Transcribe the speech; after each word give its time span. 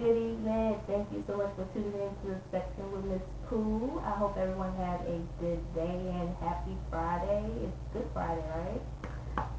Good 0.00 0.16
evening. 0.16 0.80
Thank 0.86 1.12
you 1.12 1.22
so 1.26 1.36
much 1.36 1.52
for 1.56 1.68
tuning 1.74 1.92
in 1.92 2.08
to 2.24 2.32
the 2.32 2.40
Spectrum 2.48 2.90
with 2.90 3.04
Miss 3.04 3.20
Pooh. 3.50 4.00
I 4.02 4.12
hope 4.12 4.38
everyone 4.38 4.74
had 4.76 5.00
a 5.02 5.20
good 5.38 5.60
day 5.74 5.84
and 5.84 6.34
happy 6.40 6.74
Friday. 6.88 7.44
It's 7.64 7.76
Good 7.92 8.08
Friday, 8.14 8.42
right? 8.48 8.80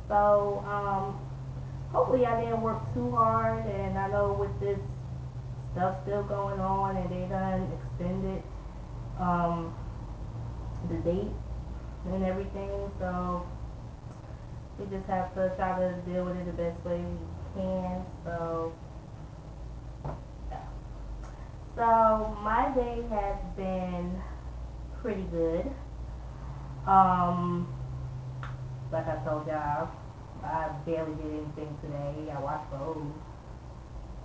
So, 0.07 0.63
um, 0.65 1.19
hopefully 1.91 2.25
I 2.25 2.41
didn't 2.41 2.61
work 2.61 2.81
too 2.95 3.11
hard 3.11 3.67
and 3.67 3.99
I 3.99 4.07
know 4.07 4.33
with 4.33 4.59
this 4.59 4.79
stuff 5.73 5.97
still 6.01 6.23
going 6.23 6.59
on 6.59 6.97
and 6.97 7.07
they 7.11 7.29
done 7.29 7.69
extended 7.77 8.41
um 9.19 9.75
the 10.89 10.95
date 11.05 11.31
and 12.07 12.23
everything, 12.23 12.89
so 12.97 13.45
we 14.79 14.85
just 14.87 15.05
have 15.05 15.35
to 15.35 15.53
try 15.55 15.77
to 15.77 16.01
deal 16.01 16.25
with 16.25 16.35
it 16.35 16.45
the 16.47 16.57
best 16.63 16.83
way 16.83 16.97
we 16.97 17.61
can. 17.61 18.03
So 18.25 18.73
yeah. 20.51 20.65
So 21.81 22.37
my 22.43 22.71
day 22.75 23.01
has 23.09 23.37
been 23.57 24.21
pretty 25.01 25.23
good. 25.31 25.65
Um 26.85 27.67
like 28.91 29.07
I 29.07 29.15
told 29.25 29.47
y'all, 29.47 29.89
I 30.43 30.69
barely 30.85 31.15
did 31.15 31.25
anything 31.25 31.75
today. 31.81 32.29
I 32.29 32.39
washed 32.39 32.69
clothes. 32.69 33.01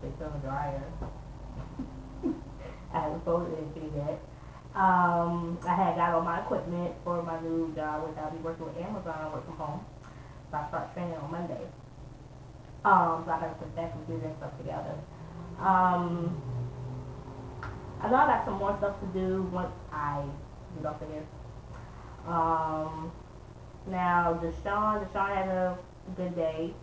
Still 0.01 0.27
in 0.27 0.33
the 0.35 0.39
dryer. 0.41 0.85
I 2.93 3.01
haven't 3.01 3.25
folded 3.25 3.57
anything 3.57 3.91
yet. 3.97 4.21
Um, 4.75 5.57
I 5.67 5.75
had 5.75 5.97
got 5.97 6.13
all 6.13 6.21
my 6.21 6.43
equipment 6.43 6.95
for 7.05 7.23
my 7.23 7.41
new 7.41 7.73
job, 7.75 8.07
which 8.07 8.19
I'll 8.19 8.33
be 8.33 8.39
working 8.39 8.67
with 8.67 8.77
Amazon, 8.77 9.33
work 9.33 9.47
from 9.47 9.57
home. 9.57 9.81
So 10.51 10.59
I 10.59 10.69
start 10.69 10.93
training 10.93 11.17
on 11.17 11.31
Monday. 11.31 11.65
Um, 12.85 13.23
so 13.25 13.33
I 13.33 13.41
gotta 13.41 13.55
put 13.55 13.75
that 13.77 13.93
computer 13.93 14.27
and 14.27 14.37
stuff 14.37 14.59
together. 14.59 14.95
Um, 15.59 16.43
I 18.01 18.11
know 18.11 18.17
I 18.17 18.27
got 18.27 18.45
some 18.45 18.59
more 18.59 18.77
stuff 18.79 19.01
to 19.01 19.07
do 19.19 19.43
once 19.53 19.73
I 19.91 20.25
get 20.77 20.87
off 20.87 21.01
of 21.01 21.09
here. 21.09 21.27
Um, 22.27 23.13
now, 23.87 24.39
Deshaun, 24.43 25.07
Deshaun 25.07 25.35
had 25.35 25.49
a 25.49 25.79
good 26.17 26.35
day 26.37 26.75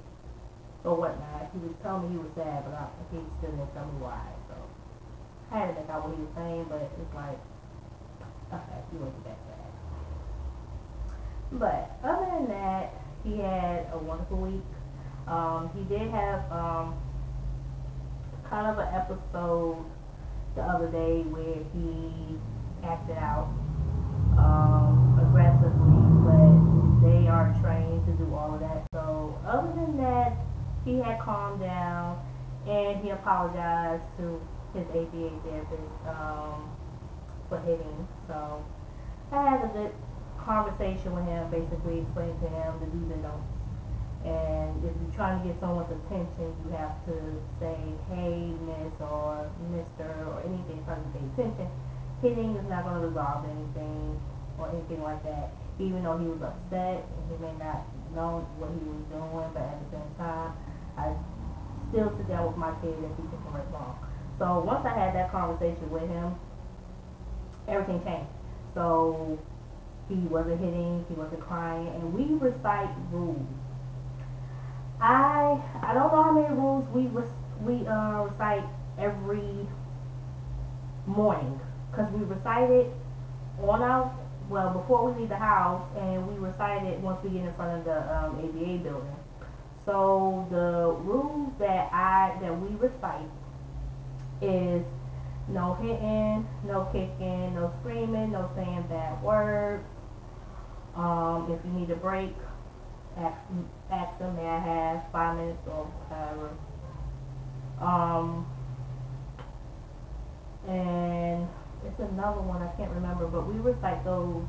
or 0.84 0.96
whatnot. 0.96 1.52
He 1.54 1.60
was 1.60 1.76
telling 1.84 2.10
me 2.10 2.16
he 2.16 2.18
was 2.18 2.32
sad, 2.36 2.66
but 2.66 2.74
I, 2.74 2.88
he 3.12 3.20
still 3.38 3.52
didn't 3.52 3.74
tell 3.74 3.86
me 3.86 4.00
why. 4.00 4.26
So 4.50 4.56
I 5.52 5.60
had 5.60 5.68
to 5.68 5.76
think 5.76 5.90
out 5.90 6.08
what 6.08 6.16
he 6.16 6.22
was 6.24 6.34
saying, 6.36 6.66
but 6.68 6.82
it's 6.82 7.14
like, 7.14 7.40
okay, 8.52 8.80
he 8.92 8.98
wasn't 8.98 9.24
that 9.24 9.38
sad. 9.48 9.72
But 11.54 12.00
other 12.04 12.26
than 12.34 12.48
that, 12.50 12.94
he 13.24 13.38
had 13.38 13.86
a 13.94 13.98
wonderful 14.00 14.38
week. 14.38 14.66
Um, 15.28 15.70
he 15.78 15.84
did 15.86 16.10
have 16.10 16.52
um, 16.52 16.96
kind 18.50 18.68
of 18.68 18.80
an 18.80 18.90
episode 18.94 19.86
the 20.56 20.62
other 20.62 20.88
day 20.88 21.22
where 21.30 21.64
he 21.74 22.38
acted 22.84 23.18
out 23.18 23.50
um, 24.38 25.18
aggressively, 25.20 26.02
but 26.26 26.54
they 27.02 27.28
are 27.28 27.56
trained 27.62 28.06
to 28.06 28.14
do 28.14 28.34
all 28.36 28.54
of 28.54 28.60
that. 28.60 28.86
So 28.92 29.38
other 29.46 29.72
than 29.74 29.98
that, 29.98 30.38
he 30.86 31.00
had 31.00 31.20
calmed 31.20 31.62
down 31.62 32.20
and 32.68 33.04
he 33.04 33.10
apologized 33.10 34.04
to 34.18 34.40
his 34.74 34.88
ABA 34.90 35.42
therapist 35.44 35.94
um, 36.08 36.70
for 37.50 37.60
hitting. 37.60 38.08
So 38.28 38.64
I 39.32 39.50
had 39.50 39.64
a 39.64 39.68
good 39.74 39.94
conversation 40.38 41.16
with 41.16 41.26
him, 41.26 41.50
basically 41.50 42.02
explaining 42.02 42.40
to 42.42 42.50
him 42.50 42.80
the 42.80 42.86
do's 42.88 43.12
and 43.12 43.24
don'ts. 43.24 43.63
And 44.24 44.80
if 44.84 44.96
you're 44.96 45.16
trying 45.16 45.44
to 45.44 45.52
get 45.52 45.60
someone's 45.60 45.92
attention, 45.92 46.56
you 46.64 46.72
have 46.72 46.96
to 47.12 47.16
say, 47.60 47.76
hey, 48.08 48.56
miss, 48.64 48.96
or 49.04 49.52
mister, 49.76 50.08
or 50.32 50.40
anything 50.48 50.80
trying 50.88 51.04
to 51.04 51.12
get 51.12 51.24
attention. 51.36 51.68
Hitting 52.24 52.56
is 52.56 52.64
not 52.70 52.88
going 52.88 53.02
to 53.02 53.08
resolve 53.08 53.44
anything 53.44 54.16
or 54.58 54.72
anything 54.72 55.04
like 55.04 55.20
that. 55.28 55.52
Even 55.80 56.04
though 56.04 56.18
he 56.18 56.26
was 56.26 56.40
upset 56.40 57.04
and 57.04 57.24
he 57.28 57.36
may 57.44 57.52
not 57.60 57.84
know 58.16 58.48
what 58.56 58.72
he 58.72 58.80
was 58.88 59.04
doing, 59.12 59.50
but 59.52 59.64
at 59.64 59.78
the 59.84 60.00
same 60.00 60.12
time, 60.16 60.56
I 60.96 61.12
still 61.92 62.16
sit 62.16 62.30
down 62.30 62.48
with 62.48 62.58
my 62.58 62.72
kid 62.80 62.96
and 62.96 63.12
teach 63.18 63.28
him 63.28 63.52
right 63.52 63.68
wrong. 63.74 64.00
So 64.40 64.64
once 64.64 64.86
I 64.86 64.94
had 64.94 65.14
that 65.16 65.32
conversation 65.32 65.90
with 65.92 66.08
him, 66.08 66.36
everything 67.68 68.00
changed. 68.04 68.32
So 68.74 69.38
he 70.08 70.16
wasn't 70.32 70.60
hitting, 70.60 71.06
he 71.10 71.16
wasn't 71.16 71.42
crying, 71.42 71.88
and 71.88 72.14
we 72.14 72.34
recite 72.40 72.90
rules. 73.12 73.46
I 75.04 75.60
I 75.82 75.94
don't 75.94 76.14
know 76.14 76.24
how 76.24 76.32
many 76.32 76.48
rules 76.56 76.88
we 76.94 77.12
we 77.60 77.86
uh, 77.86 78.24
recite 78.24 78.64
every 78.98 79.68
morning 81.06 81.60
because 81.92 82.10
we 82.14 82.24
recite 82.24 82.72
it 82.72 82.90
on 83.60 83.82
our 83.82 84.18
well 84.50 84.72
before 84.72 85.12
we 85.12 85.20
leave 85.20 85.30
the 85.30 85.36
house 85.36 85.86
and 85.98 86.26
we 86.26 86.40
recite 86.40 86.86
it 86.86 87.02
once 87.02 87.22
we 87.22 87.32
get 87.32 87.44
in 87.44 87.54
front 87.56 87.80
of 87.80 87.84
the 87.84 88.00
um, 88.16 88.38
ABA 88.38 88.78
building. 88.78 89.16
So 89.86 90.48
the 90.50 90.96
rules 91.04 91.52
that 91.60 91.92
I 91.92 92.38
that 92.40 92.58
we 92.62 92.74
recite 92.78 93.28
is 94.42 94.86
no 95.50 95.74
hitting, 95.74 96.48
no 96.64 96.88
kicking, 96.94 97.56
no 97.56 97.74
screaming, 97.82 98.32
no 98.32 98.50
saying 98.56 98.86
bad 98.88 99.22
words. 99.22 99.84
Um, 100.96 101.52
if 101.52 101.60
you 101.66 101.72
need 101.78 101.90
a 101.90 101.98
break, 101.98 102.34
ask, 103.18 103.38
ask 103.92 104.20
them, 104.20 104.36
may 104.36 104.48
I 104.48 104.60
have 104.60 105.04
five 105.12 105.38
minutes 105.38 105.62
or 105.68 105.86
whatever. 105.86 106.50
Um, 107.82 108.46
and 110.68 111.48
it's 111.86 112.00
another 112.00 112.42
one, 112.42 112.62
I 112.62 112.72
can't 112.78 112.92
remember, 112.92 113.28
but 113.28 113.48
we 113.48 113.60
recite 113.60 114.04
those 114.06 114.44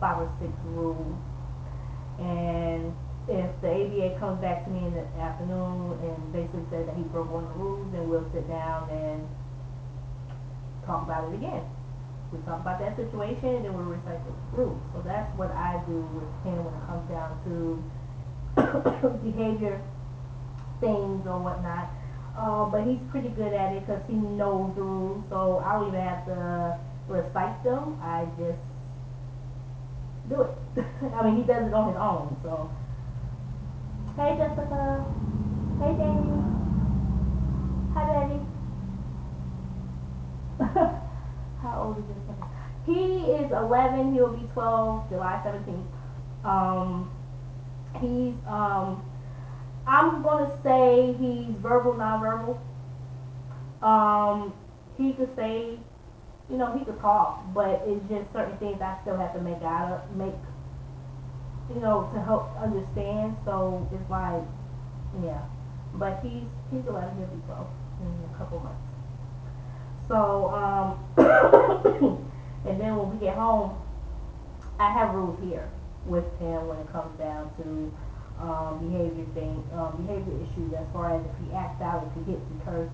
five 0.00 0.18
or 0.20 0.30
six 0.40 0.52
rules. 0.76 1.16
And 2.20 2.92
if 3.28 3.50
the 3.60 3.70
ABA 3.72 4.20
comes 4.20 4.40
back 4.40 4.64
to 4.64 4.70
me 4.70 4.86
in 4.86 4.94
the 4.94 5.06
afternoon 5.18 5.98
and 6.04 6.16
basically 6.32 6.64
says 6.70 6.86
that 6.86 6.96
he 6.96 7.02
broke 7.10 7.32
one 7.32 7.44
of 7.44 7.50
the 7.50 7.58
rules, 7.58 7.88
then 7.92 8.08
we'll 8.08 8.28
sit 8.32 8.46
down 8.48 8.88
and 8.90 9.26
talk 10.84 11.02
about 11.02 11.32
it 11.32 11.34
again. 11.34 11.64
We 12.30 12.38
talk 12.44 12.60
about 12.60 12.78
that 12.80 12.96
situation 12.96 13.62
and 13.62 13.64
then 13.64 13.72
we'll 13.74 13.88
recite 13.88 14.20
the 14.22 14.34
rules. 14.54 14.78
So 14.92 15.02
that's 15.02 15.30
what 15.38 15.50
I 15.50 15.82
do 15.86 16.04
with 16.14 16.30
him 16.44 16.60
when 16.62 16.74
it 16.74 16.84
comes 16.86 17.06
down 17.10 17.38
to 17.48 17.82
behavior 19.22 19.80
things 20.80 21.26
or 21.26 21.38
whatnot. 21.38 21.90
Uh, 22.36 22.66
but 22.66 22.84
he's 22.84 23.00
pretty 23.10 23.28
good 23.30 23.52
at 23.52 23.72
it 23.72 23.86
because 23.86 24.02
he 24.06 24.14
knows 24.14 24.74
the 24.74 24.82
rules, 24.82 25.24
so 25.30 25.62
I 25.64 25.72
don't 25.72 25.88
even 25.88 26.00
have 26.00 26.26
to 26.26 26.78
recite 27.08 27.62
them. 27.64 27.98
I 28.02 28.26
just 28.38 28.58
do 30.28 30.42
it. 30.42 30.50
I 31.14 31.24
mean, 31.24 31.36
he 31.36 31.42
does 31.44 31.66
it 31.66 31.72
on 31.72 31.88
his 31.88 31.96
own. 31.96 32.36
So, 32.42 32.70
hey 34.16 34.36
Jessica, 34.36 35.04
hey 35.80 35.96
Danny, 35.96 36.28
hi 37.94 38.04
Daddy. 38.04 38.40
How 41.62 41.82
old 41.82 41.98
is 41.98 42.04
Jessica? 42.04 42.48
He 42.84 43.32
is 43.32 43.50
11. 43.50 44.12
He'll 44.12 44.36
be 44.36 44.46
12 44.52 45.08
July 45.08 45.42
17th. 45.44 45.84
Um, 46.44 47.10
he's 48.00 48.34
um 48.46 49.02
I'm 49.86 50.22
gonna 50.22 50.50
say 50.62 51.14
he's 51.18 51.54
verbal, 51.62 51.94
nonverbal. 51.94 52.58
Um, 53.82 54.52
he 54.98 55.12
could 55.12 55.34
say, 55.36 55.78
you 56.50 56.56
know, 56.56 56.76
he 56.76 56.84
could 56.84 57.00
talk, 57.00 57.44
but 57.54 57.82
it's 57.86 58.08
just 58.08 58.32
certain 58.32 58.56
things 58.58 58.80
I 58.80 58.98
still 59.02 59.16
have 59.16 59.32
to 59.34 59.40
make 59.40 59.62
out 59.62 59.92
of, 59.92 60.16
make, 60.16 60.34
you 61.72 61.80
know, 61.80 62.10
to 62.12 62.20
help 62.20 62.50
understand. 62.60 63.36
So 63.44 63.88
it's 63.92 64.10
like, 64.10 64.42
yeah. 65.22 65.42
But 65.94 66.18
he's 66.20 66.42
he's 66.72 66.84
11, 66.86 67.16
he'll 67.16 67.26
be 67.26 67.42
12 67.46 67.66
in 68.00 68.34
a 68.34 68.38
couple 68.38 68.58
months. 68.58 68.82
So, 70.08 70.50
um, 70.50 70.98
and 72.66 72.80
then 72.80 72.96
when 72.96 73.10
we 73.12 73.24
get 73.24 73.36
home, 73.36 73.76
I 74.80 74.90
have 74.90 75.14
rules 75.14 75.38
here 75.40 75.70
with 76.06 76.26
him 76.38 76.68
when 76.68 76.78
it 76.78 76.90
comes 76.92 77.12
down 77.18 77.50
to 77.62 77.92
um, 78.40 78.78
behavior 78.84 79.26
thing, 79.34 79.64
um, 79.74 79.96
behavior 80.04 80.36
issues 80.44 80.72
as 80.74 80.86
far 80.92 81.16
as 81.16 81.22
if 81.24 81.34
he 81.42 81.52
acts 81.56 81.80
out, 81.80 82.04
if 82.04 82.12
he 82.14 82.32
hits, 82.32 82.44
he 82.52 82.56
curse, 82.64 82.90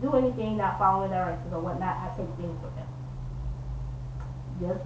do 0.00 0.14
anything 0.14 0.56
not 0.56 0.78
following 0.78 1.10
directions 1.10 1.52
or 1.52 1.60
whatnot, 1.60 1.96
I 1.96 2.08
take 2.16 2.30
things 2.36 2.56
from 2.60 2.72
him. 2.76 2.88
Just, 4.60 4.84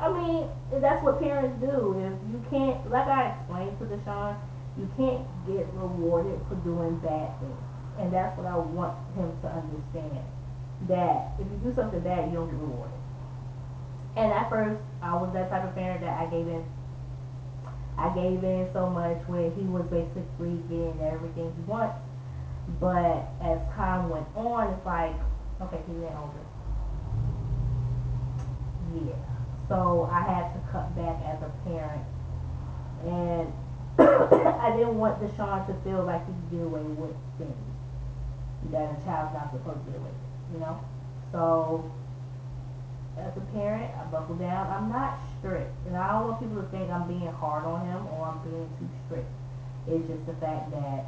I 0.00 0.12
mean, 0.12 0.48
that's 0.80 1.02
what 1.02 1.20
parents 1.20 1.56
do. 1.60 1.94
If 1.96 2.16
you 2.32 2.40
can't, 2.50 2.90
like 2.90 3.06
I 3.06 3.32
explained 3.32 3.78
to 3.80 3.84
Deshaun, 3.86 4.36
you 4.76 4.88
can't 4.96 5.24
get 5.46 5.64
rewarded 5.72 6.40
for 6.48 6.56
doing 6.60 6.98
bad 7.00 7.32
things. 7.40 7.62
And 7.98 8.12
that's 8.12 8.36
what 8.36 8.46
I 8.46 8.56
want 8.56 8.92
him 9.16 9.32
to 9.40 9.48
understand. 9.48 10.20
That 10.88 11.32
if 11.40 11.48
you 11.48 11.56
do 11.64 11.72
something 11.72 12.00
bad, 12.00 12.28
you 12.28 12.36
don't 12.36 12.50
get 12.50 12.60
rewarded. 12.60 13.00
And 14.16 14.32
at 14.32 14.50
first, 14.50 14.80
I 15.00 15.14
was 15.14 15.32
that 15.32 15.48
type 15.48 15.64
of 15.64 15.74
parent 15.74 16.00
that 16.02 16.20
I 16.20 16.26
gave 16.26 16.46
in 16.46 16.64
I 17.98 18.12
gave 18.14 18.44
in 18.44 18.68
so 18.72 18.90
much 18.90 19.18
where 19.26 19.50
he 19.50 19.62
was 19.62 19.84
basically 19.88 20.60
getting 20.68 21.00
everything 21.00 21.52
he 21.56 21.62
wants. 21.64 21.96
But 22.80 23.32
as 23.40 23.60
time 23.74 24.10
went 24.10 24.26
on, 24.36 24.74
it's 24.74 24.84
like, 24.84 25.14
okay, 25.62 25.80
he's 25.86 25.96
getting 25.96 26.16
older. 26.16 26.44
Yeah. 28.94 29.16
So 29.68 30.08
I 30.12 30.20
had 30.22 30.52
to 30.52 30.60
cut 30.70 30.94
back 30.94 31.16
as 31.24 31.40
a 31.42 31.50
parent. 31.64 32.04
And 33.04 33.52
I 33.98 34.76
didn't 34.76 34.98
want 34.98 35.20
Deshaun 35.20 35.66
to 35.66 35.74
feel 35.82 36.04
like 36.04 36.20
he 36.26 36.32
could 36.32 36.50
get 36.50 36.62
away 36.66 36.82
with 36.82 37.16
things 37.38 37.76
that 38.72 38.92
a 38.92 39.04
child's 39.04 39.32
not 39.32 39.52
supposed 39.52 39.84
to 39.86 39.90
get 39.90 40.00
away 40.00 40.10
with, 40.10 40.54
you 40.54 40.60
know? 40.60 40.80
So 41.32 41.90
as 43.16 43.36
a 43.36 43.40
parent, 43.56 43.90
I 43.96 44.04
buckle 44.12 44.36
down. 44.36 44.68
I'm 44.68 44.92
not 44.92 45.18
strict. 45.38 45.72
And 45.86 45.96
I 45.96 46.12
don't 46.12 46.28
want 46.28 46.40
people 46.40 46.60
to 46.60 46.68
think 46.68 46.90
I'm 46.90 47.08
being 47.08 47.32
hard 47.32 47.64
on 47.64 47.80
him 47.86 48.06
or 48.12 48.28
I'm 48.28 48.40
being 48.44 48.68
too 48.78 48.88
strict. 49.06 49.28
It's 49.88 50.06
just 50.06 50.26
the 50.26 50.36
fact 50.36 50.70
that 50.72 51.06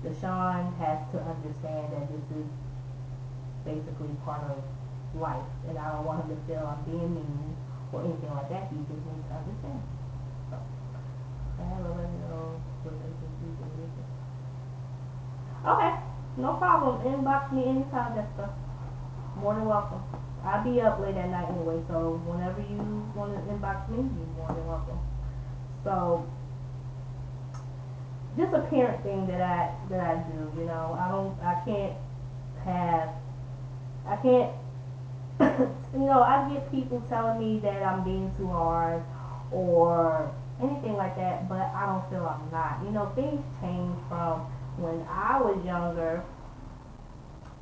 Deshaun 0.00 0.72
has 0.80 0.98
to 1.12 1.18
understand 1.20 1.92
that 1.92 2.08
this 2.08 2.26
is 2.40 2.48
basically 3.64 4.16
part 4.24 4.42
of 4.48 4.64
life. 5.20 5.44
And 5.68 5.76
I 5.76 5.92
don't 5.92 6.04
want 6.04 6.24
him 6.24 6.36
to 6.36 6.40
feel 6.48 6.64
I'm 6.64 6.82
being 6.88 7.12
mean 7.14 7.56
or 7.92 8.00
anything 8.00 8.32
like 8.32 8.48
that. 8.48 8.72
He 8.72 8.80
just 8.88 9.04
needs 9.04 9.28
to 9.28 9.34
understand. 9.36 9.82
Okay, 15.62 15.94
no 16.38 16.54
problem. 16.54 17.06
Inbox 17.06 17.52
me 17.52 17.62
anytime, 17.68 18.16
Jessica. 18.16 18.50
More 19.36 19.54
than 19.54 19.66
welcome. 19.66 20.02
I'll 20.44 20.64
be 20.64 20.80
up 20.80 20.98
late 21.00 21.16
at 21.16 21.30
night 21.30 21.48
anyway, 21.48 21.80
so 21.88 22.20
whenever 22.26 22.60
you 22.60 23.10
want 23.14 23.34
to 23.34 23.40
inbox 23.52 23.88
me, 23.88 23.98
you're 23.98 24.36
more 24.36 24.48
than 24.48 24.66
welcome. 24.66 24.98
So, 25.84 26.26
just 28.36 28.52
a 28.52 28.60
parent 28.62 29.02
thing 29.02 29.26
that 29.28 29.40
I 29.40 29.74
that 29.88 30.00
I 30.00 30.14
do. 30.30 30.60
You 30.60 30.66
know, 30.66 30.98
I 30.98 31.08
don't, 31.08 31.38
I 31.40 31.62
can't 31.64 31.96
have, 32.64 33.10
I 34.06 34.16
can't. 34.16 34.52
you 35.94 36.06
know, 36.06 36.22
I 36.22 36.48
get 36.52 36.70
people 36.70 37.02
telling 37.08 37.38
me 37.38 37.60
that 37.60 37.82
I'm 37.82 38.04
being 38.04 38.32
too 38.36 38.48
hard 38.48 39.02
or 39.50 40.30
anything 40.60 40.94
like 40.94 41.16
that, 41.16 41.48
but 41.48 41.70
I 41.74 41.86
don't 41.86 42.08
feel 42.10 42.26
I'm 42.26 42.50
not. 42.50 42.80
You 42.84 42.90
know, 42.90 43.12
things 43.14 43.40
change 43.60 43.96
from 44.08 44.40
when 44.76 45.06
I 45.08 45.40
was 45.40 45.62
younger, 45.64 46.24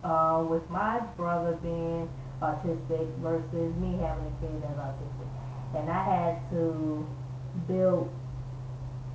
uh, 0.05 0.45
with 0.49 0.69
my 0.71 1.01
brother 1.17 1.59
being 1.63 2.09
autistic 2.43 3.07
versus 3.21 3.75
me 3.77 3.99
having 4.01 4.27
a 4.27 4.35
kid 4.41 4.63
that's 4.63 4.79
autistic, 4.79 5.29
and 5.77 5.91
I 5.91 6.03
had 6.05 6.51
to 6.51 7.07
build 7.69 8.11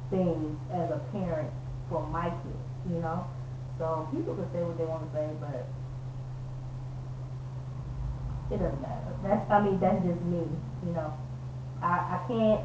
things 0.10 0.58
as 0.72 0.92
a 0.92 1.02
parent 1.12 1.50
for 1.90 2.06
my 2.08 2.30
kid, 2.30 2.60
you 2.94 3.00
know? 3.02 3.26
So 3.78 4.08
people 4.14 4.36
can 4.36 4.46
say 4.54 4.62
what 4.64 4.78
they 4.78 4.86
want 4.86 5.04
to 5.06 5.18
say, 5.18 5.28
but 5.42 5.68
it 8.54 8.60
doesn't 8.62 8.82
matter. 8.82 9.12
That's, 9.24 9.50
I 9.50 9.62
mean, 9.62 9.80
that's 9.80 10.04
just 10.06 10.22
me, 10.22 10.46
you 10.86 10.94
know? 10.94 11.14
I, 11.82 12.22
I 12.22 12.26
can't 12.28 12.62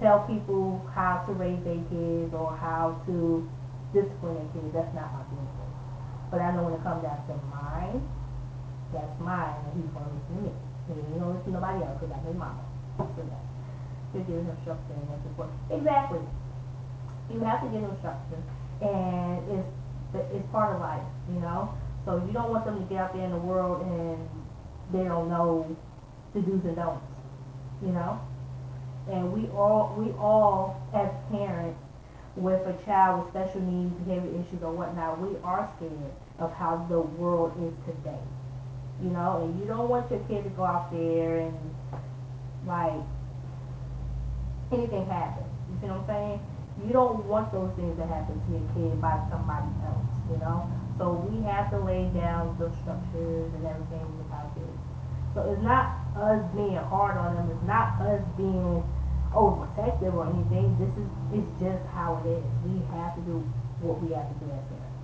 tell 0.00 0.20
people 0.26 0.80
how 0.94 1.24
to 1.26 1.32
raise 1.32 1.62
their 1.64 1.82
kids 1.90 2.32
or 2.34 2.56
how 2.56 3.02
to 3.06 3.48
discipline 3.92 4.34
their 4.34 4.48
kids. 4.54 4.72
That's 4.72 4.94
not 4.94 5.12
my 5.12 5.22
business. 5.28 5.45
But 6.30 6.40
I 6.42 6.54
know 6.54 6.66
when 6.66 6.74
it 6.74 6.82
comes 6.82 7.02
down 7.02 7.22
to 7.26 7.34
mine, 7.50 8.02
that's 8.92 9.14
mine, 9.22 9.56
and 9.66 9.72
he's 9.78 9.90
going 9.94 10.06
to 10.06 10.12
listen 10.14 10.34
to 10.36 10.42
me. 10.46 10.52
He 10.86 11.18
don't 11.18 11.34
listen 11.34 11.52
to 11.54 11.58
nobody 11.58 11.82
else 11.82 11.98
because 11.98 12.10
that's 12.14 12.26
his 12.26 12.38
mama. 12.38 12.62
So 12.98 13.22
that. 13.28 13.44
You're 14.14 14.24
giving 14.24 14.46
him 14.46 14.56
structure 14.62 14.94
and 14.94 15.06
that's. 15.10 15.26
Exactly. 15.70 16.22
You 17.30 17.40
have 17.40 17.60
to 17.60 17.68
give 17.68 17.82
him 17.82 17.94
structure, 17.98 18.40
and 18.80 19.42
it's 19.50 19.68
it's 20.14 20.46
part 20.52 20.74
of 20.74 20.80
life, 20.80 21.02
you 21.28 21.40
know. 21.40 21.74
So 22.04 22.22
you 22.24 22.32
don't 22.32 22.50
want 22.50 22.64
them 22.64 22.78
to 22.78 22.86
get 22.88 23.02
out 23.02 23.12
there 23.12 23.24
in 23.24 23.32
the 23.32 23.42
world 23.42 23.82
and 23.82 24.16
they 24.92 25.04
don't 25.04 25.28
know 25.28 25.76
the 26.34 26.40
do's 26.40 26.64
and 26.64 26.76
don'ts, 26.76 27.02
you 27.82 27.88
know. 27.88 28.20
And 29.10 29.32
we 29.32 29.48
all 29.50 29.94
we 29.98 30.12
all 30.12 30.80
as 30.94 31.10
parents 31.30 31.78
with 32.36 32.60
a 32.66 32.76
child 32.84 33.24
with 33.24 33.32
special 33.32 33.60
needs, 33.62 33.94
behavior 34.04 34.30
issues, 34.30 34.62
or 34.62 34.72
whatnot, 34.72 35.20
we 35.20 35.36
are 35.42 35.70
scared 35.76 36.12
of 36.38 36.52
how 36.52 36.86
the 36.88 37.00
world 37.00 37.52
is 37.60 37.74
today. 37.84 38.20
You 39.02 39.10
know, 39.10 39.42
and 39.44 39.58
you 39.60 39.66
don't 39.66 39.88
want 39.88 40.10
your 40.10 40.20
kid 40.20 40.44
to 40.44 40.50
go 40.50 40.64
out 40.64 40.90
there 40.92 41.40
and 41.40 41.56
like 42.66 43.00
anything 44.72 45.06
happen. 45.06 45.44
You 45.70 45.78
see 45.80 45.86
what 45.86 46.00
I'm 46.00 46.06
saying? 46.06 46.40
you 46.84 46.92
don't 46.92 47.24
want 47.24 47.52
those 47.52 47.72
things 47.76 47.96
to 47.96 48.04
happen 48.04 48.36
to 48.36 48.48
your 48.52 48.66
kid 48.76 49.00
by 49.00 49.16
somebody 49.32 49.68
else, 49.88 50.12
you 50.28 50.36
know? 50.36 50.68
So 51.00 51.24
we 51.24 51.40
have 51.48 51.70
to 51.72 51.80
lay 51.80 52.04
down 52.12 52.56
the 52.60 52.68
structures 52.84 53.48
and 53.56 53.64
everything 53.64 54.04
with 54.20 54.28
our 54.28 54.48
kids. 54.52 54.76
So 55.32 55.48
it's 55.52 55.64
not 55.64 55.96
us 56.16 56.44
being 56.52 56.76
hard 56.76 57.16
on 57.16 57.36
them, 57.36 57.48
it's 57.48 57.66
not 57.66 58.00
us 58.04 58.20
being 58.36 58.84
overprotective 59.34 60.14
or 60.14 60.26
anything. 60.26 60.76
This 60.78 60.92
is 60.96 61.08
it's 61.32 61.52
just 61.60 61.84
how 61.94 62.22
it 62.24 62.28
is. 62.28 62.44
We 62.64 62.80
have 62.96 63.14
to 63.16 63.22
do 63.22 63.44
what 63.80 64.02
we 64.02 64.14
have 64.14 64.28
to 64.28 64.36
do 64.44 64.50
as 64.50 64.64
parents. 64.68 64.96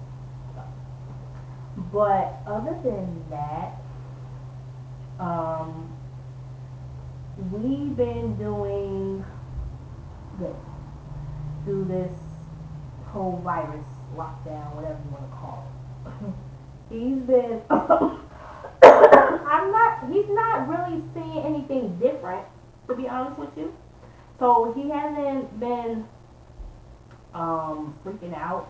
But 1.93 2.43
other 2.47 2.77
than 2.85 3.25
that, 3.31 3.81
um, 5.19 5.97
we've 7.51 7.97
been 7.97 8.37
doing 8.37 9.25
good 10.39 10.57
through 11.65 11.85
this 11.85 12.13
whole 13.07 13.41
virus 13.45 13.87
lockdown, 14.17 14.75
whatever 14.75 14.99
you 15.05 15.11
want 15.11 15.31
to 15.31 15.37
call 15.37 15.67
it. 16.07 16.35
he's 16.91 17.23
been, 17.23 17.63
I'm 18.83 19.73
not, 19.73 20.11
he's 20.11 20.29
not 20.29 20.69
really 20.69 21.03
seeing 21.15 21.45
anything 21.45 21.99
different, 21.99 22.47
to 22.89 22.95
be 22.95 23.09
honest 23.09 23.39
with 23.39 23.51
you. 23.57 23.73
So 24.39 24.73
he 24.75 24.91
hasn't 24.91 25.61
been 25.61 26.07
um, 27.35 27.95
freaking 28.05 28.37
out 28.37 28.69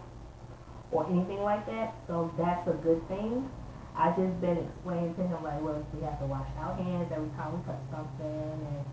or 0.91 1.09
anything 1.09 1.43
like 1.43 1.67
that. 1.67 1.94
So 2.06 2.32
that's 2.37 2.67
a 2.69 2.75
good 2.75 3.06
thing. 3.09 3.50
I 3.97 4.09
just 4.11 4.41
been 4.41 4.59
explaining 4.59 5.14
to 5.17 5.23
him 5.23 5.43
like, 5.43 5.62
look, 5.62 5.85
we 5.94 6.03
have 6.03 6.19
to 6.20 6.26
wash 6.26 6.49
our 6.59 6.75
hands 6.76 7.12
every 7.14 7.29
time 7.31 7.59
we 7.59 7.64
touch 7.64 7.81
something 7.91 8.26
and 8.26 8.85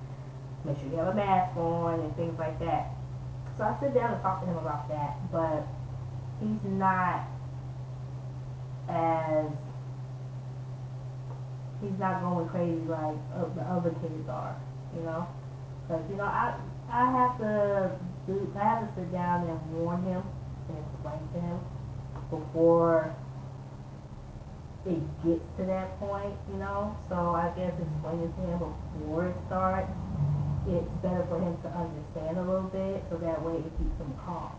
make 0.65 0.77
sure 0.79 0.89
you 0.89 0.97
have 0.97 1.07
a 1.07 1.13
mask 1.13 1.55
on 1.57 1.99
and 1.99 2.15
things 2.15 2.37
like 2.37 2.59
that. 2.59 2.91
So 3.57 3.63
I 3.63 3.77
sit 3.79 3.93
down 3.93 4.13
and 4.13 4.21
talk 4.21 4.41
to 4.41 4.47
him 4.47 4.57
about 4.57 4.87
that, 4.89 5.15
but 5.31 5.67
he's 6.39 6.63
not 6.63 7.27
as 8.89 9.45
he's 11.81 11.97
not 11.99 12.21
going 12.21 12.47
crazy 12.49 12.81
like 12.87 13.15
the 13.55 13.61
other 13.61 13.91
kids 14.01 14.27
are, 14.27 14.55
you 14.95 15.01
know. 15.03 15.27
Because 15.89 16.05
you 16.09 16.17
know 16.17 16.29
I 16.29 16.53
I 16.91 17.09
have 17.09 17.39
to 17.39 17.97
do 18.27 18.53
I 18.53 18.63
have 18.63 18.85
to 18.85 19.01
sit 19.01 19.11
down 19.11 19.49
and 19.49 19.57
warn 19.73 20.03
him 20.03 20.21
and 20.69 20.77
explain 20.77 21.17
to 21.33 21.39
him 21.41 21.59
before 22.29 23.15
it 24.85 25.01
gets 25.25 25.43
to 25.57 25.65
that 25.65 25.99
point, 25.99 26.37
you 26.53 26.59
know. 26.59 26.95
So 27.09 27.15
I 27.15 27.49
guess 27.57 27.73
explaining 27.73 28.31
to 28.37 28.41
him 28.45 28.59
before 29.01 29.25
it 29.27 29.35
starts 29.47 29.89
it's 30.67 30.93
better 31.01 31.25
for 31.29 31.39
him 31.41 31.57
to 31.63 31.69
understand 31.73 32.37
a 32.37 32.45
little 32.45 32.69
bit 32.69 33.03
so 33.09 33.17
that 33.17 33.41
way 33.41 33.57
it 33.57 33.71
keeps 33.79 33.97
him 33.97 34.13
calm. 34.25 34.51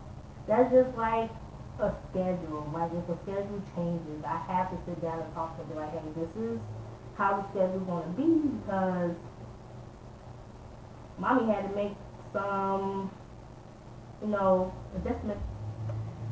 That's 0.49 0.72
just 0.72 0.96
like 0.96 1.30
a 1.78 1.94
schedule. 2.10 2.66
Like 2.75 2.90
if 2.90 3.06
a 3.06 3.16
schedule 3.22 3.62
changes, 3.76 4.18
I 4.26 4.38
have 4.50 4.70
to 4.75 4.78
sit 4.87 5.00
down 5.02 5.22
and 5.22 5.30
talk 5.34 5.54
to 5.58 5.62
him 5.62 5.76
like, 5.76 5.92
hey, 5.92 6.10
this 6.16 6.34
is 6.34 6.58
how 7.14 7.38
the 7.38 7.44
schedule's 7.52 7.87
going 7.87 8.08
to 8.10 8.14
be 8.18 8.30
because 8.58 9.14
mommy 11.20 11.52
had 11.52 11.68
to 11.68 11.74
make 11.76 11.92
some, 12.32 13.10
you 14.22 14.28
know, 14.28 14.72
adjustments 14.96 15.44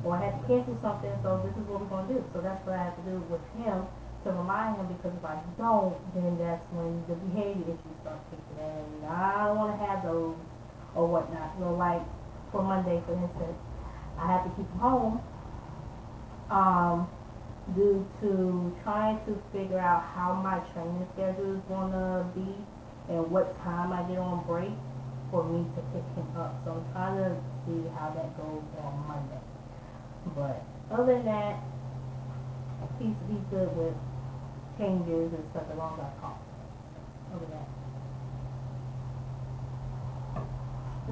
or 0.05 0.17
I 0.17 0.31
had 0.31 0.41
to 0.41 0.47
cancel 0.47 0.79
something, 0.81 1.11
so 1.23 1.43
this 1.45 1.53
is 1.59 1.67
what 1.67 1.83
we're 1.83 1.91
going 1.91 2.07
to 2.09 2.15
do. 2.15 2.21
So 2.33 2.41
that's 2.41 2.63
what 2.65 2.79
I 2.79 2.89
have 2.91 2.97
to 2.97 3.05
do 3.05 3.19
with 3.29 3.43
him 3.59 3.85
to 4.25 4.29
remind 4.31 4.79
him 4.79 4.87
because 4.95 5.13
if 5.15 5.25
I 5.25 5.39
don't, 5.59 5.95
then 6.15 6.39
that's 6.39 6.63
when 6.75 7.03
the 7.11 7.15
behavior 7.31 7.75
issues 7.75 7.97
start 8.03 8.19
kicking 8.31 8.63
in. 8.63 9.07
I 9.07 9.51
don't 9.51 9.59
want 9.59 9.75
to 9.75 9.81
have 9.87 10.03
those 10.07 10.39
or 10.95 11.07
whatnot. 11.07 11.55
You 11.59 11.67
know, 11.67 11.75
like 11.75 12.03
for 12.51 12.63
Monday, 12.63 13.03
for 13.07 13.15
instance, 13.15 13.59
I 14.19 14.27
had 14.27 14.43
to 14.47 14.51
keep 14.55 14.67
him 14.71 14.79
home 14.79 15.21
um, 16.51 17.11
due 17.75 18.07
to 18.23 18.75
trying 18.83 19.19
to 19.27 19.35
figure 19.53 19.79
out 19.79 20.03
how 20.15 20.35
my 20.35 20.59
training 20.75 21.07
schedule 21.15 21.59
is 21.59 21.63
going 21.69 21.93
to 21.93 22.27
be 22.35 22.55
and 23.09 23.31
what 23.31 23.57
time 23.65 23.93
I 23.93 24.03
get 24.09 24.19
on 24.19 24.45
break 24.47 24.73
for 25.31 25.45
me 25.45 25.65
to 25.77 25.81
pick 25.93 26.05
him 26.17 26.29
up. 26.37 26.61
So 26.65 26.73
I'm 26.73 26.85
trying 26.93 27.17
to 27.17 27.37
see 27.65 27.89
how 27.97 28.11
that 28.17 28.37
goes 28.37 28.65
on 28.81 29.05
Monday. 29.09 29.41
But 30.37 30.65
other 30.91 31.15
than 31.15 31.25
that, 31.25 31.61
he's, 32.99 33.17
he's 33.29 33.45
good 33.51 33.75
with 33.77 33.95
changes 34.79 35.33
and 35.33 35.45
stuff 35.51 35.65
along 35.75 35.99
that 35.99 36.21
cost 36.21 36.41
over 37.35 37.47
that. 37.47 37.69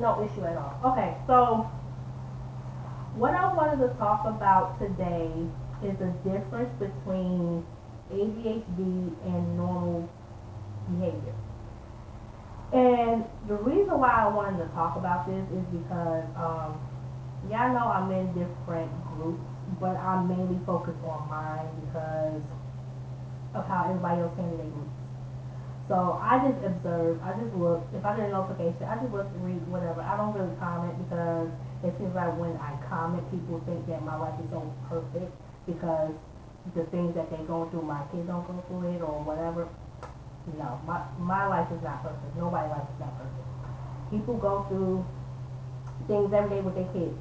No 0.01 0.23
issue 0.23 0.45
at 0.45 0.57
all. 0.57 0.93
Okay, 0.93 1.17
so 1.27 1.71
what 3.17 3.35
I 3.35 3.53
wanted 3.55 3.87
to 3.87 3.95
talk 3.95 4.27
about 4.27 4.79
today 4.79 5.31
is 5.83 5.97
the 5.99 6.13
difference 6.23 6.71
between 6.79 7.65
ADHD 8.13 9.13
and 9.25 9.57
normal 9.57 10.09
behavior. 10.91 11.35
And 12.73 13.25
the 13.47 13.55
reason 13.55 13.95
why 13.99 14.11
I 14.11 14.29
wanted 14.29 14.59
to 14.59 14.69
talk 14.75 14.97
about 14.97 15.27
this 15.31 15.45
is 15.55 15.65
because 15.71 16.27
um, 16.35 16.75
y'all 17.47 17.71
know 17.71 17.87
I'm 17.87 18.11
in 18.11 18.27
different 18.35 18.91
groups, 19.15 19.43
but 19.79 19.95
I'm 19.95 20.27
mainly 20.27 20.59
focused 20.67 20.99
on 21.07 21.31
mine 21.31 21.71
because 21.87 22.43
of 23.55 23.63
how 23.71 23.87
everybody 23.87 24.23
else 24.23 24.35
handles 24.35 24.59
their 24.59 24.71
groups. 24.71 24.97
So 25.87 26.19
I 26.19 26.43
just 26.43 26.59
observe, 26.67 27.23
I 27.23 27.39
just 27.39 27.55
look, 27.55 27.87
if 27.95 28.03
I 28.03 28.19
get 28.19 28.27
a 28.27 28.35
notification, 28.35 28.83
I 28.83 28.99
just 28.99 29.15
look, 29.15 29.31
read, 29.39 29.63
whatever. 29.71 30.03
I 30.03 30.19
don't 30.19 30.35
really 30.35 30.55
comment 30.59 30.99
because 31.07 31.47
it 31.87 31.95
seems 32.03 32.11
like 32.19 32.35
when 32.35 32.59
I 32.59 32.75
comment, 32.91 33.23
people 33.31 33.63
think 33.63 33.87
that 33.87 34.03
my 34.03 34.19
life 34.19 34.35
is 34.43 34.51
so 34.51 34.67
perfect 34.91 35.31
because 35.71 36.11
the 36.75 36.83
things 36.91 37.15
that 37.15 37.31
they 37.31 37.39
go 37.47 37.71
through, 37.71 37.87
my 37.87 38.03
kids 38.11 38.27
don't 38.27 38.43
go 38.51 38.59
through 38.67 38.99
it 38.99 39.01
or 39.01 39.23
whatever. 39.23 39.71
No, 40.55 40.81
my, 40.87 41.03
my 41.19 41.47
life 41.47 41.67
is 41.73 41.83
not 41.83 42.03
perfect. 42.03 42.37
Nobody's 42.37 42.71
life 42.71 42.87
is 42.87 43.01
not 43.01 43.19
perfect. 43.19 43.47
People 44.11 44.39
go 44.39 44.65
through 44.69 45.05
things 46.07 46.33
every 46.33 46.51
day 46.51 46.61
with 46.63 46.75
their 46.75 46.87
kids. 46.95 47.19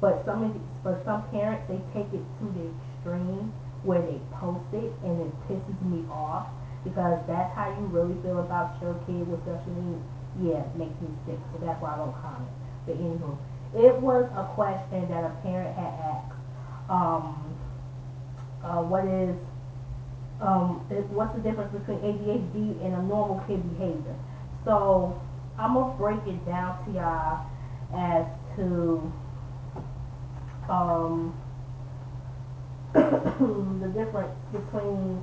But 0.00 0.24
some 0.24 0.42
of 0.42 0.52
these, 0.52 0.62
for 0.82 1.00
some 1.04 1.28
parents, 1.30 1.62
they 1.68 1.78
take 1.94 2.10
it 2.10 2.24
to 2.40 2.44
the 2.50 2.72
extreme 2.72 3.52
where 3.84 4.02
they 4.02 4.20
post 4.32 4.66
it 4.72 4.92
and 5.04 5.20
it 5.22 5.32
pisses 5.48 5.80
me 5.86 6.04
off 6.10 6.48
because 6.84 7.20
that's 7.26 7.54
how 7.54 7.70
you 7.78 7.86
really 7.86 8.16
feel 8.22 8.40
about 8.40 8.80
your 8.82 8.94
kid 9.06 9.28
with 9.28 9.40
special 9.42 9.72
needs. 9.76 10.04
Yeah, 10.40 10.64
it 10.64 10.76
makes 10.76 10.96
me 11.00 11.08
sick. 11.26 11.38
So 11.52 11.64
that's 11.64 11.80
why 11.80 11.94
I 11.94 11.96
don't 11.98 12.16
comment. 12.18 12.50
But 12.86 12.96
anywho, 12.98 13.36
it 13.76 13.94
was 14.00 14.26
a 14.34 14.44
question 14.54 15.08
that 15.08 15.24
a 15.24 15.32
parent 15.42 15.76
had 15.76 15.92
asked. 16.00 16.34
Um, 16.88 17.56
uh, 18.64 18.82
what 18.82 19.04
is 19.06 19.36
um, 20.40 20.86
what's 21.10 21.34
the 21.34 21.40
difference 21.40 21.72
between 21.72 21.98
ADHD 21.98 22.84
and 22.84 22.94
a 22.94 23.02
normal 23.02 23.44
kid 23.46 23.62
behavior? 23.76 24.16
So 24.64 25.20
I'm 25.58 25.74
gonna 25.74 25.94
break 25.96 26.20
it 26.26 26.44
down 26.46 26.84
to 26.84 26.92
y'all 26.92 27.46
as 27.94 28.26
to 28.56 29.12
um, 30.70 31.36
the 32.94 33.88
difference 33.92 34.32
between 34.52 35.20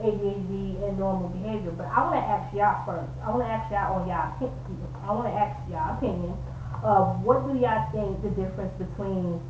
ADHD 0.00 0.88
and 0.88 0.98
normal 0.98 1.28
behavior. 1.28 1.70
But 1.72 1.86
I 1.86 2.02
want 2.04 2.14
to 2.14 2.24
ask 2.24 2.54
y'all 2.54 2.84
first. 2.84 3.12
I 3.24 3.30
want 3.30 3.42
to 3.42 3.48
ask 3.48 3.70
y'all 3.70 4.00
on 4.00 4.08
y'all 4.08 4.34
opinion. 4.36 4.88
I 5.04 5.12
want 5.12 5.26
to 5.28 5.34
ask 5.34 5.56
y'all 5.70 5.96
opinion 5.96 6.36
of 6.82 7.22
what 7.22 7.46
do 7.46 7.58
y'all 7.58 7.90
think 7.92 8.22
the 8.22 8.30
difference 8.30 8.72
between 8.78 9.40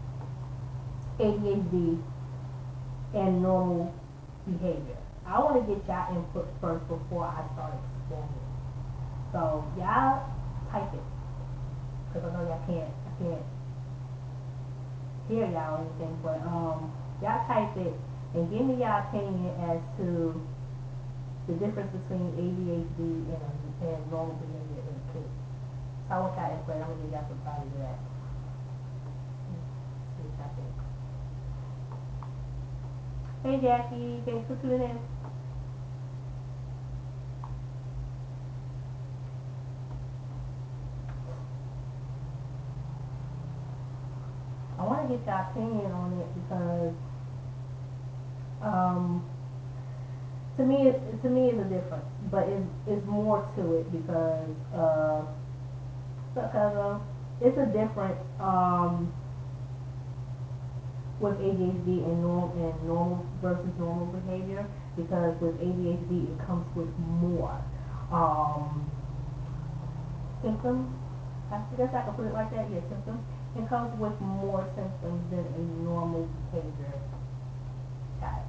ADHD 1.18 2.02
and 3.14 3.42
normal 3.42 3.92
behavior. 4.46 4.96
I 5.26 5.40
want 5.42 5.58
to 5.58 5.64
get 5.66 5.82
y'all 5.86 6.14
input 6.14 6.46
first 6.60 6.86
before 6.88 7.26
I 7.26 7.42
start 7.54 7.74
explaining. 7.74 8.46
So 9.32 9.66
y'all 9.76 10.22
type 10.70 10.94
it 10.94 11.06
because 12.06 12.22
I 12.24 12.32
know 12.32 12.46
y'all 12.46 12.62
can't. 12.66 12.88
I 12.88 13.12
can't 13.18 13.46
hear 15.28 15.46
y'all 15.50 15.74
or 15.74 15.80
anything, 15.82 16.14
but 16.22 16.38
um, 16.46 16.94
y'all 17.20 17.42
type 17.50 17.76
it 17.76 17.94
and 18.34 18.50
give 18.50 18.62
me 18.62 18.78
y'all 18.78 19.02
opinion 19.08 19.50
as 19.66 19.80
to 19.98 20.40
the 21.46 21.54
difference 21.54 21.90
between 21.90 22.30
ADHD 22.38 22.98
and, 22.98 23.54
and 23.82 24.10
normal 24.10 24.34
behavior 24.36 24.82
in 24.82 24.98
kids. 25.12 25.34
So 26.08 26.14
I 26.14 26.18
want 26.20 26.36
y'all 26.36 26.54
explain. 26.54 26.82
I'm 26.82 26.90
gonna 26.90 27.02
give 27.02 27.12
y'all 27.12 27.26
some 27.26 27.42
time 27.42 27.66
to 27.66 27.78
that. 27.82 27.98
See 30.14 30.22
what 30.22 30.38
y'all 30.38 30.54
think. 30.54 30.74
Hey 33.42 33.60
Jackie, 33.62 34.22
thanks 34.26 34.46
for 34.48 34.56
tuning 34.56 34.82
in. 34.82 34.98
I 44.78 44.84
want 44.84 45.08
to 45.08 45.16
get 45.16 45.26
your 45.26 45.36
opinion 45.36 45.92
on 45.92 46.12
it 46.20 46.28
because 46.34 46.94
um, 48.62 49.24
to 50.56 50.64
me, 50.64 50.88
it, 50.88 51.22
to 51.22 51.28
me, 51.30 51.50
it's 51.50 51.60
a 51.60 51.64
difference, 51.64 52.04
but 52.30 52.48
it's, 52.48 52.66
it's 52.86 53.06
more 53.06 53.46
to 53.56 53.74
it 53.74 53.92
because 53.92 54.50
uh, 54.74 55.24
it's 57.40 57.58
a 57.58 57.66
difference 57.66 58.18
um, 58.40 59.12
with 61.20 61.34
ADHD 61.40 62.04
and 62.04 62.20
normal 62.20 62.52
and 62.52 62.76
normal 62.86 63.24
versus 63.40 63.72
normal 63.78 64.06
behavior 64.20 64.66
because 64.96 65.32
with 65.40 65.56
ADHD 65.56 66.28
it 66.28 66.46
comes 66.46 66.66
with 66.76 66.92
more 66.98 67.56
um, 68.12 68.90
symptoms. 70.42 70.92
I 71.50 71.62
guess 71.76 71.88
I 71.94 72.02
can 72.02 72.14
put 72.14 72.26
it 72.26 72.34
like 72.34 72.50
that. 72.50 72.68
Yeah, 72.70 72.84
symptoms. 72.90 73.22
It 73.56 73.68
comes 73.68 73.98
with 73.98 74.12
more 74.20 74.68
symptoms 74.76 75.22
than 75.30 75.46
a 75.46 75.62
normal 75.82 76.28
behavior 76.52 76.92
child. 78.20 78.44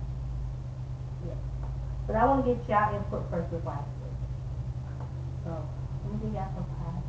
Yeah. 1.25 1.39
But 2.07 2.15
I 2.15 2.25
want 2.25 2.45
to 2.45 2.53
get 2.53 2.67
y'all 2.67 2.95
input 2.95 3.23
first 3.31 3.49
before 3.51 3.79
I 3.79 3.83
speak. 3.87 4.17
So, 5.45 5.51
let 6.03 6.11
me 6.11 6.19
give 6.25 6.33
y'all 6.33 6.51
some 6.51 6.67
time. 6.67 7.03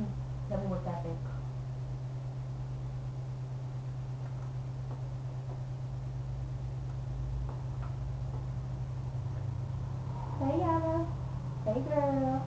Hmm. 0.00 0.10
Tell 0.48 0.58
me 0.58 0.66
what 0.66 0.82
y'all 0.82 1.02
think. 1.04 1.29
Hey, 10.40 10.56
Anna. 10.62 11.06
Hey, 11.66 11.80
girl. 11.84 12.40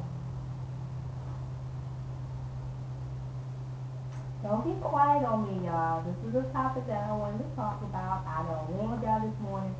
Don't 4.42 4.66
be 4.66 4.74
quiet 4.82 5.24
on 5.24 5.46
me, 5.46 5.68
y'all. 5.68 6.02
This 6.02 6.18
is 6.26 6.36
a 6.42 6.52
topic 6.52 6.88
that 6.88 7.06
I 7.08 7.14
wanted 7.16 7.46
to 7.46 7.56
talk 7.56 7.80
about. 7.84 8.26
I 8.26 8.42
don't 8.50 8.78
warned 8.82 9.04
y'all 9.04 9.22
this 9.22 9.38
morning. 9.46 9.76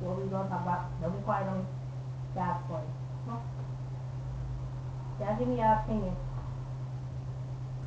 What 0.00 0.16
we 0.16 0.30
gonna 0.30 0.48
talk 0.48 0.62
about? 0.62 0.88
Don't 1.02 1.12
be 1.12 1.20
quiet 1.20 1.46
on 1.46 1.58
me. 1.58 1.64
God's 2.34 2.64
point. 2.64 2.88
Y'all 5.20 5.38
give 5.38 5.46
me 5.46 5.56
your 5.60 5.72
opinion. 5.84 6.16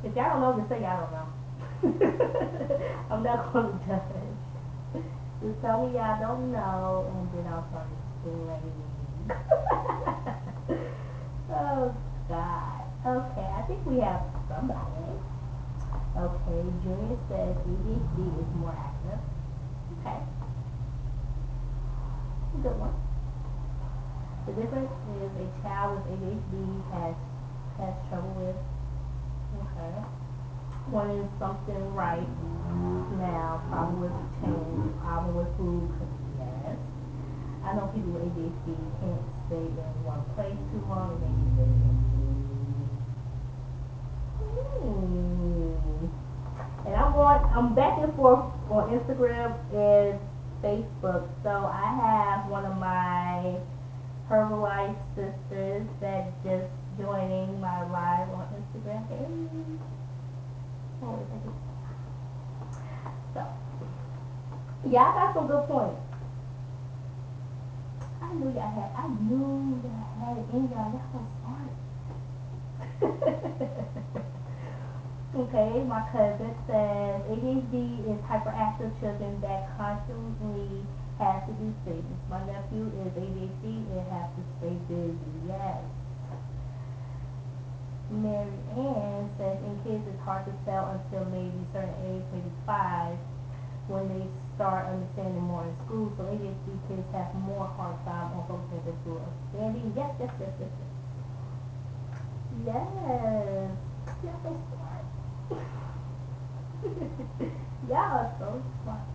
If 0.04 0.14
y'all 0.14 0.38
don't 0.38 0.40
know, 0.40 0.54
just 0.54 0.68
say 0.68 0.82
y'all 0.82 1.02
don't 1.02 1.12
know. 1.18 2.78
I'm 3.10 3.22
not 3.24 3.52
gonna 3.52 3.74
judge. 3.82 5.02
Just 5.42 5.60
tell 5.60 5.84
me 5.84 5.98
y'all 5.98 6.16
don't 6.20 6.52
know, 6.52 7.10
and 7.10 7.26
then 7.34 7.52
I'll 7.52 7.66
start 7.66 7.90
explaining. 8.22 8.87
Oh 11.50 11.94
God. 12.28 12.82
Okay, 13.06 13.46
I 13.46 13.62
think 13.66 13.84
we 13.86 14.00
have 14.00 14.22
somebody. 14.48 15.20
Okay, 16.16 16.60
Junior 16.82 17.16
says 17.28 17.56
ADHD 17.62 18.18
is 18.40 18.50
more 18.56 18.74
active. 18.74 19.20
Okay. 20.00 20.18
Good 22.62 22.78
one. 22.80 22.96
The 24.46 24.52
difference 24.52 24.90
is 25.20 25.30
a 25.38 25.46
child 25.62 26.00
with 26.00 26.18
ADHD 26.18 26.56
has 26.92 27.14
has 27.78 27.94
trouble 28.08 28.34
with 28.40 28.56
okay. 29.62 29.94
Wanting 30.90 31.28
something 31.38 31.94
right 31.94 32.26
now, 33.20 33.62
problem 33.68 34.00
with 34.00 34.16
change, 34.40 34.90
problem 35.00 35.36
with 35.36 35.48
food. 35.56 35.92
I 37.64 37.74
know 37.74 37.90
people 37.94 38.12
with 38.12 38.22
ADHD 38.22 38.76
can't 39.00 39.26
stay 39.46 39.56
in 39.56 40.04
one 40.04 40.24
place 40.34 40.56
too 40.72 40.82
long 40.88 41.20
and 41.22 41.34
they 41.58 41.64
stay 41.64 41.88
Hmm. 44.38 46.06
And 46.86 46.94
I'm 46.94 47.12
going, 47.12 47.40
I'm 47.52 47.74
back 47.74 47.98
and 47.98 48.14
forth 48.14 48.44
on 48.70 48.90
Instagram 48.98 49.58
and 49.74 50.18
Facebook. 50.62 51.28
So 51.42 51.50
I 51.50 51.86
have 52.02 52.50
one 52.50 52.64
of 52.64 52.76
my 52.78 53.56
Herbalife 54.30 54.96
sisters 55.14 55.86
that 56.00 56.32
just 56.44 56.70
joining 56.98 57.60
my 57.60 57.82
live 57.90 58.28
on 58.30 58.48
Instagram. 58.56 59.06
Hey. 59.08 59.26
So, 63.34 63.46
yeah, 64.88 65.02
I 65.02 65.14
got 65.14 65.34
some 65.34 65.46
good 65.46 65.66
points. 65.66 66.07
I 68.28 68.34
knew 68.34 68.52
y'all 68.52 68.68
had, 68.68 68.92
I 68.92 69.08
knew 69.08 69.80
y'all 69.80 70.04
had 70.20 70.36
it 70.36 70.44
in 70.52 70.68
y'all. 70.68 70.92
Y'all 70.92 71.16
was 71.16 71.32
smart. 71.40 71.72
okay, 75.48 75.80
my 75.88 76.04
cousin 76.12 76.52
says 76.68 77.24
ADHD 77.24 78.04
is 78.04 78.20
hyperactive 78.28 78.92
children 79.00 79.40
that 79.40 79.72
constantly 79.78 80.84
have 81.18 81.46
to 81.46 81.52
do 81.54 81.72
things. 81.86 82.18
My 82.28 82.44
nephew 82.44 82.92
is 83.00 83.16
ADHD 83.16 83.64
and 83.96 84.06
has 84.12 84.28
to 84.36 84.44
stay 84.60 84.76
busy. 84.92 85.32
Yes. 85.48 85.80
Mary 88.10 88.58
Ann 88.76 89.30
says 89.38 89.56
in 89.64 89.80
kids 89.84 90.06
it's 90.06 90.20
hard 90.20 90.44
to 90.44 90.52
tell 90.66 90.84
until 90.92 91.24
maybe 91.32 91.64
certain 91.72 91.94
age, 92.04 92.24
maybe 92.32 92.50
five, 92.66 93.16
when 93.88 94.06
they 94.08 94.26
start 94.58 94.90
understanding 94.90 95.40
more 95.42 95.62
in 95.62 95.70
school. 95.86 96.12
So 96.18 96.24
ADHD 96.24 96.74
kids 96.88 97.06
have 97.14 97.32
more 97.46 97.70
hard 97.78 97.94
time 98.04 98.34
on 98.34 98.42
focusing 98.50 98.82
in 98.90 98.96
school. 99.02 99.22
Sandy, 99.54 99.86
yes, 99.94 100.10
yes, 100.18 100.34
yes, 100.40 100.50
yes, 100.58 100.70
yes. 100.74 100.98
Yes. 102.66 103.70
Y'all 104.24 104.40
so 104.42 104.50
smart. 104.66 105.04
Y'all 107.88 108.18
are 108.18 108.34
so 108.40 108.62
smart. 108.82 109.06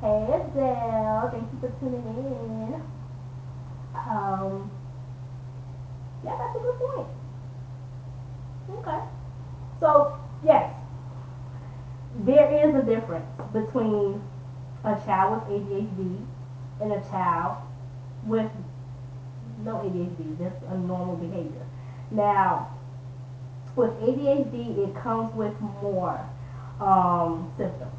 Hey 0.00 0.26
Adele, 0.34 1.30
thank 1.30 1.46
you 1.52 1.58
for 1.60 1.70
tuning 1.78 2.02
in. 2.02 2.82
Um, 3.94 4.70
yeah, 6.24 6.36
that's 6.38 6.56
a 6.56 6.60
good 6.60 6.78
point. 6.80 7.08
Okay. 8.70 9.00
So, 9.78 10.18
yes, 10.44 10.74
there 12.24 12.50
is 12.50 12.74
a 12.74 12.82
difference 12.82 13.26
between 13.52 14.20
a 14.84 14.94
child 15.04 15.48
with 15.48 15.60
ADHD 15.60 16.24
and 16.80 16.92
a 16.92 17.00
child 17.08 17.56
with 18.24 18.50
no 19.64 19.76
ADHD, 19.76 20.38
just 20.38 20.56
a 20.70 20.78
normal 20.78 21.16
behavior. 21.16 21.66
Now, 22.10 22.76
with 23.76 23.90
ADHD, 24.00 24.88
it 24.88 24.94
comes 25.02 25.34
with 25.34 25.58
more 25.60 26.28
um, 26.80 27.52
symptoms. 27.56 27.92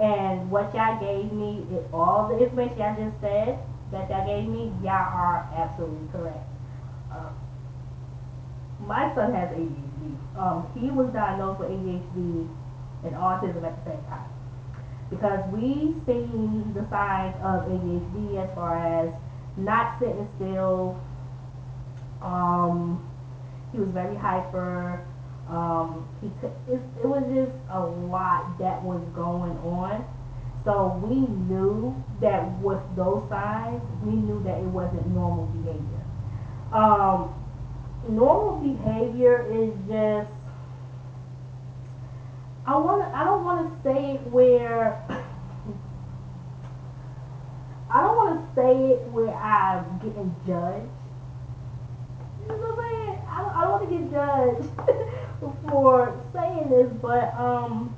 And 0.00 0.50
what 0.50 0.74
y'all 0.74 1.00
gave 1.00 1.32
me, 1.32 1.66
it, 1.72 1.88
all 1.92 2.28
the 2.28 2.44
information 2.44 2.78
y'all 2.78 2.96
just 2.96 3.20
said 3.20 3.58
that 3.90 4.08
y'all 4.10 4.26
gave 4.26 4.48
me, 4.48 4.72
y'all 4.82 4.92
are 4.92 5.48
absolutely 5.56 6.06
correct. 6.12 6.46
Uh, 7.10 7.30
my 8.80 9.12
son 9.14 9.34
has 9.34 9.50
ADHD. 9.50 10.38
Um, 10.38 10.66
he 10.78 10.90
was 10.90 11.12
diagnosed 11.12 11.60
with 11.60 11.70
ADHD 11.70 12.48
and 13.04 13.14
autism 13.14 13.64
at 13.64 13.84
the 13.84 13.90
same 13.90 14.04
time. 14.08 14.28
Because 15.10 15.40
we 15.52 15.94
seen 16.06 16.72
the 16.74 16.86
signs 16.90 17.34
of 17.36 17.64
ADHD 17.68 18.44
as 18.44 18.54
far 18.54 18.76
as 18.76 19.14
not 19.56 19.98
sitting 19.98 20.28
still. 20.36 21.00
Um, 22.22 23.08
he 23.72 23.78
was 23.78 23.90
very 23.90 24.16
hyper. 24.16 25.06
Um, 25.48 26.06
he 26.20 26.30
could, 26.40 26.52
it, 26.68 26.80
it 27.00 27.06
was 27.06 27.24
just 27.32 27.56
a 27.70 27.80
lot 27.80 28.58
that 28.58 28.82
was 28.82 29.02
going 29.14 29.56
on. 29.58 30.04
So 30.64 31.00
we 31.02 31.20
knew 31.20 31.94
that 32.20 32.60
with 32.60 32.82
those 32.94 33.26
signs, 33.30 33.82
we 34.04 34.12
knew 34.12 34.42
that 34.42 34.58
it 34.58 34.66
wasn't 34.66 35.06
normal 35.08 35.46
behavior. 35.46 36.04
Um, 36.72 37.34
normal 38.08 38.60
behavior 38.60 39.46
is 39.50 39.72
just 39.88 40.30
I 42.68 42.76
want 42.76 43.02
I 43.14 43.24
don't 43.24 43.44
want 43.44 43.72
to 43.72 43.82
say 43.82 44.16
it 44.16 44.26
where 44.26 45.02
I 47.90 48.02
don't 48.02 48.14
want 48.14 48.44
to 48.44 48.54
say 48.54 48.90
it 48.90 49.08
where 49.10 49.34
I'm 49.34 49.96
getting 50.00 50.36
judged. 50.46 50.84
You 52.42 52.48
know 52.48 52.56
what 52.56 52.78
I'm 52.78 52.84
saying? 52.84 53.18
I 53.26 53.38
don't, 53.40 53.56
I 53.56 53.60
don't 53.62 53.72
want 53.72 53.88
to 53.88 53.96
get 53.96 54.04
judged 54.12 54.68
for 55.70 56.22
saying 56.34 56.68
this, 56.68 56.92
but 57.00 57.32
um, 57.40 57.96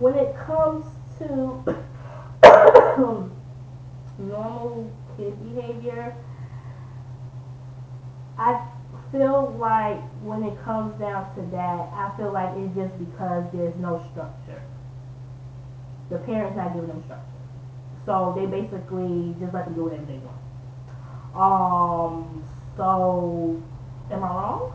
when 0.00 0.16
it 0.16 0.34
comes 0.36 0.86
to 1.18 1.62
normal 4.18 4.90
kid 5.16 5.54
behavior, 5.54 6.16
I 8.36 8.66
feel 9.12 9.56
like 9.58 10.00
when 10.22 10.42
it 10.44 10.56
comes 10.62 10.98
down 10.98 11.34
to 11.34 11.42
that, 11.50 11.90
I 11.92 12.12
feel 12.16 12.32
like 12.32 12.50
it's 12.56 12.74
just 12.74 12.96
because 12.98 13.44
there's 13.52 13.74
no 13.76 14.04
structure. 14.12 14.62
The 16.10 16.18
parents 16.18 16.56
not 16.56 16.74
giving 16.74 16.88
them 16.88 17.02
structure. 17.04 17.26
So 18.06 18.32
they 18.36 18.46
basically 18.46 19.34
just 19.40 19.52
let 19.54 19.66
them 19.66 19.74
do 19.74 19.84
whatever 19.84 20.06
they 20.06 20.18
want. 20.18 20.40
Um, 21.34 22.44
so 22.76 23.60
am 24.10 24.24
I 24.24 24.28
wrong? 24.28 24.72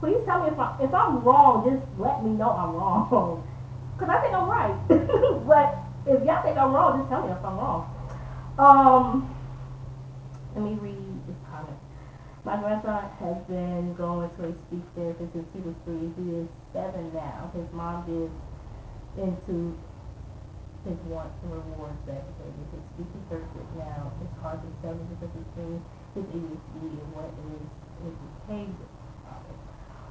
Please 0.00 0.18
tell 0.24 0.42
me 0.42 0.48
if 0.48 0.58
I 0.58 0.76
if 0.80 0.94
I'm 0.94 1.24
wrong, 1.24 1.64
just 1.68 1.82
let 1.98 2.22
me 2.22 2.30
know 2.30 2.50
I'm 2.50 2.74
wrong. 2.74 3.08
Cause 3.98 4.08
I 4.08 4.20
think 4.20 4.32
I'm 4.32 4.48
right. 4.48 4.76
but 4.88 5.74
if 6.06 6.24
y'all 6.24 6.42
think 6.42 6.56
I'm 6.56 6.72
wrong, 6.72 7.00
just 7.00 7.10
tell 7.10 7.22
me 7.24 7.32
if 7.32 7.44
I'm 7.44 7.56
wrong. 7.56 7.82
Um, 8.58 9.34
let 10.54 10.64
me 10.64 10.74
read 10.74 11.07
my 12.44 12.56
grandson 12.56 13.04
has 13.18 13.36
been 13.48 13.94
going 13.94 14.30
to 14.36 14.44
a 14.46 14.52
speech 14.66 14.86
therapist 14.94 15.32
since 15.32 15.48
he 15.54 15.60
was 15.60 15.74
three. 15.84 16.10
He 16.16 16.42
is 16.42 16.48
seven 16.72 17.12
now. 17.12 17.50
His 17.54 17.66
mom 17.72 18.06
is 18.06 18.30
into 19.18 19.76
his 20.86 20.98
wants 21.10 21.34
and 21.42 21.52
rewards 21.52 21.98
that 22.06 22.22
behavior. 22.38 22.66
His 22.72 22.84
speech 22.94 23.12
is 23.12 23.24
perfect 23.28 23.70
now. 23.76 24.12
It's 24.22 24.36
hard 24.40 24.62
to 24.62 24.70
tell 24.80 24.94
the 24.94 25.04
difference 25.10 25.34
between 25.52 25.82
his 26.14 26.24
ADHD 26.30 26.78
and 26.94 27.10
what 27.12 27.30
is 27.52 27.66
his 28.06 28.14
behavior. 28.46 28.88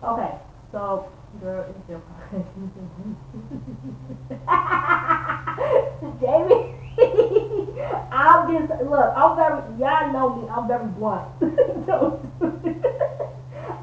Okay, 0.03 0.37
so 0.71 1.09
girl, 1.39 1.65
your 1.89 2.01
Jamie. 6.19 6.73
I'm 8.11 8.51
just 8.51 8.69
look. 8.89 9.13
I'm 9.15 9.35
very. 9.35 9.61
Y'all 9.79 10.11
know 10.11 10.35
me. 10.35 10.47
I'm 10.49 10.67
very 10.67 10.87
blunt. 10.87 11.27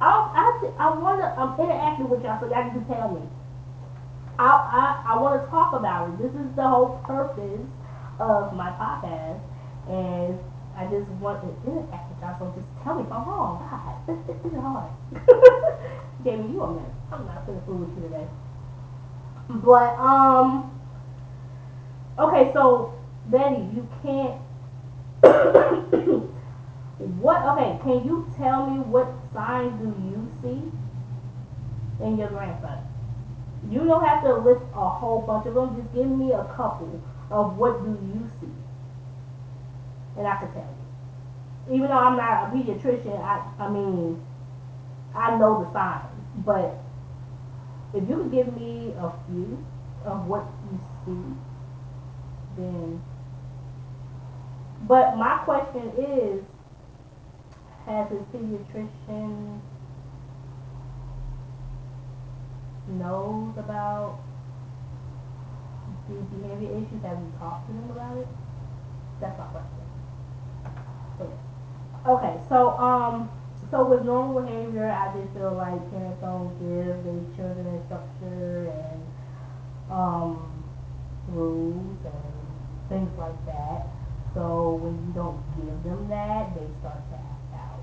I 0.00 0.02
I 0.02 0.70
I 0.78 0.90
wanna. 0.98 1.32
I'm 1.38 1.54
interacting 1.60 2.08
with 2.08 2.22
y'all, 2.24 2.40
so 2.40 2.46
y'all 2.46 2.70
can 2.70 2.84
tell 2.86 3.10
me. 3.12 3.20
I 4.38 4.46
I 4.46 5.02
I 5.14 5.18
want 5.20 5.42
to 5.42 5.48
talk 5.50 5.72
about 5.74 6.08
it. 6.10 6.18
This 6.18 6.32
is 6.32 6.54
the 6.56 6.66
whole 6.66 6.98
purpose 7.04 7.66
of 8.18 8.52
my 8.54 8.70
podcast, 8.70 9.40
and 9.88 10.38
I 10.76 10.86
just 10.90 11.08
want 11.22 11.40
to 11.42 11.48
interact 11.70 12.10
with 12.10 12.20
y'all. 12.20 12.36
So 12.38 12.52
just 12.60 12.68
tell 12.82 12.94
me 12.96 13.02
if 13.04 13.12
I'm 13.12 13.24
wrong. 13.28 13.58
God, 13.70 13.94
this, 14.06 14.18
this 14.26 14.36
is 14.52 14.58
hard. 14.58 14.90
Jamie, 16.24 16.48
you 16.52 16.62
a 16.62 16.64
mess. 16.74 16.90
I'm 17.14 17.26
not 17.26 17.46
gonna 17.46 17.60
fool 17.64 17.76
with 17.76 17.96
you 17.96 18.02
today. 18.08 18.26
But 19.48 19.94
um. 19.98 20.70
Okay, 22.18 22.50
so 22.52 22.94
Betty, 23.26 23.62
you 23.74 23.88
can't. 24.02 24.40
what? 27.20 27.42
Okay, 27.52 27.78
can 27.82 28.04
you 28.04 28.26
tell 28.36 28.68
me 28.68 28.80
what 28.80 29.12
signs 29.32 29.80
do 29.80 29.86
you 29.86 30.28
see 30.42 30.60
in 32.04 32.18
your 32.18 32.28
grandson? 32.28 32.78
You 33.70 33.84
don't 33.84 34.04
have 34.04 34.22
to 34.24 34.34
list 34.34 34.62
a 34.74 34.88
whole 34.88 35.22
bunch 35.22 35.46
of 35.46 35.54
them. 35.54 35.76
Just 35.80 35.94
give 35.94 36.08
me 36.08 36.32
a 36.32 36.44
couple 36.56 37.00
of 37.30 37.56
what 37.56 37.84
do 37.84 37.90
you 37.90 38.30
see, 38.40 38.52
and 40.18 40.26
I 40.26 40.36
can 40.36 40.52
tell 40.52 40.62
you. 40.62 41.76
Even 41.76 41.88
though 41.88 41.96
I'm 41.96 42.16
not 42.16 42.48
a 42.48 42.56
pediatrician, 42.56 43.18
I 43.22 43.40
I 43.58 43.70
mean, 43.70 44.20
I 45.14 45.36
know 45.38 45.64
the 45.64 45.72
signs. 45.72 46.10
But 46.44 46.83
if 47.94 48.08
you 48.08 48.16
could 48.16 48.32
give 48.32 48.56
me 48.56 48.92
a 48.98 49.12
few 49.26 49.64
of 50.04 50.26
what 50.26 50.44
you 50.70 50.80
see, 51.04 51.34
then 52.56 53.02
but 54.86 55.16
my 55.16 55.38
question 55.44 55.92
is, 55.96 56.42
has 57.86 58.10
his 58.10 58.20
pediatrician 58.34 59.60
knows 62.88 63.56
about 63.56 64.18
these 66.08 66.22
behavior 66.24 66.70
issues? 66.70 67.02
Have 67.02 67.18
you 67.18 67.32
talked 67.38 67.66
to 67.68 67.72
them 67.72 67.90
about 67.90 68.18
it? 68.18 68.28
That's 69.20 69.38
my 69.38 69.46
question. 69.46 69.84
Okay, 72.06 72.38
so 72.50 72.70
um, 72.76 73.30
so 73.74 73.82
with 73.82 74.06
normal 74.06 74.46
behavior, 74.46 74.86
I 74.86 75.10
just 75.18 75.34
feel 75.34 75.50
like 75.58 75.82
parents 75.90 76.22
don't 76.22 76.54
give 76.62 76.94
their 77.02 77.26
children 77.34 77.82
structure 77.90 78.70
and 78.70 79.02
um, 79.90 80.62
rules 81.34 81.98
and 82.06 82.38
things 82.86 83.10
like 83.18 83.34
that. 83.50 83.90
So 84.30 84.78
when 84.78 84.94
you 84.94 85.10
don't 85.10 85.42
give 85.58 85.74
them 85.82 86.06
that, 86.06 86.54
they 86.54 86.70
start 86.78 87.02
to 87.02 87.18
act 87.18 87.50
out. 87.50 87.82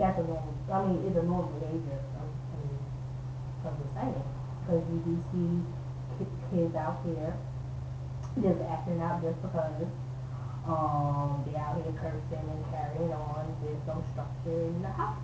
That's 0.00 0.16
a 0.16 0.24
normal, 0.24 0.56
I 0.72 0.80
mean, 0.88 1.04
it's 1.04 1.16
a 1.20 1.28
normal 1.28 1.52
behavior, 1.60 2.00
I 2.00 2.24
mean, 2.64 2.80
I'm 3.60 3.76
just 3.84 3.92
saying. 3.92 4.24
Because 4.64 4.80
you 4.88 4.98
do 5.04 5.14
see 5.28 6.24
kids 6.56 6.72
out 6.72 7.04
here 7.04 7.36
just 8.40 8.64
acting 8.64 9.04
out 9.04 9.20
just 9.20 9.36
because 9.44 9.92
um, 10.66 11.42
they 11.46 11.56
out 11.56 11.76
here 11.76 11.92
cursing 11.96 12.44
and 12.44 12.64
carrying 12.70 13.12
on. 13.12 13.56
There's 13.62 13.80
no 13.86 14.04
structure 14.12 14.66
in 14.68 14.82
the 14.82 14.88
house, 14.88 15.16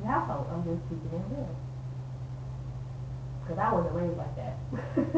the 0.00 0.06
household. 0.06 0.46
I'm 0.50 0.64
just 0.64 0.82
keeping 0.88 1.14
it 1.14 1.26
real. 1.30 1.54
Because 3.42 3.58
I 3.58 3.72
wasn't 3.72 3.94
raised 3.94 4.18
like 4.18 4.34
that. 4.36 4.56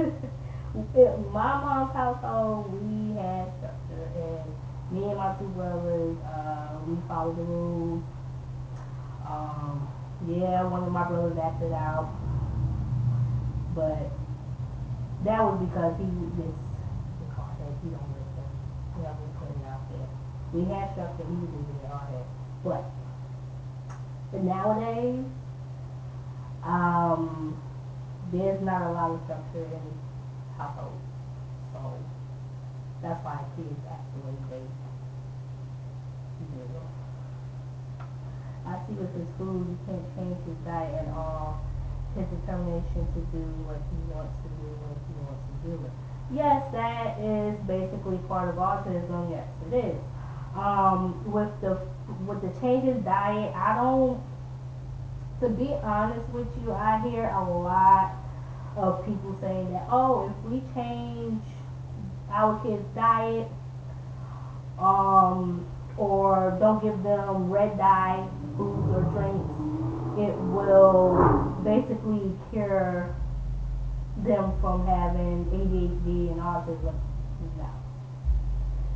in 1.01 1.33
my 1.33 1.61
mom's 1.63 1.95
household, 1.95 2.69
we 2.75 3.17
had 3.17 3.49
structure, 3.57 4.05
and 4.13 4.45
me 4.93 5.09
and 5.09 5.17
my 5.17 5.33
two 5.39 5.49
brothers, 5.57 6.17
uh, 6.27 6.77
we 6.87 6.97
followed 7.09 7.39
the 7.39 7.43
rules. 7.43 8.03
Um, 9.27 9.89
Yeah, 10.29 10.65
one 10.69 10.83
of 10.85 10.93
my 10.93 11.07
brothers 11.09 11.39
acted 11.39 11.73
out, 11.73 12.09
but 13.75 14.11
that 15.25 15.41
was 15.43 15.61
because 15.61 15.93
he 15.99 16.09
was 16.41 16.57
hardhead. 17.37 17.73
He 17.83 17.91
don't 17.91 18.01
listen 18.17 18.27
put 19.39 19.49
it 19.53 19.67
out 19.69 19.85
there. 19.91 20.09
We 20.57 20.65
had 20.73 20.89
structure. 20.97 21.21
He 21.29 21.37
was 21.37 21.53
leaving 21.53 21.77
it 21.85 21.91
hardhead, 21.93 22.25
but 22.65 22.89
but 24.33 24.41
nowadays, 24.41 25.21
um, 26.65 27.61
there's 28.33 28.63
not 28.65 28.89
a 28.89 28.93
lot 28.97 29.11
of 29.13 29.21
structure 29.29 29.69
in 29.69 29.85
households, 30.57 31.05
so 31.77 31.93
that's 33.03 33.21
why 33.21 33.45
kids 33.53 33.85
act 33.85 34.01
the 34.17 34.25
way 34.25 34.37
they 34.49 34.65
do. 36.41 36.65
I 38.65 38.81
see 38.89 38.95
with 38.97 39.13
his 39.13 39.29
food, 39.37 39.61
you 39.69 39.79
can't 39.85 40.09
change 40.17 40.41
his 40.49 40.57
diet 40.65 41.05
at 41.05 41.13
all. 41.13 41.61
His 42.17 42.25
determination 42.33 43.05
to 43.13 43.21
do 43.29 43.45
what 43.69 43.77
he 43.93 43.99
wants 44.09 44.33
to 44.41 44.49
do 44.57 44.73
when 44.73 44.97
he 45.05 45.13
wants 45.21 45.45
to 45.53 45.55
do. 45.69 45.77
Yes, 46.33 46.65
that 46.73 47.21
is 47.21 47.61
basically 47.69 48.17
part 48.27 48.49
of 48.49 48.57
autism. 48.57 49.31
Yes, 49.31 49.47
it 49.69 49.93
is. 49.93 50.01
Um, 50.57 51.31
with 51.31 51.51
the 51.61 51.79
with 52.27 52.41
the 52.41 52.61
changes 52.61 53.05
diet, 53.05 53.55
I 53.55 53.75
don't. 53.75 54.23
To 55.41 55.51
be 55.51 55.75
honest 55.83 56.27
with 56.31 56.49
you, 56.63 56.73
I 56.73 56.99
hear 57.07 57.29
a 57.29 57.45
lot 57.45 58.15
of 58.77 59.05
people 59.05 59.37
saying 59.41 59.71
that, 59.73 59.87
oh, 59.91 60.33
if 60.33 60.51
we 60.51 60.63
change 60.75 61.43
our 62.31 62.59
kids' 62.65 62.87
diet, 62.95 63.47
um, 64.79 65.67
or 65.99 66.57
don't 66.59 66.83
give 66.83 67.03
them 67.03 67.51
red 67.51 67.77
dye 67.77 68.27
foods 68.57 68.89
or 68.95 69.03
drinks, 69.13 69.53
it 70.19 70.35
will 70.55 71.61
basically 71.65 72.33
cure 72.51 73.15
them 74.25 74.53
from 74.61 74.87
having 74.87 75.45
ADHD 75.53 76.33
and 76.33 76.41
autism. 76.41 76.95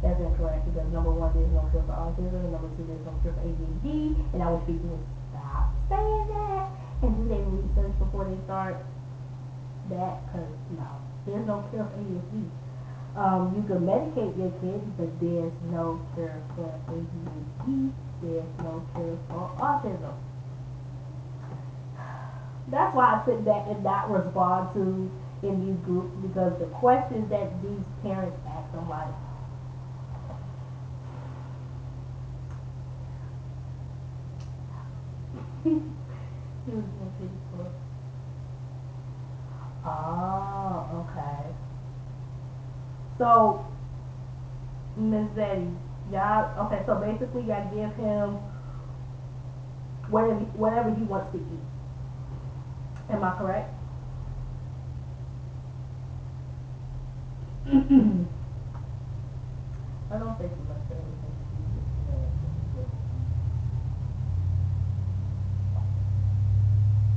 That's 0.03 0.19
incorrect 0.19 0.65
because 0.65 0.89
number 0.93 1.13
one, 1.13 1.29
there's 1.37 1.53
no 1.53 1.69
cure 1.69 1.85
for 1.85 1.93
autism, 1.93 2.33
and 2.33 2.53
number 2.57 2.73
two, 2.73 2.89
there's 2.89 3.05
no 3.05 3.13
cure 3.21 3.37
for 3.37 3.45
ADHD, 3.45 4.17
and 4.33 4.41
I 4.41 4.49
wish 4.49 4.65
people 4.65 4.97
would 4.97 5.09
stop 5.29 5.77
saying 5.93 6.25
that 6.33 6.73
and 7.05 7.13
do 7.21 7.29
their 7.29 7.45
research 7.45 7.93
before 8.01 8.25
they 8.25 8.41
start 8.49 8.81
that, 9.93 10.25
because 10.25 10.49
no, 10.73 10.89
there's 11.29 11.45
no 11.45 11.61
cure 11.69 11.85
for 11.85 12.01
ADHD. 12.01 12.49
Um, 13.13 13.53
you 13.53 13.63
can 13.69 13.85
medicate 13.85 14.33
your 14.41 14.53
kids, 14.65 14.89
but 14.97 15.13
there's 15.21 15.53
no 15.69 16.01
cure 16.17 16.41
for 16.57 16.73
ADHD. 16.89 17.93
There's 18.25 18.53
no 18.65 18.81
cure 18.97 19.19
for 19.29 19.53
autism. 19.61 20.17
That's 22.69 22.95
why 22.95 23.17
I 23.17 23.19
put 23.25 23.45
that 23.45 23.69
and 23.69 23.85
not 23.85 24.09
respond 24.11 24.73
to 24.75 25.11
in 25.43 25.67
these 25.67 25.77
groups 25.85 26.15
because 26.23 26.57
the 26.59 26.67
questions 26.81 27.29
that 27.29 27.51
these 27.63 27.85
parents 28.03 28.37
ask, 28.47 28.73
I'm 28.73 28.89
like, 28.89 29.13
Oh, 39.85 40.85
okay. 40.93 41.51
So, 43.19 43.57
Miss 44.97 45.27
Betty, 45.35 45.67
y'all, 46.11 46.47
okay, 46.67 46.83
so 46.87 46.95
basically 46.95 47.43
y'all 47.43 47.63
give 47.75 47.93
him 47.95 48.39
whatever, 50.11 50.41
whatever 50.57 50.91
he 50.91 51.03
wants 51.03 51.29
to 51.33 51.39
eat. 51.39 51.61
Am 53.11 53.25
I 53.25 53.31
correct? 53.31 53.67
I 57.67 57.71
don't 60.19 60.37
think 60.39 60.53
he 60.57 60.63
wants 60.69 60.91
anything 60.91 61.23
to 61.23 62.81
eat. 62.81 62.87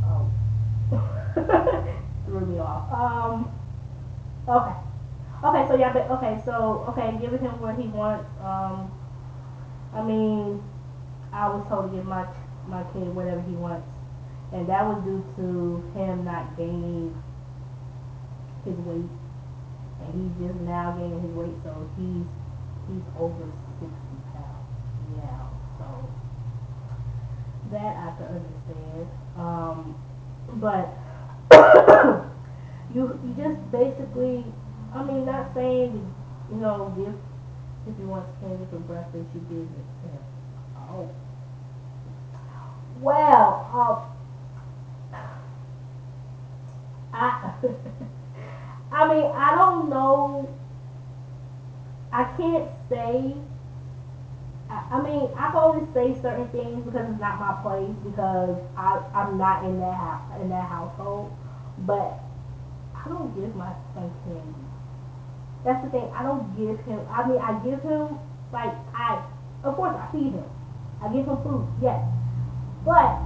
Oh. 0.04 0.26
Threw 2.26 2.46
me 2.46 2.60
off. 2.60 2.84
Um, 2.92 3.48
okay. 4.48 4.74
Okay, 5.44 5.64
so 5.68 5.74
yeah, 5.74 5.90
but 5.90 6.10
okay, 6.10 6.38
so 6.46 6.84
okay, 6.90 7.14
giving 7.20 7.40
him 7.40 7.60
what 7.60 7.76
he 7.76 7.88
wants. 7.88 8.26
Um, 8.42 8.90
I 9.94 10.02
mean, 10.02 10.60
I 11.32 11.48
was 11.48 11.64
told 11.68 11.86
to 11.86 11.90
give 11.90 12.06
my 12.06 12.26
my 12.68 12.84
kid 12.84 13.14
whatever 13.16 13.42
he 13.42 13.56
wants, 13.56 13.88
and 14.52 14.68
that 14.68 14.86
was 14.86 14.98
due 15.04 15.24
to 15.38 15.82
him 15.94 16.24
not 16.26 16.46
gaining 16.58 17.14
his 18.66 18.78
weight, 18.80 19.10
and 20.02 20.14
he's 20.14 20.48
just 20.48 20.60
now 20.62 20.92
gaining 20.92 21.20
his 21.22 21.32
weight, 21.32 21.56
so 21.64 21.88
he's 21.98 22.26
he's 22.88 23.04
over 23.18 23.52
sixty 23.80 24.18
pounds 24.34 24.68
now. 25.18 25.50
So 25.78 26.10
that 27.72 27.96
I 27.96 28.12
can 28.18 28.28
understand. 28.28 29.08
Um, 29.36 29.96
but 30.60 30.90
you 32.94 33.20
you 33.24 33.34
just 33.38 33.72
basically 33.72 34.46
I 34.96 35.04
mean, 35.04 35.26
not 35.26 35.54
saying, 35.56 36.14
you 36.52 36.58
know, 36.58 36.94
if, 36.96 37.92
if 37.92 38.00
you 38.00 38.08
want 38.08 38.28
candy 38.40 38.64
for 38.70 38.78
breakfast, 38.78 39.26
you 39.34 39.42
give 39.50 39.58
it 39.58 39.86
to 40.04 40.08
him. 40.08 40.24
Oh. 40.78 41.10
Well, 43.02 44.06
um, 45.14 45.20
I, 47.12 47.54
I 48.92 49.14
mean, 49.14 49.32
I 49.34 49.56
don't 49.56 49.90
know. 49.90 50.48
I 52.12 52.24
can't 52.38 52.70
say. 52.90 53.34
I, 54.92 55.02
mean, 55.02 55.30
I 55.38 55.52
can 55.52 55.62
only 55.62 55.86
say 55.94 56.20
certain 56.22 56.50
things 56.50 56.86
because 56.86 57.10
it's 57.10 57.20
not 57.20 57.40
my 57.40 57.54
place 57.62 57.94
because 58.04 58.58
I 58.78 58.98
I'm 59.14 59.38
not 59.38 59.64
in 59.66 59.80
that 59.80 59.94
house 59.94 60.42
in 60.42 60.50
that 60.50 60.68
household. 60.68 61.32
But 61.86 62.20
I 62.96 63.10
don't 63.10 63.34
give 63.36 63.56
my 63.56 63.74
son 63.94 64.10
candy. 64.26 64.66
That's 65.64 65.84
the 65.84 65.92
thing. 65.92 66.10
I 66.16 66.24
don't 66.24 66.44
give 66.58 66.80
him. 66.86 67.00
I 67.10 67.28
mean, 67.28 67.40
I 67.40 67.54
give 67.64 67.82
him 67.82 68.18
like 68.52 68.74
I. 68.96 69.22
Of 69.64 69.76
course, 69.76 69.96
I 69.96 70.12
feed 70.12 70.34
him. 70.34 70.50
I 71.02 71.08
give 71.08 71.26
him 71.26 71.38
food. 71.44 71.68
Yes, 71.82 72.02
but 72.86 73.20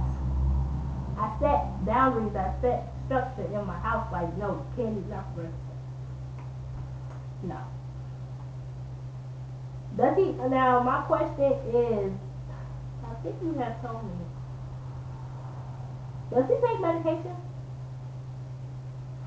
I 1.16 1.34
set 1.40 1.84
boundaries. 1.86 2.34
I 2.36 2.52
set 2.60 2.92
structure 3.06 3.46
in 3.46 3.66
my 3.66 3.78
house. 3.78 4.06
Like 4.12 4.36
no, 4.36 4.64
candy's 4.76 5.08
not 5.08 5.24
for. 5.34 5.48
No. 7.42 7.58
Does 9.98 10.16
he? 10.16 10.30
Now 10.48 10.80
my 10.80 11.02
question 11.02 11.52
is. 11.74 12.12
I 13.02 13.14
think 13.22 13.34
you 13.42 13.52
have 13.58 13.82
told 13.82 14.04
me. 14.04 14.10
Does 16.30 16.44
he 16.46 16.54
take 16.54 16.80
medication? 16.80 17.34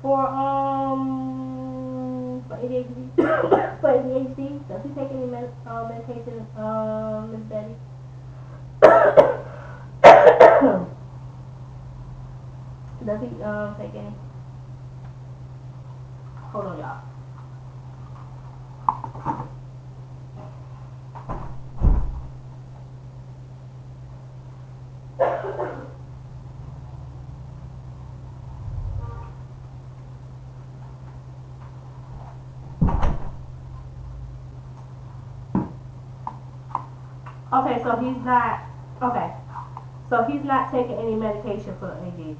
For 0.00 0.26
um 0.26 1.02
for 2.48 2.56
ADHD 2.56 3.10
for 3.80 3.88
ADHD. 3.88 4.60
Does 4.66 4.82
he 4.82 4.88
take 4.98 5.10
any 5.12 5.26
med- 5.26 5.52
uh, 5.66 5.84
medication, 5.88 6.46
um, 6.56 7.32
Miss 7.32 7.42
Betty? 7.52 7.74
Does 13.04 13.20
he 13.20 13.42
um 13.42 13.74
take 13.78 13.94
any? 13.94 14.14
Hold 16.50 16.66
on, 16.66 16.78
y'all. 16.78 17.02
So 37.82 37.96
he's 37.96 38.24
not, 38.24 38.64
okay. 39.02 39.34
So 40.08 40.24
he's 40.24 40.44
not 40.44 40.70
taking 40.70 40.94
any 40.96 41.14
medication 41.14 41.74
for 41.78 41.88
ADHD. 41.88 42.36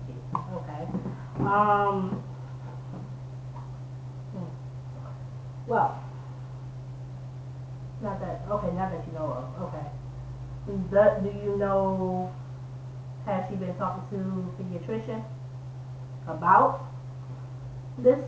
Okay. 0.55 0.89
Um. 1.41 2.23
hmm. 4.33 4.45
Well. 5.67 5.99
Not 8.03 8.21
that, 8.21 8.43
okay, 8.51 8.77
not 8.77 8.91
that 8.91 9.07
you 9.07 9.13
know 9.13 9.31
of. 9.31 9.63
Okay. 9.63 9.87
Do, 10.67 11.31
do 11.31 11.39
you 11.45 11.57
know, 11.57 12.33
has 13.27 13.49
she 13.49 13.57
been 13.57 13.75
talking 13.77 14.05
to 14.11 14.53
pediatrician 14.61 15.25
about 16.27 16.85
this? 17.99 18.21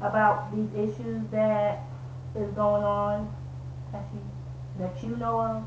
About 0.00 0.54
these 0.54 0.70
issues 0.74 1.22
that 1.32 1.82
is 2.36 2.48
going 2.52 2.84
on? 2.84 3.34
Has 3.92 4.04
she 4.12 4.18
that 4.78 5.02
you 5.02 5.16
know 5.16 5.40
of? 5.40 5.64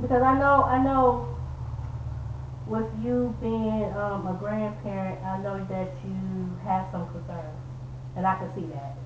Because 0.00 0.22
I 0.22 0.38
know, 0.38 0.64
I 0.64 0.82
know, 0.82 1.36
with 2.66 2.88
you 3.02 3.36
being 3.40 3.92
um, 3.96 4.26
a 4.28 4.36
grandparent, 4.40 5.22
I 5.24 5.38
know 5.42 5.64
that 5.66 5.92
you 6.04 6.58
have 6.64 6.88
some 6.92 7.10
concerns, 7.12 7.58
and 8.16 8.26
I 8.26 8.38
can 8.38 8.54
see 8.54 8.66
that. 8.72 8.96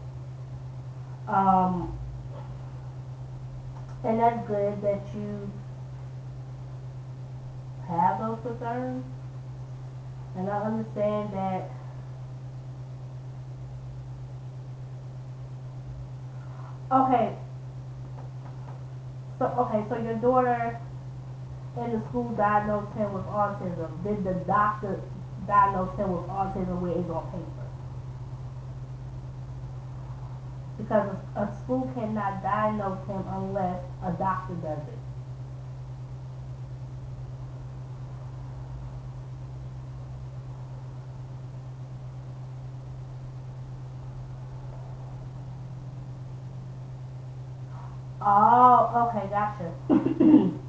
Um, 1.34 1.98
and 4.04 4.20
that's 4.20 4.46
good 4.46 4.82
that 4.82 5.02
you 5.14 5.50
have 7.88 8.18
those 8.18 8.38
concerns 8.42 9.04
and 10.36 10.50
I 10.50 10.62
understand 10.62 11.32
that. 11.32 11.70
Okay. 16.90 17.36
So 19.38 19.46
okay, 19.46 19.84
so 19.88 19.98
your 19.98 20.14
daughter 20.16 20.80
in 21.76 21.92
the 21.92 22.06
school 22.08 22.30
diagnosed 22.36 22.96
him 22.96 23.12
with 23.12 23.24
autism. 23.26 24.02
Did 24.04 24.24
the 24.24 24.34
doctor 24.46 25.00
diagnose 25.46 25.96
him 25.96 26.12
with 26.12 26.26
autism 26.30 26.80
where 26.80 26.92
it's 26.92 27.10
on 27.10 27.30
paper? 27.32 27.64
Because 30.78 31.16
a, 31.36 31.40
a 31.40 31.62
school 31.62 31.90
cannot 31.94 32.42
diagnose 32.42 33.06
him 33.06 33.24
unless 33.28 33.82
a 34.02 34.12
doctor 34.12 34.54
does 34.54 34.78
it. 34.88 35.03
Oh, 48.24 49.08
okay, 49.10 49.30
gotcha. 49.30 49.74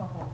Okay. 0.00 0.26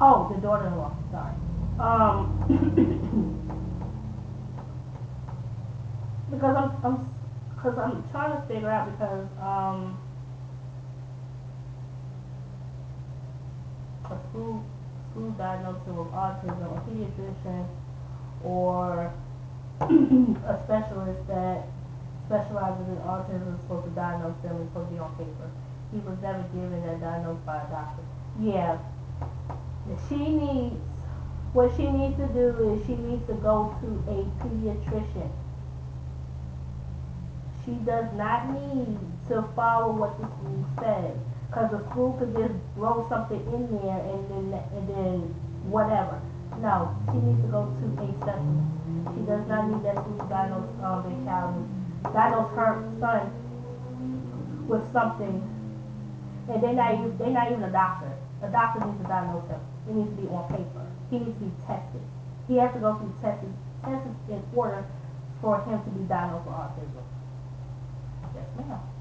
Oh, 0.00 0.32
the 0.34 0.40
daughter-in-law, 0.40 0.96
sorry. 1.12 1.34
Um, 1.78 2.46
because 6.30 6.56
I'm, 6.58 6.72
I'm, 6.84 7.10
because 7.50 7.74
I'm 7.84 8.04
trying 8.12 8.40
to 8.40 8.48
figure 8.48 8.70
out 8.70 8.92
because, 8.92 9.28
um, 9.40 9.98
school, 14.36 14.62
school 15.10 15.30
diagnosed 15.32 15.80
autism, 15.88 16.68
a 16.68 16.80
pediatrician, 16.84 17.66
or 18.44 19.12
a 19.80 20.56
specialist 20.64 21.26
that 21.28 21.64
specializes 22.26 22.86
in 22.88 22.96
autism 23.08 23.54
is 23.54 23.60
supposed 23.62 23.86
to 23.86 23.92
diagnose 23.96 24.36
them 24.42 24.56
and 24.56 24.68
supposed 24.68 24.88
to 24.88 24.94
be 24.94 25.00
on 25.00 25.14
paper. 25.16 25.48
He 25.92 25.98
was 26.00 26.18
never 26.20 26.42
given 26.52 26.84
that 26.84 27.00
diagnosis 27.00 27.42
by 27.46 27.56
a 27.62 27.70
doctor. 27.70 28.02
Yeah. 28.40 28.78
She 30.08 30.16
needs, 30.16 30.76
what 31.52 31.72
she 31.76 31.88
needs 31.88 32.16
to 32.18 32.26
do 32.34 32.74
is 32.74 32.86
she 32.86 32.96
needs 32.96 33.24
to 33.28 33.34
go 33.34 33.72
to 33.80 33.88
a 34.10 34.26
pediatrician. 34.44 35.30
She 37.64 37.72
does 37.86 38.12
not 38.14 38.50
need 38.50 38.98
to 39.28 39.48
follow 39.54 39.92
what 39.92 40.20
the 40.20 40.26
school 40.26 40.66
says. 40.78 41.25
Cause 41.52 41.70
the 41.70 41.80
school 41.90 42.12
could 42.18 42.34
just 42.34 42.54
throw 42.74 43.06
something 43.08 43.40
in 43.54 43.70
there 43.70 44.00
and 44.02 44.22
then, 44.28 44.60
and 44.76 44.88
then 44.88 45.34
whatever. 45.70 46.20
No, 46.60 46.94
she 47.06 47.18
needs 47.18 47.42
to 47.42 47.48
go 47.48 47.66
to 47.66 47.84
a 48.02 48.06
specialist. 48.20 48.66
She 49.14 49.22
does 49.24 49.46
not 49.46 49.70
need 49.70 49.82
that 49.84 49.96
school 49.96 50.18
to 50.18 50.26
diagnose, 50.28 50.68
um, 50.82 51.02
their 51.06 51.18
child 51.24 51.66
diagnose 52.12 52.50
her 52.54 52.70
son 53.00 53.30
with 54.68 54.84
something, 54.92 55.42
and 56.48 56.62
they're 56.62 56.72
not 56.72 56.94
even, 56.94 57.16
they're 57.18 57.30
not 57.30 57.50
even 57.50 57.62
a 57.62 57.72
doctor. 57.72 58.12
A 58.42 58.48
doctor 58.48 58.84
needs 58.84 58.98
to 59.00 59.08
diagnose 59.08 59.48
him. 59.48 59.60
It 59.88 59.94
needs 59.94 60.10
to 60.10 60.22
be 60.22 60.28
on 60.28 60.48
paper. 60.50 60.86
He 61.10 61.18
needs 61.18 61.38
to 61.38 61.44
be 61.46 61.52
tested. 61.66 62.02
He 62.48 62.56
has 62.56 62.72
to 62.74 62.80
go 62.80 62.94
through 62.96 63.14
tests, 63.22 63.46
tests 63.82 64.08
in 64.28 64.42
order 64.54 64.84
for 65.40 65.62
him 65.62 65.82
to 65.82 65.90
be 65.90 66.04
diagnosed 66.04 66.46
with 66.46 66.54
autism. 66.54 67.04
Yes, 68.34 68.46
ma'am. 68.58 68.95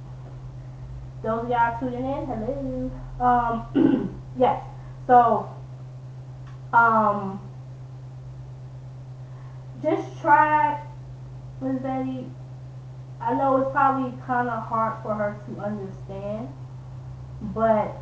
Those 1.23 1.43
of 1.43 1.49
y'all 1.49 1.80
tuning 1.80 2.06
in, 2.06 2.25
hello. 2.28 2.91
Um, 3.19 4.21
yes. 4.38 4.63
So, 5.08 5.49
um, 6.73 7.39
just 9.82 10.19
try, 10.21 10.82
Miss 11.62 11.82
Betty, 11.82 12.28
I 13.21 13.34
know 13.34 13.58
it's 13.58 13.71
probably 13.71 14.13
kind 14.25 14.49
of 14.49 14.63
hard 14.63 15.01
for 15.01 15.13
her 15.13 15.39
to 15.47 15.62
understand, 15.62 16.49
but 17.41 17.97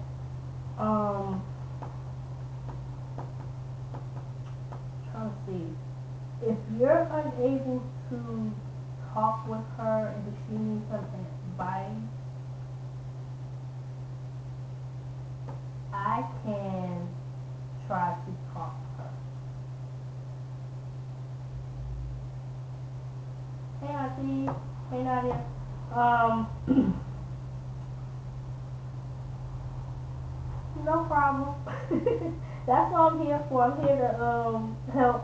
um, 0.77 1.43
trying 5.11 5.29
to 5.29 5.35
see 5.45 6.47
if 6.47 6.57
you're 6.77 7.07
unable 7.11 7.83
to 8.09 8.51
talk 9.13 9.47
with 9.47 9.63
her 9.77 10.13
and 10.15 10.33
if 10.33 10.39
she 10.47 10.57
needs 10.57 10.83
some 10.89 11.05
advice, 11.51 12.12
I 15.93 16.23
can 16.43 17.07
try 17.87 18.15
to 18.25 18.31
talk 18.53 18.73
to 18.97 19.03
her. 19.03 19.09
Hey, 23.81 23.93
Auntie. 23.93 24.49
Hey, 24.89 25.03
Nadia. 25.03 25.45
Um, 25.93 26.47
no 30.83 31.03
problem. 31.03 31.53
That's 32.65 32.91
what 32.91 33.13
I'm 33.13 33.21
here 33.21 33.43
for. 33.49 33.63
I'm 33.63 33.85
here 33.85 33.97
to 33.97 34.23
um, 34.23 34.77
help 34.93 35.23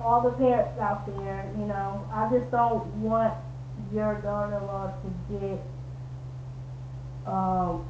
all 0.00 0.22
the 0.22 0.30
parents 0.30 0.78
out 0.80 1.06
there. 1.06 1.50
You 1.56 1.66
know, 1.66 2.04
I 2.12 2.28
just 2.30 2.50
don't 2.50 2.86
want 2.96 3.34
your 3.92 4.14
daughter-in-law 4.22 4.92
to 5.02 5.38
get 5.38 5.60
um, 7.26 7.84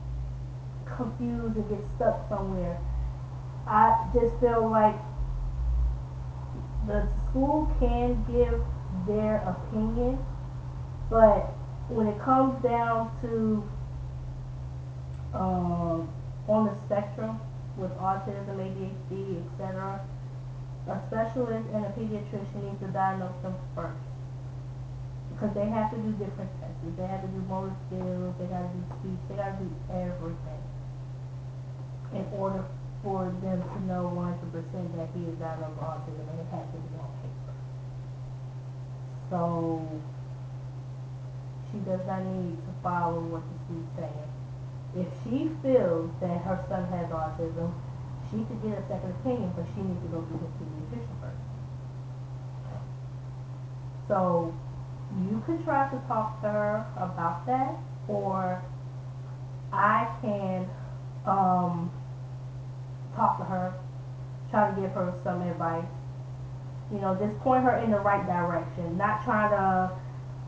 confused 0.98 1.56
and 1.56 1.68
get 1.70 1.80
stuck 1.96 2.28
somewhere. 2.28 2.78
I 3.66 4.11
just 4.12 4.34
feel 4.40 4.68
like 4.68 4.98
the 6.87 7.08
school 7.22 7.70
can 7.78 8.24
give 8.26 8.61
their 9.06 9.38
opinion, 9.46 10.18
but 11.08 11.54
when 11.88 12.06
it 12.06 12.18
comes 12.20 12.61
down 12.62 13.11
to 13.22 13.62
um, 15.32 16.08
on 16.48 16.66
the 16.66 16.74
spectrum 16.84 17.38
with 17.76 17.92
autism, 17.98 18.58
ADHD, 18.58 19.44
etc., 19.46 20.00
a 20.88 21.00
specialist 21.06 21.68
and 21.74 21.84
a 21.84 21.90
pediatrician 21.90 22.64
need 22.64 22.80
to 22.80 22.88
diagnose 22.88 23.37
them 23.42 23.54
first 23.74 24.00
because 25.30 25.54
they 25.54 25.68
have 25.68 25.90
to 25.92 25.98
do 25.98 26.11
different 26.12 26.50
tests. 26.58 26.80
They 26.96 27.06
have 27.06 27.20
to 27.20 27.28
do 27.28 27.44
motor 27.46 27.76
skills, 27.87 28.34
they 28.40 28.46
got 28.46 28.64
to 28.64 28.72
do 28.72 28.82
speech, 28.98 29.20
they 29.28 29.37
got 29.37 29.58
to 29.58 29.64
do 29.64 29.70
everything 29.92 30.67
in 32.12 32.25
order 32.33 32.64
for 33.03 33.33
them 33.42 33.62
to 33.62 33.79
know 33.87 34.11
100% 34.14 34.97
that 34.97 35.09
he 35.14 35.25
is 35.25 35.37
diagnosed 35.38 35.77
with 35.77 35.87
autism 35.87 36.25
and 36.31 36.40
it 36.40 36.49
has 36.51 36.66
to 36.73 36.79
be 36.79 36.99
on 36.99 37.11
paper. 37.23 37.55
So 39.31 40.03
she 41.71 41.79
does 41.85 42.01
not 42.07 42.25
need 42.25 42.57
to 42.57 42.73
follow 42.83 43.21
what 43.21 43.42
the 43.44 43.57
school's 43.64 43.92
saying. 43.97 44.29
If 44.97 45.09
she 45.23 45.53
feels 45.62 46.11
that 46.21 46.42
her 46.42 46.64
son 46.68 46.88
has 46.88 47.07
autism, 47.12 47.73
she 48.31 48.44
could 48.44 48.61
get 48.64 48.81
a 48.81 48.85
second 48.88 49.12
opinion, 49.21 49.53
but 49.55 49.64
she 49.75 49.83
needs 49.85 50.01
to 50.03 50.09
go 50.09 50.25
through 50.27 50.40
the 50.42 50.51
pediatrician 50.59 51.16
first. 51.21 51.44
So 54.09 54.55
you 55.29 55.42
could 55.47 55.62
try 55.64 55.88
to 55.90 55.99
talk 56.09 56.40
to 56.42 56.49
her 56.49 56.87
about 56.97 57.47
that, 57.47 57.77
or 58.09 58.62
I 59.73 60.09
can 60.23 60.68
um, 61.27 61.90
talk 63.18 63.38
to 63.38 63.44
her, 63.44 63.74
try 64.50 64.70
to 64.70 64.81
give 64.81 64.92
her 64.92 65.12
some 65.24 65.42
advice. 65.42 65.85
You 66.92 67.00
know, 67.00 67.14
just 67.20 67.38
point 67.40 67.64
her 67.64 67.76
in 67.78 67.90
the 67.90 68.00
right 68.00 68.24
direction, 68.24 68.96
not 68.96 69.24
try 69.24 69.50
to, 69.50 69.90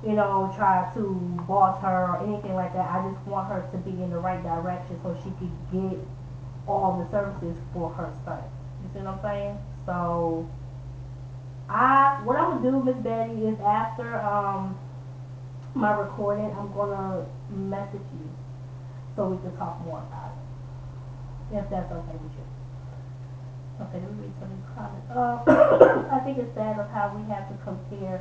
you 0.06 0.14
know, 0.14 0.50
try 0.56 0.88
to 0.94 1.04
boss 1.46 1.82
her 1.82 2.16
or 2.16 2.18
anything 2.24 2.54
like 2.54 2.72
that. 2.72 2.88
I 2.88 3.10
just 3.10 3.26
want 3.26 3.48
her 3.48 3.68
to 3.72 3.78
be 3.78 3.90
in 4.02 4.10
the 4.10 4.18
right 4.18 4.42
direction 4.42 4.98
so 5.02 5.14
she 5.22 5.30
could 5.36 5.52
get 5.70 5.98
all 6.66 7.02
the 7.02 7.10
services 7.10 7.58
for 7.74 7.90
her 7.90 8.12
son. 8.24 8.42
You 8.82 8.88
see 8.94 9.00
what 9.00 9.14
I'm 9.14 9.22
saying? 9.22 9.58
So, 9.84 10.48
I 11.68 12.20
what 12.24 12.36
I'm 12.36 12.62
gonna 12.62 12.70
do, 12.70 12.84
Miss 12.84 12.96
Betty, 13.02 13.46
is 13.46 13.60
after 13.60 14.18
um 14.20 14.78
my 15.74 15.92
recording, 15.92 16.46
I'm 16.58 16.72
gonna 16.72 17.26
message 17.50 18.00
you 18.18 18.28
so 19.14 19.28
we 19.28 19.36
can 19.38 19.56
talk 19.56 19.84
more 19.84 19.98
about 19.98 20.32
it. 20.32 21.56
If 21.58 21.70
that's 21.70 21.92
okay 21.92 22.12
with 22.12 22.32
you. 22.32 22.49
Okay, 23.80 23.96
let 23.96 24.12
me 24.12 24.28
read 24.28 24.34
some 24.36 24.52
of 24.52 24.60
these 24.60 24.72
comments. 24.76 25.08
Uh, 25.08 25.40
I 26.16 26.20
think 26.20 26.36
it's 26.36 26.52
sad 26.52 26.76
of 26.76 26.92
how 26.92 27.16
we 27.16 27.24
have 27.32 27.48
to 27.48 27.56
compare 27.64 28.20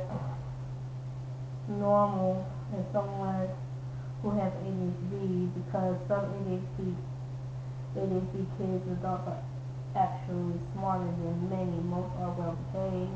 normal 1.68 2.48
and 2.72 2.84
someone 2.96 3.44
who 4.22 4.30
has 4.40 4.52
ADHD 4.64 5.52
because 5.52 6.00
some 6.08 6.32
ADHD 6.32 6.96
ADHD 7.92 8.46
kids 8.56 8.88
and 8.88 8.96
adults 9.04 9.28
are 9.28 9.42
actually 9.96 10.56
smarter 10.72 11.04
than 11.04 11.50
many. 11.52 11.76
Most 11.84 12.08
are 12.24 12.32
well 12.32 12.56
behaved. 12.72 13.12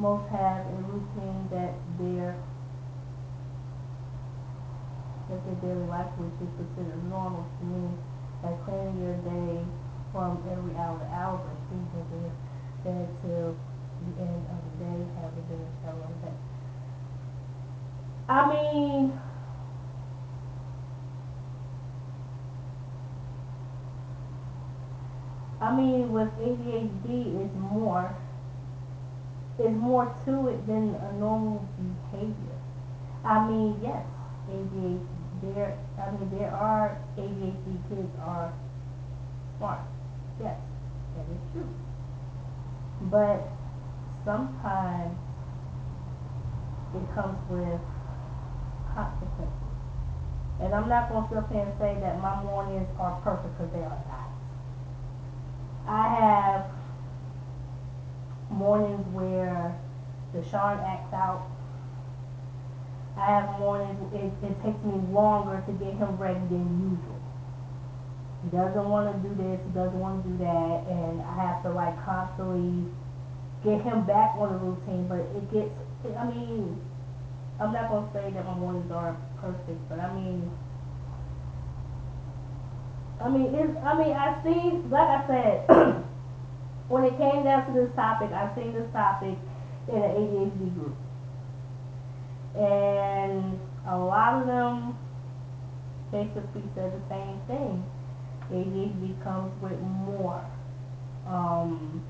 Most 0.00 0.24
have 0.32 0.64
a 0.64 0.76
routine 0.88 1.44
that's 1.52 1.76
their 2.00 2.40
that 5.28 5.44
their 5.44 5.58
daily 5.60 5.86
life, 5.92 6.08
which 6.16 6.40
is 6.40 6.52
considered 6.56 7.04
normal 7.10 7.44
to 7.60 7.64
me. 7.68 7.84
Like 8.42 8.64
planning 8.64 9.02
your 9.04 9.16
day 9.28 9.60
from 10.14 10.38
every 10.48 10.76
hour 10.76 10.96
to 10.96 11.06
hour, 11.10 11.42
but 11.42 11.58
sleep 11.66 11.90
in 11.98 12.30
bed 12.84 13.08
till 13.20 13.56
the 14.06 14.22
end 14.22 14.46
of 14.46 14.58
the 14.62 14.84
day, 14.84 14.98
have 15.18 15.32
a 15.34 15.42
dinner, 15.50 15.66
shower, 15.82 16.06
and 16.06 16.22
bed. 16.22 16.38
I 18.28 18.46
mean, 18.48 19.20
I 25.60 25.74
mean, 25.74 26.12
with 26.12 26.28
ADHD, 26.38 27.44
it's 27.44 27.56
more, 27.56 28.14
it's 29.58 29.76
more 29.76 30.14
to 30.26 30.48
it 30.48 30.64
than 30.68 30.94
a 30.94 31.12
normal 31.18 31.66
behavior. 32.12 32.60
I 33.24 33.48
mean, 33.48 33.80
yes, 33.82 34.06
ADHD, 34.48 35.00
there, 35.42 35.76
I 35.98 36.10
mean, 36.12 36.38
there 36.38 36.54
are 36.54 36.98
ADHD 37.18 37.88
kids 37.88 38.12
are 38.20 38.52
smart. 39.58 39.80
Yes, 40.40 40.58
that 41.16 41.26
is 41.32 41.40
true. 41.52 41.68
But 43.02 43.48
sometimes 44.24 45.16
it 46.94 47.14
comes 47.14 47.38
with 47.50 47.80
consequences. 48.94 49.50
And 50.60 50.74
I'm 50.74 50.88
not 50.88 51.10
going 51.10 51.22
to 51.24 51.28
sit 51.28 51.38
up 51.38 51.50
here 51.50 51.62
and 51.62 51.78
say 51.78 51.96
that 52.00 52.20
my 52.20 52.42
mornings 52.42 52.88
are 52.98 53.20
perfect 53.22 53.58
because 53.58 53.72
they 53.72 53.80
are 53.80 54.02
not. 54.08 54.30
I 55.86 56.08
have 56.08 56.70
mornings 58.50 59.06
where 59.12 59.76
Deshaun 60.34 60.82
acts 60.82 61.12
out. 61.12 61.46
I 63.16 63.26
have 63.26 63.58
mornings, 63.58 63.98
it, 64.12 64.32
it 64.44 64.62
takes 64.62 64.82
me 64.84 64.94
longer 65.12 65.62
to 65.66 65.72
get 65.72 65.94
him 65.94 66.16
ready 66.16 66.40
than 66.50 66.90
usual. 66.90 67.13
Doesn't 68.52 68.88
want 68.88 69.10
to 69.10 69.28
do 69.28 69.34
this, 69.34 69.58
he 69.64 69.70
doesn't 69.72 69.98
want 69.98 70.22
to 70.22 70.28
do 70.28 70.36
that, 70.44 70.84
and 70.90 71.22
I 71.22 71.34
have 71.48 71.62
to 71.64 71.70
like 71.70 71.96
constantly 72.04 72.84
get 73.64 73.80
him 73.80 74.04
back 74.04 74.36
on 74.36 74.52
the 74.52 74.58
routine, 74.60 75.08
but 75.08 75.24
it 75.32 75.50
gets, 75.50 75.72
I 76.16 76.28
mean, 76.28 76.78
I'm 77.58 77.72
not 77.72 77.88
to 77.88 78.04
say 78.12 78.30
that 78.30 78.44
my 78.44 78.54
mornings 78.54 78.90
are 78.92 79.16
perfect, 79.40 79.80
but 79.88 79.98
I 79.98 80.12
mean, 80.12 80.50
I 83.20 83.28
mean, 83.28 83.54
it's, 83.54 83.76
I 83.82 83.96
mean, 83.96 84.12
I 84.12 84.42
see, 84.44 84.76
like 84.90 85.08
I 85.08 85.26
said, 85.26 86.04
when 86.88 87.04
it 87.04 87.16
came 87.16 87.44
down 87.44 87.66
to 87.66 87.72
this 87.72 87.90
topic, 87.96 88.30
I 88.32 88.54
seen 88.54 88.74
this 88.74 88.90
topic 88.92 89.38
in 89.88 89.96
an 89.96 90.10
ADHD 90.12 90.74
group. 90.74 90.96
And 92.56 93.58
a 93.88 93.96
lot 93.96 94.40
of 94.40 94.46
them 94.46 94.98
basically 96.12 96.62
said 96.74 96.92
the 96.92 97.02
same 97.08 97.40
thing. 97.46 97.84
ADHD 98.50 99.22
comes 99.22 99.52
with 99.62 99.78
more, 99.80 100.44
um, 101.26 102.02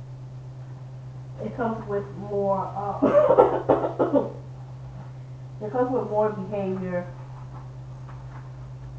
it 1.42 1.57
comes 1.57 1.87
with 1.88 2.05
more, 2.16 2.66
uh, 2.77 2.99
it 5.64 5.73
comes 5.73 5.90
with 5.92 6.09
more 6.11 6.31
behavior, 6.31 7.07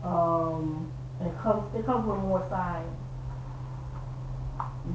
um, 0.04 0.91
it 1.21 1.34
comes, 1.41 1.63
it 1.76 1.86
comes 1.86 2.06
with 2.08 2.19
more 2.19 2.45
signs 2.50 2.98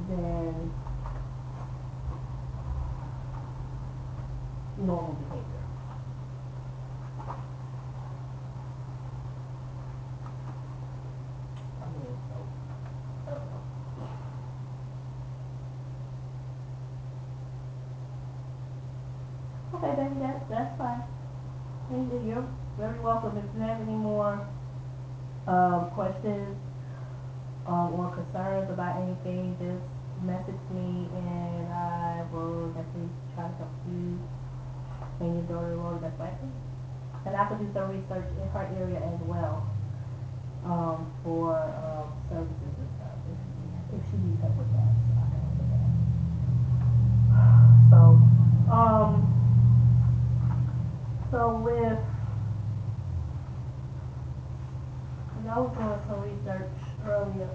than 0.09 0.71
normal 4.77 5.13
behavior. 5.13 5.45
I 11.81 11.85
mean, 11.91 12.17
so, 12.29 12.35
I 13.27 13.29
don't 13.31 13.45
know. 13.45 13.61
Okay, 19.75 19.93
then, 19.95 20.19
that, 20.19 20.49
that's 20.49 20.77
fine. 20.77 21.01
Thank 21.89 22.11
you. 22.13 22.21
You're 22.27 22.47
very 22.77 22.99
welcome. 22.99 23.37
If 23.37 23.45
you 23.55 23.61
have 23.61 23.81
any 23.81 23.93
more, 23.93 24.45
um, 25.47 25.89
questions, 25.91 26.57
um, 27.67 27.93
or 27.93 28.11
concerns 28.13 28.69
about 28.71 28.97
anything, 29.01 29.55
just 29.59 29.85
message 30.23 30.59
me 30.69 31.09
and 31.15 31.73
I 31.73 32.23
will 32.31 32.67
definitely 32.69 33.09
try 33.33 33.47
to 33.47 33.53
help 33.57 33.71
you 33.87 34.19
and 35.19 35.33
your 35.35 35.43
daughter 35.43 35.71
along 35.73 35.95
the 36.01 36.07
best 36.07 36.19
way 36.19 36.27
I 36.27 36.29
can. 36.37 36.51
And 37.25 37.35
I 37.35 37.45
could 37.45 37.59
do 37.59 37.69
some 37.73 37.89
research 37.89 38.27
in 38.41 38.47
her 38.49 38.67
area 38.77 38.97
as 38.97 39.19
well, 39.21 39.65
um, 40.65 41.11
for, 41.23 41.55
um, 41.57 42.11
services 42.29 42.75
and 42.77 42.89
stuff, 42.97 43.17
if, 43.29 43.37
if 43.97 44.03
she 44.09 44.17
needs 44.17 44.41
help 44.41 44.55
with 44.57 44.71
that, 44.73 44.89
so 45.05 45.11
I 45.17 45.19
can 45.29 45.39
help 45.41 45.57
with 45.57 45.69
that. 45.69 45.89
So, 47.89 47.97
um, 48.73 49.11
so 51.29 51.39
with, 51.61 51.99
and 55.37 55.45
I 55.49 55.51
was 55.57 55.71
doing 55.77 56.01
some 56.09 56.21
research 56.21 56.73
earlier, 57.05 57.49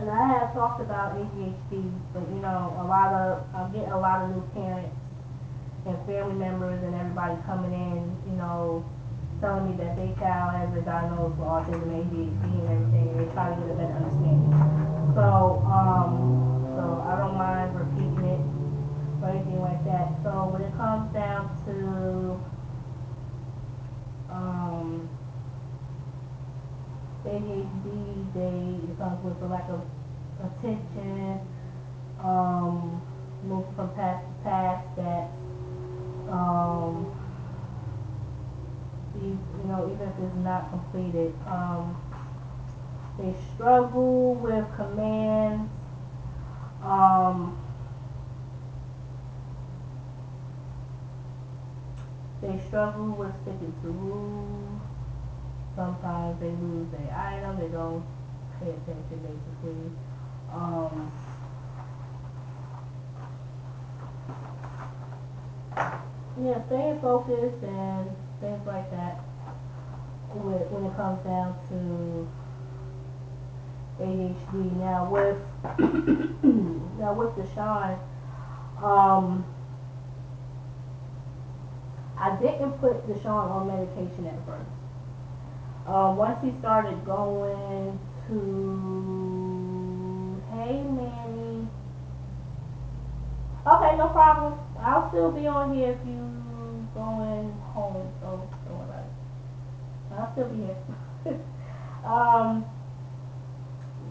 and 0.00 0.06
I 0.10 0.26
have 0.28 0.52
talked 0.52 0.80
about 0.80 1.14
ADHD, 1.16 1.92
but 2.12 2.28
you 2.28 2.40
know, 2.40 2.74
a 2.80 2.84
lot 2.84 3.12
of, 3.12 3.42
I'm 3.54 3.72
getting 3.72 3.90
a 3.92 3.98
lot 4.00 4.22
of 4.24 4.30
new 4.36 4.42
parents 4.54 4.94
and 5.86 5.96
family 6.06 6.34
members 6.34 6.82
and 6.82 6.94
everybody 6.94 7.36
coming 7.46 7.72
in, 7.72 8.16
you 8.30 8.36
know, 8.36 8.84
telling 9.40 9.70
me 9.70 9.76
that 9.82 9.96
their 9.96 10.14
child 10.16 10.54
has 10.56 10.70
been 10.72 10.84
diagnosed 10.84 11.36
with 11.36 11.48
autism, 11.48 11.88
ADHD 11.88 12.44
and 12.44 12.68
everything, 12.68 13.08
and 13.08 13.18
they 13.20 13.26
try 13.32 13.48
to 13.48 13.54
get 13.60 13.70
a 13.70 13.74
better 13.74 13.94
understanding. 13.96 14.52
So, 15.14 15.62
um, 15.68 16.10
so 16.76 16.82
I 17.04 17.16
don't 17.16 17.36
mind 17.36 17.74
repeating 17.76 18.24
it 18.24 18.40
or 19.22 19.28
anything 19.28 19.60
like 19.60 19.84
that. 19.84 20.12
So 20.22 20.48
when 20.52 20.62
it 20.62 20.72
comes 20.76 21.12
down 21.12 21.48
to, 21.64 22.40
um, 24.32 25.08
ADHD, 27.24 27.88
they, 28.34 28.80
it 28.90 28.96
comes 28.98 29.22
with 29.24 29.42
a 29.42 29.46
lack 29.46 29.68
of 29.68 29.82
attention, 30.44 31.40
um, 32.22 33.00
move 33.44 33.64
from 33.76 33.94
task 33.94 34.24
to 34.24 34.32
task 34.44 34.86
that, 34.96 35.28
um, 36.30 37.12
you, 39.20 39.36
you 39.58 39.64
it's 40.30 40.44
not 40.44 40.70
completed, 40.70 41.34
um, 41.46 41.96
they 43.18 43.34
struggle 43.54 44.34
with 44.36 44.64
commands, 44.76 45.70
um, 46.82 47.58
they 52.40 52.58
struggle 52.66 53.08
with 53.08 53.32
sticking 53.42 53.74
to 53.82 53.88
rules. 53.88 54.80
Sometimes 55.76 56.40
they 56.40 56.50
lose 56.50 56.88
their 56.90 57.16
item, 57.16 57.58
they 57.58 57.68
don't 57.68 58.04
pay 58.60 58.70
attention 58.70 59.20
basically. 59.22 59.90
Um, 60.52 61.12
yeah, 66.42 66.64
staying 66.66 67.00
focused 67.00 67.62
and 67.62 68.10
things 68.40 68.66
like 68.66 68.90
that 68.90 69.29
when, 70.34 70.58
when 70.70 70.84
it 70.86 70.96
comes 70.96 71.22
down 71.24 71.54
to 71.68 72.28
ADHD. 74.02 74.76
Now 74.76 75.08
with 75.10 75.38
now 76.98 77.12
with 77.14 77.34
Deshaun, 77.36 77.98
um, 78.82 79.44
I 82.18 82.36
didn't 82.40 82.72
put 82.80 83.06
Deshaun 83.08 83.50
on 83.50 83.66
medication 83.66 84.26
at 84.26 84.46
first. 84.46 84.70
Um, 85.86 86.16
once 86.16 86.38
he 86.42 86.52
started 86.60 87.04
going 87.04 87.98
to, 88.28 88.36
hey 90.54 90.82
Manny. 90.82 91.66
Okay, 93.66 93.96
no 93.96 94.08
problem. 94.08 94.58
I'll 94.78 95.08
still 95.10 95.30
be 95.30 95.46
on 95.46 95.74
here 95.74 95.90
if 95.90 96.06
you 96.06 96.40
going 96.94 97.52
home, 97.72 98.10
so 98.20 98.48
don't 98.64 98.78
worry 98.78 98.88
about 98.88 99.00
it. 99.00 99.10
I'll 100.18 100.32
still 100.32 100.48
be 100.48 100.56
here. 100.64 100.76
um, 102.04 102.64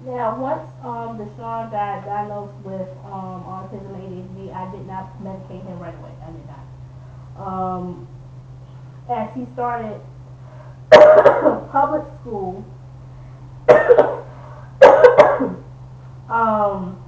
Now, 0.05 0.39
once 0.39 0.71
um, 0.81 1.17
Deshaun 1.17 1.69
got 1.71 2.05
diagnosed 2.05 2.55
with 2.63 2.87
um, 3.05 3.43
autism 3.43 3.91
ADHD, 3.99 4.53
I 4.55 4.71
did 4.71 4.87
not 4.87 5.21
medicate 5.21 5.65
him 5.65 5.77
right 5.77 5.93
away. 5.93 6.11
I 6.23 6.31
did 6.31 6.47
not. 6.47 6.63
Um, 7.45 8.07
as 9.09 9.33
he 9.35 9.45
started 9.53 9.99
public 11.71 12.03
school, 12.21 12.63
um, 16.29 17.03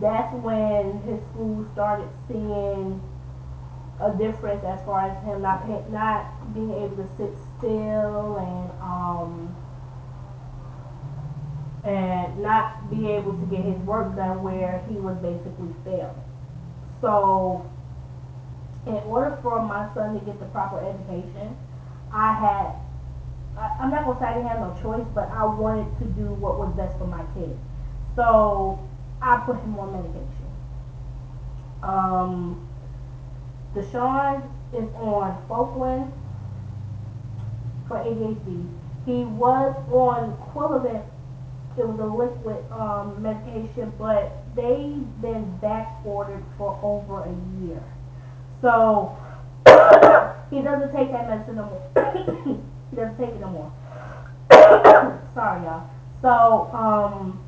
that's 0.00 0.34
when 0.36 1.00
his 1.02 1.20
school 1.32 1.66
started 1.72 2.08
seeing 2.28 3.00
a 4.02 4.10
difference 4.10 4.64
as 4.64 4.82
far 4.82 5.02
as 5.02 5.14
him 5.24 5.42
not 5.42 5.90
not 5.90 6.26
being 6.54 6.72
able 6.72 6.96
to 6.96 7.06
sit 7.16 7.32
still 7.58 8.36
and 8.36 8.70
um 8.82 9.54
and 11.84 12.38
not 12.42 12.90
be 12.90 13.08
able 13.08 13.34
to 13.34 13.46
get 13.46 13.64
his 13.64 13.78
work 13.80 14.14
done 14.16 14.42
where 14.42 14.78
he 14.88 14.96
was 14.96 15.16
basically 15.16 15.72
failing. 15.84 16.22
So 17.00 17.62
in 18.86 18.96
order 19.06 19.30
for 19.42 19.60
my 19.60 19.84
son 19.94 20.14
to 20.14 20.20
get 20.20 20.38
the 20.40 20.46
proper 20.46 20.80
education, 20.80 21.56
I 22.12 22.32
had 22.32 22.72
I'm 23.80 23.90
not 23.90 24.04
gonna 24.04 24.18
say 24.18 24.26
I 24.26 24.32
didn't 24.34 24.48
have 24.48 24.60
no 24.60 24.70
choice, 24.82 25.06
but 25.14 25.28
I 25.30 25.44
wanted 25.44 25.88
to 25.98 26.06
do 26.06 26.32
what 26.32 26.56
was 26.56 26.70
best 26.70 26.96
for 26.98 27.06
my 27.06 27.24
kid. 27.34 27.56
So 28.16 28.78
I 29.20 29.36
put 29.36 29.58
him 29.58 29.78
on 29.78 29.92
medication. 29.92 30.48
Um, 31.82 32.56
Deshaun 33.74 34.42
is 34.72 34.88
on 34.96 35.42
Focalin 35.48 36.12
for 37.88 37.96
ADHD. 37.96 38.68
He 39.06 39.24
was 39.24 39.74
on 39.90 40.36
Quillivant. 40.52 41.04
It 41.78 41.88
was 41.88 41.98
a 42.00 42.04
liquid 42.04 42.70
um, 42.70 43.22
medication, 43.22 43.92
but 43.98 44.44
they've 44.54 45.22
been 45.22 45.56
back 45.62 46.04
ordered 46.04 46.44
for 46.58 46.78
over 46.82 47.22
a 47.22 47.64
year. 47.64 47.82
So 48.60 49.16
he 50.50 50.60
doesn't 50.60 50.92
take 50.92 51.10
that 51.12 51.28
medicine 51.28 51.56
no 51.56 51.64
more. 51.64 52.12
he 52.90 52.96
doesn't 52.96 53.18
take 53.18 53.30
it 53.30 53.40
no 53.40 53.48
more. 53.48 53.72
Sorry, 55.34 55.62
y'all. 55.64 55.88
So, 56.20 56.70
um, 56.76 57.42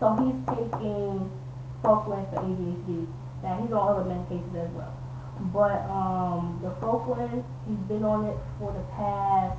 so 0.00 0.16
he's 0.16 0.56
taking 0.56 1.30
Focalin 1.82 2.28
for 2.30 2.40
ADHD. 2.40 3.06
Now 3.42 3.62
he's 3.62 3.72
on 3.72 3.88
other 3.88 4.08
medications 4.08 4.54
as 4.56 4.70
well. 4.72 5.01
But 5.52 5.82
um, 5.90 6.60
the 6.62 6.70
Focalin, 6.70 7.42
he's 7.66 7.78
been 7.88 8.04
on 8.04 8.26
it 8.26 8.36
for 8.58 8.72
the 8.72 8.82
past 8.94 9.58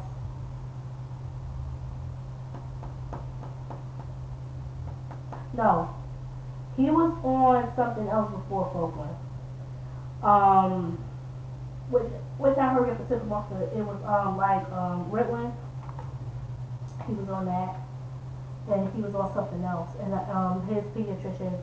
No. 5.54 5.94
He 6.76 6.90
was 6.90 7.14
on 7.24 7.72
something 7.76 8.08
else 8.08 8.32
before 8.32 8.66
Focalin. 8.74 9.16
Um, 10.28 10.98
which 11.90 12.08
which 12.38 12.58
I 12.58 12.70
heard 12.74 12.90
him 12.90 13.32
off 13.32 13.52
of 13.52 13.62
it 13.62 13.86
was 13.86 14.02
um 14.04 14.38
like 14.38 14.64
um 14.72 15.12
Ritalin. 15.12 15.54
He 17.06 17.14
was 17.14 17.30
on 17.30 17.46
that, 17.46 17.76
and 18.72 18.90
he 18.96 19.02
was 19.02 19.14
on 19.14 19.32
something 19.34 19.64
else, 19.64 19.90
and 20.02 20.14
um 20.14 20.66
his 20.68 20.84
pediatrician 20.96 21.60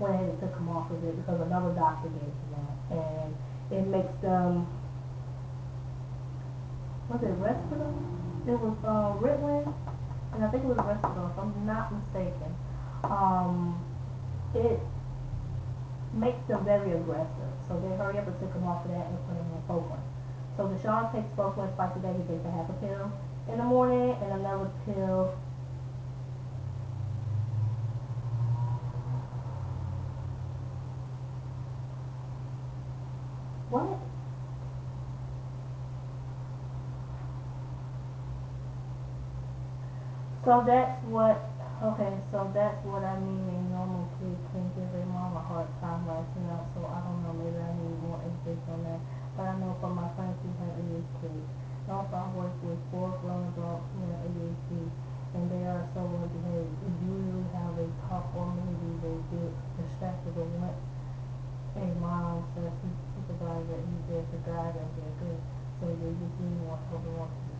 went 0.00 0.20
and 0.20 0.40
took 0.40 0.56
him 0.56 0.68
off 0.70 0.90
of 0.90 1.04
it 1.04 1.14
because 1.16 1.40
another 1.42 1.72
doctor 1.74 2.08
gave 2.08 2.22
him 2.22 2.50
that, 2.52 2.79
and 2.90 3.34
it 3.70 3.86
makes 3.86 4.14
them. 4.22 4.66
Was 7.08 7.22
it 7.22 7.34
Risperdal? 7.40 7.94
It 8.46 8.58
was 8.58 8.76
uh, 8.84 9.18
Ritalin, 9.18 9.72
and 10.34 10.44
I 10.44 10.50
think 10.50 10.64
it 10.64 10.68
was 10.68 10.78
Risperdal, 10.78 11.30
if 11.30 11.38
I'm 11.38 11.66
not 11.66 11.92
mistaken. 11.92 12.54
Um, 13.04 13.84
it 14.54 14.80
makes 16.12 16.42
them 16.48 16.64
very 16.64 16.92
aggressive. 16.92 17.50
So 17.68 17.78
they 17.78 17.96
hurry 17.96 18.18
up 18.18 18.26
and 18.26 18.38
take 18.40 18.52
them 18.52 18.66
off 18.66 18.84
of 18.84 18.90
that 18.90 19.06
and 19.06 19.18
put 19.26 19.38
them 19.38 19.46
on 19.54 19.62
Focalin. 19.70 20.02
So 20.56 20.66
Deshaun 20.66 21.12
takes 21.14 21.30
Focalin 21.38 21.74
twice 21.74 21.94
a 21.96 22.00
day. 22.00 22.14
He 22.18 22.24
takes 22.26 22.44
a 22.44 22.50
half 22.50 22.68
a 22.68 22.74
pill 22.82 23.12
in 23.48 23.58
the 23.58 23.64
morning 23.64 24.16
and 24.22 24.32
another 24.32 24.70
pill 24.84 25.34
What? 33.70 34.02
So 40.42 40.64
that's 40.66 40.98
what, 41.06 41.38
okay, 41.78 42.18
so 42.34 42.50
that's 42.50 42.82
what 42.82 43.06
I 43.06 43.14
mean, 43.22 43.46
a 43.46 43.58
normal 43.70 44.10
kid 44.18 44.34
can 44.50 44.66
give 44.74 44.90
a 44.90 45.06
mom 45.06 45.38
a 45.38 45.42
hard 45.46 45.70
time 45.78 46.02
latching 46.10 46.50
out, 46.50 46.66
so 46.74 46.82
I 46.82 46.98
don't 47.06 47.22
know, 47.22 47.36
maybe 47.38 47.62
I 47.62 47.70
need 47.78 47.94
more 48.02 48.18
education 48.26 48.74
on 48.74 48.82
that. 48.90 49.00
But 49.38 49.54
I 49.54 49.54
know 49.62 49.78
for 49.78 49.94
my 49.94 50.10
friends 50.18 50.34
who 50.42 50.50
have 50.66 50.74
ADHD, 50.74 51.30
and 51.30 51.92
also 51.94 52.16
I 52.18 52.26
work 52.34 52.56
with 52.66 52.80
four 52.90 53.14
grown 53.22 53.54
adults 53.54 53.86
who 53.94 54.02
have 54.10 54.26
ADHD, 54.26 54.90
and 55.38 55.46
they 55.46 55.62
are 55.62 55.86
so 55.94 56.02
well 56.10 56.26
behaved. 56.26 56.74
Usually 57.06 57.46
how 57.54 57.70
they 57.78 57.86
talk 58.10 58.34
or 58.34 58.50
maybe 58.50 58.98
they 58.98 59.14
get 59.30 59.54
distracted 59.78 60.34
or 60.34 60.50
what 60.58 60.74
a 61.78 61.86
mom 62.02 62.42
says 62.58 62.74
he 62.82 62.90
supervisor, 63.30 63.78
he's 63.78 64.04
there 64.10 64.24
to 64.26 64.38
guide 64.42 64.74
them, 64.74 64.88
they're 64.96 65.16
good. 65.22 65.40
So 65.80 65.86
they 65.86 66.10
just 66.18 66.36
need 66.40 66.56
more 66.66 66.78
help 66.90 67.04
and 67.04 67.16
want 67.16 67.30
to. 67.30 67.52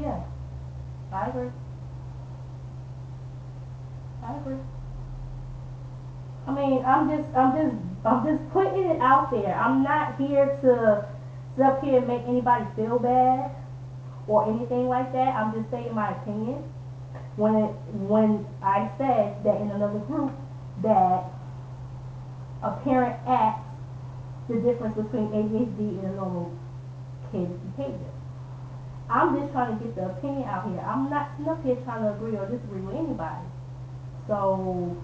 Yeah, 0.00 0.22
I 1.12 1.28
agree. 1.28 1.50
I 4.22 4.36
agree. 4.36 4.62
I 6.46 6.54
mean, 6.54 6.75
I'm 6.86 7.10
just, 7.10 7.34
I'm 7.34 7.52
just, 7.52 7.76
I'm 8.06 8.24
just 8.24 8.50
putting 8.52 8.84
it 8.84 9.00
out 9.00 9.30
there. 9.32 9.54
I'm 9.54 9.82
not 9.82 10.16
here 10.16 10.46
to 10.62 11.08
sit 11.56 11.64
up 11.64 11.82
here 11.82 11.98
and 11.98 12.06
make 12.06 12.22
anybody 12.28 12.64
feel 12.76 13.00
bad 13.00 13.50
or 14.28 14.48
anything 14.48 14.86
like 14.86 15.12
that. 15.12 15.34
I'm 15.34 15.52
just 15.52 15.68
saying 15.70 15.92
my 15.94 16.10
opinion. 16.22 16.62
When 17.34 17.54
it, 17.56 17.72
when 18.08 18.46
I 18.62 18.90
said 18.96 19.42
that 19.44 19.60
in 19.60 19.70
another 19.70 19.98
group 19.98 20.32
that 20.82 21.24
a 22.62 22.70
parent 22.82 23.16
asks 23.26 23.74
the 24.48 24.54
difference 24.56 24.94
between 24.96 25.28
ADHD 25.34 25.98
and 25.98 26.06
a 26.06 26.16
normal 26.16 26.56
kid's 27.32 27.52
behavior. 27.76 28.14
I'm 29.10 29.38
just 29.38 29.52
trying 29.52 29.76
to 29.76 29.84
get 29.84 29.94
the 29.96 30.06
opinion 30.06 30.48
out 30.48 30.68
here. 30.68 30.80
I'm 30.80 31.10
not 31.10 31.30
sitting 31.36 31.50
up 31.50 31.62
here 31.64 31.76
trying 31.84 32.02
to 32.02 32.14
agree 32.14 32.36
or 32.36 32.46
disagree 32.46 32.80
with 32.80 32.96
anybody. 32.96 33.46
So, 34.26 34.96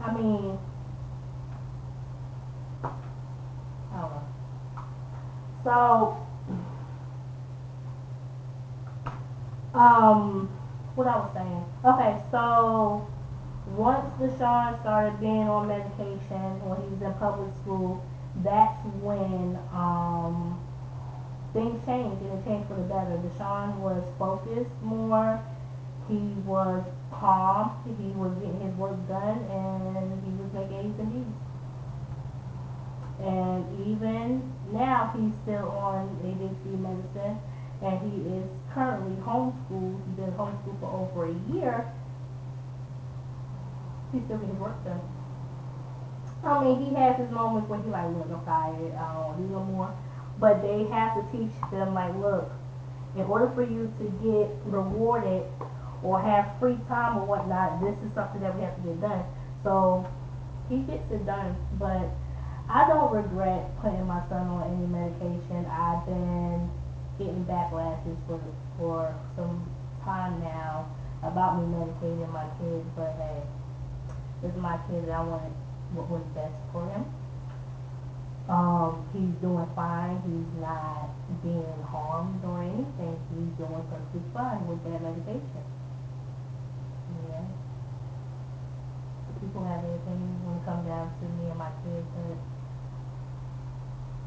I 0.00 0.12
mean. 0.12 0.58
So, 5.62 6.16
um, 9.74 10.48
what 10.94 11.06
I 11.06 11.16
was 11.16 11.30
saying. 11.34 11.64
Okay, 11.84 12.16
so 12.30 13.06
once 13.66 14.08
Deshaun 14.18 14.80
started 14.80 15.20
being 15.20 15.48
on 15.48 15.68
medication 15.68 16.64
when 16.64 16.80
he 16.80 16.88
was 16.88 17.02
in 17.02 17.12
public 17.14 17.52
school, 17.62 18.02
that's 18.42 18.78
when 19.02 19.58
um, 19.72 20.58
things 21.52 21.78
changed 21.84 22.22
and 22.22 22.38
it 22.38 22.44
changed 22.44 22.68
for 22.68 22.74
the 22.74 22.82
better. 22.82 23.20
Deshaun 23.20 23.76
was 23.76 24.02
focused 24.18 24.70
more. 24.82 25.42
He 26.10 26.18
was 26.44 26.84
calm. 27.12 27.70
He 27.86 28.10
was 28.18 28.34
getting 28.42 28.60
his 28.60 28.74
work 28.76 28.98
done 29.08 29.38
and 29.46 30.22
he 30.26 30.32
was 30.42 30.52
making 30.52 30.90
A's 30.90 30.98
and 30.98 31.12
B's. 31.12 31.34
And 33.22 33.64
even 33.86 34.52
now 34.72 35.14
he's 35.16 35.32
still 35.42 35.70
on 35.70 36.08
ADHD 36.24 36.80
medicine 36.80 37.38
and 37.82 37.96
he 38.02 38.36
is 38.36 38.50
currently 38.74 39.16
homeschooled. 39.22 40.00
He's 40.06 40.16
been 40.16 40.32
homeschooled 40.32 40.80
for 40.80 40.90
over 40.90 41.26
a 41.30 41.54
year 41.54 41.92
He's 44.12 44.22
still 44.24 44.38
get 44.38 44.48
his 44.48 44.58
work 44.58 44.84
done. 44.84 45.00
I 46.42 46.64
mean, 46.64 46.84
he 46.84 46.94
has 46.94 47.16
his 47.18 47.30
moments 47.30 47.68
where 47.68 47.80
he 47.80 47.90
like, 47.90 48.08
look, 48.16 48.26
I'm 48.32 48.44
tired, 48.44 48.94
I 48.94 49.12
don't 49.12 49.24
want 49.24 49.36
to 49.36 49.42
do 49.44 49.50
no 49.52 49.64
more. 49.64 49.94
But 50.40 50.62
they 50.62 50.84
have 50.90 51.14
to 51.14 51.22
teach 51.30 51.52
them, 51.70 51.94
like, 51.94 52.14
look, 52.16 52.50
in 53.14 53.22
order 53.22 53.52
for 53.54 53.62
you 53.62 53.92
to 53.98 54.04
get 54.24 54.48
rewarded 54.64 55.44
or 56.02 56.20
have 56.20 56.58
free 56.58 56.78
time 56.88 57.18
or 57.18 57.26
whatnot, 57.26 57.80
this 57.80 57.96
is 58.04 58.14
something 58.14 58.40
that 58.40 58.54
we 58.56 58.62
have 58.62 58.76
to 58.76 58.82
get 58.82 59.00
done. 59.00 59.24
So 59.62 60.06
he 60.68 60.78
gets 60.88 61.10
it 61.10 61.26
done, 61.26 61.56
but 61.78 62.08
I 62.68 62.86
don't 62.86 63.12
regret 63.12 63.68
putting 63.82 64.06
my 64.06 64.22
son 64.28 64.46
on 64.46 64.62
any 64.70 64.86
medication. 64.86 65.66
I've 65.66 66.06
been 66.06 66.70
getting 67.18 67.44
backlashes 67.44 68.16
for 68.26 68.40
for 68.78 69.14
some 69.36 69.68
time 70.04 70.40
now 70.40 70.88
about 71.22 71.60
me 71.60 71.68
medicating 71.68 72.32
my 72.32 72.48
kids, 72.56 72.86
but 72.96 73.12
hey, 73.18 73.42
this 74.40 74.52
is 74.52 74.56
my 74.56 74.78
kid 74.88 75.04
and 75.04 75.12
I 75.12 75.20
wanted 75.20 75.52
what 75.92 76.08
was 76.08 76.22
best 76.34 76.54
for 76.72 76.86
him. 76.88 77.04
Um, 78.48 79.06
he's 79.12 79.34
doing 79.42 79.68
fine. 79.76 80.22
He's 80.26 80.60
not 80.60 81.10
being 81.42 81.82
harmed 81.86 82.42
or 82.44 82.62
anything. 82.62 83.18
He's 83.34 83.52
doing 83.58 83.84
perfectly 83.90 84.22
fine 84.32 84.66
with 84.66 84.82
that 84.84 85.02
medication. 85.02 85.64
If 89.30 89.40
people 89.40 89.64
have 89.64 89.84
anything 89.84 90.20
when 90.44 90.56
it 90.56 90.64
comes 90.64 90.86
down 90.86 91.10
to 91.20 91.24
me 91.38 91.50
and 91.50 91.58
my 91.58 91.70
kids, 91.84 92.06
but 92.14 92.36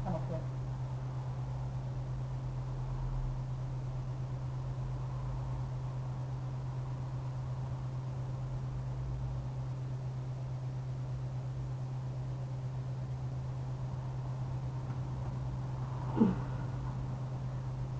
I 0.06 0.12
don't 0.12 0.28
care. 0.28 0.40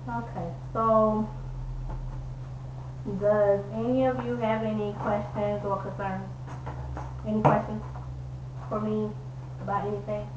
Okay, 0.07 0.53
so 0.71 1.27
does 3.19 3.61
any 3.73 4.05
of 4.05 4.25
you 4.25 4.35
have 4.37 4.63
any 4.63 4.93
questions 4.93 5.63
or 5.65 5.81
concerns? 5.81 6.25
Any 7.27 7.41
questions 7.41 7.83
for 8.69 8.79
me 8.79 9.09
about 9.61 9.87
anything? 9.87 10.27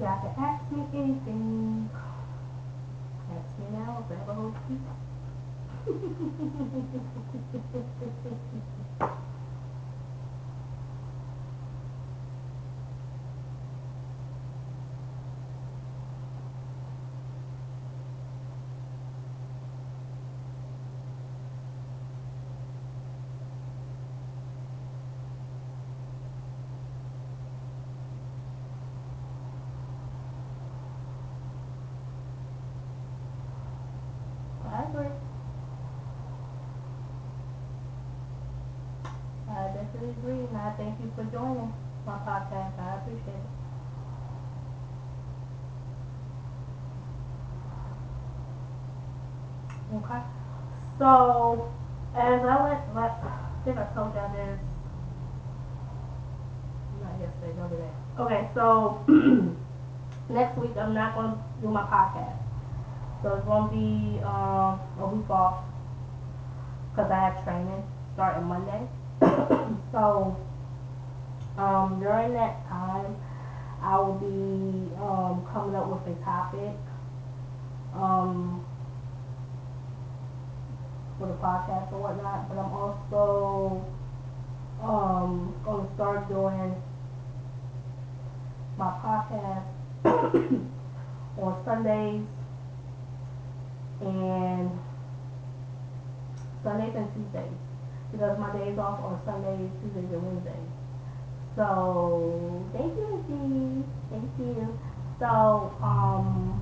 Y'all 0.00 0.20
can 0.20 0.44
ask 0.44 0.72
me 0.72 0.82
anything. 0.92 1.88
Ask 3.30 3.58
me 3.58 3.66
now, 3.72 4.04
grab 4.08 4.28
a 4.28 4.34
hold 4.34 4.54
of 4.54 4.68
I 34.74 34.82
agree. 34.82 35.06
I 39.48 39.68
definitely 39.68 40.10
agree, 40.10 40.46
and 40.46 40.56
I 40.56 40.63
thank 40.76 40.98
you 41.00 41.12
for 41.14 41.24
joining 41.24 41.72
my 42.06 42.18
podcast. 42.26 42.78
I 42.78 42.96
appreciate 42.96 43.28
it. 43.28 43.64
Okay. 49.94 50.22
So, 50.98 51.70
as 52.14 52.42
I 52.42 52.62
went, 52.62 52.94
like, 52.94 53.12
I 53.22 53.62
think 53.64 53.78
I 53.78 53.84
told 53.94 54.14
y'all 54.14 54.32
this. 54.32 54.58
Not 57.02 57.20
yesterday, 57.20 57.52
the 57.56 57.62
other 57.62 57.76
day. 57.76 57.90
Okay, 58.18 58.48
so 58.54 59.04
next 60.28 60.56
week 60.58 60.76
I'm 60.76 60.94
not 60.94 61.14
gonna 61.14 61.36
do 61.60 61.68
my 61.68 61.82
podcast. 61.82 62.38
So 63.22 63.34
it's 63.34 63.44
gonna 63.44 63.70
be 63.70 64.20
um, 64.22 64.78
a 65.00 65.06
week 65.06 65.28
off 65.30 65.64
because 66.90 67.10
I 67.10 67.16
have 67.16 67.42
training 67.44 67.82
starting 68.14 68.44
Monday. 68.44 68.86
so 69.92 70.36
um, 71.58 72.00
during 72.00 72.32
that 72.34 72.66
time, 72.68 73.16
I 73.80 73.98
will 73.98 74.18
be 74.18 74.94
um, 74.96 75.46
coming 75.52 75.74
up 75.76 75.86
with 75.86 76.16
a 76.16 76.24
topic 76.24 76.74
um, 77.94 78.64
for 81.18 81.28
the 81.28 81.34
podcast 81.34 81.92
or 81.92 82.00
whatnot. 82.00 82.48
But 82.48 82.58
I'm 82.58 82.72
also 82.72 83.84
um, 84.82 85.54
going 85.64 85.86
to 85.86 85.94
start 85.94 86.28
doing 86.28 86.74
my 88.76 88.90
podcast 89.04 89.64
on 91.38 91.64
Sundays 91.64 92.22
and 94.00 94.70
Sundays 96.64 96.94
and 96.96 97.14
Tuesdays 97.14 97.52
because 98.10 98.38
my 98.38 98.50
days 98.50 98.78
off 98.78 98.98
are 99.04 99.20
Sundays, 99.24 99.70
Tuesdays, 99.82 100.10
and 100.10 100.26
Wednesdays. 100.26 100.73
So 101.56 102.64
thank 102.72 102.94
you, 102.96 103.06
Nikki. 103.16 103.84
Thank 104.10 104.30
you. 104.38 104.78
So 105.18 105.72
um 105.82 106.60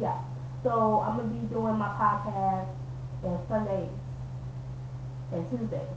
yeah. 0.00 0.18
So 0.62 1.00
I'm 1.00 1.16
gonna 1.16 1.28
be 1.28 1.46
doing 1.48 1.76
my 1.76 1.88
podcast 1.88 2.68
on 3.24 3.38
Sundays 3.48 3.90
and 5.32 5.48
Tuesdays, 5.50 5.88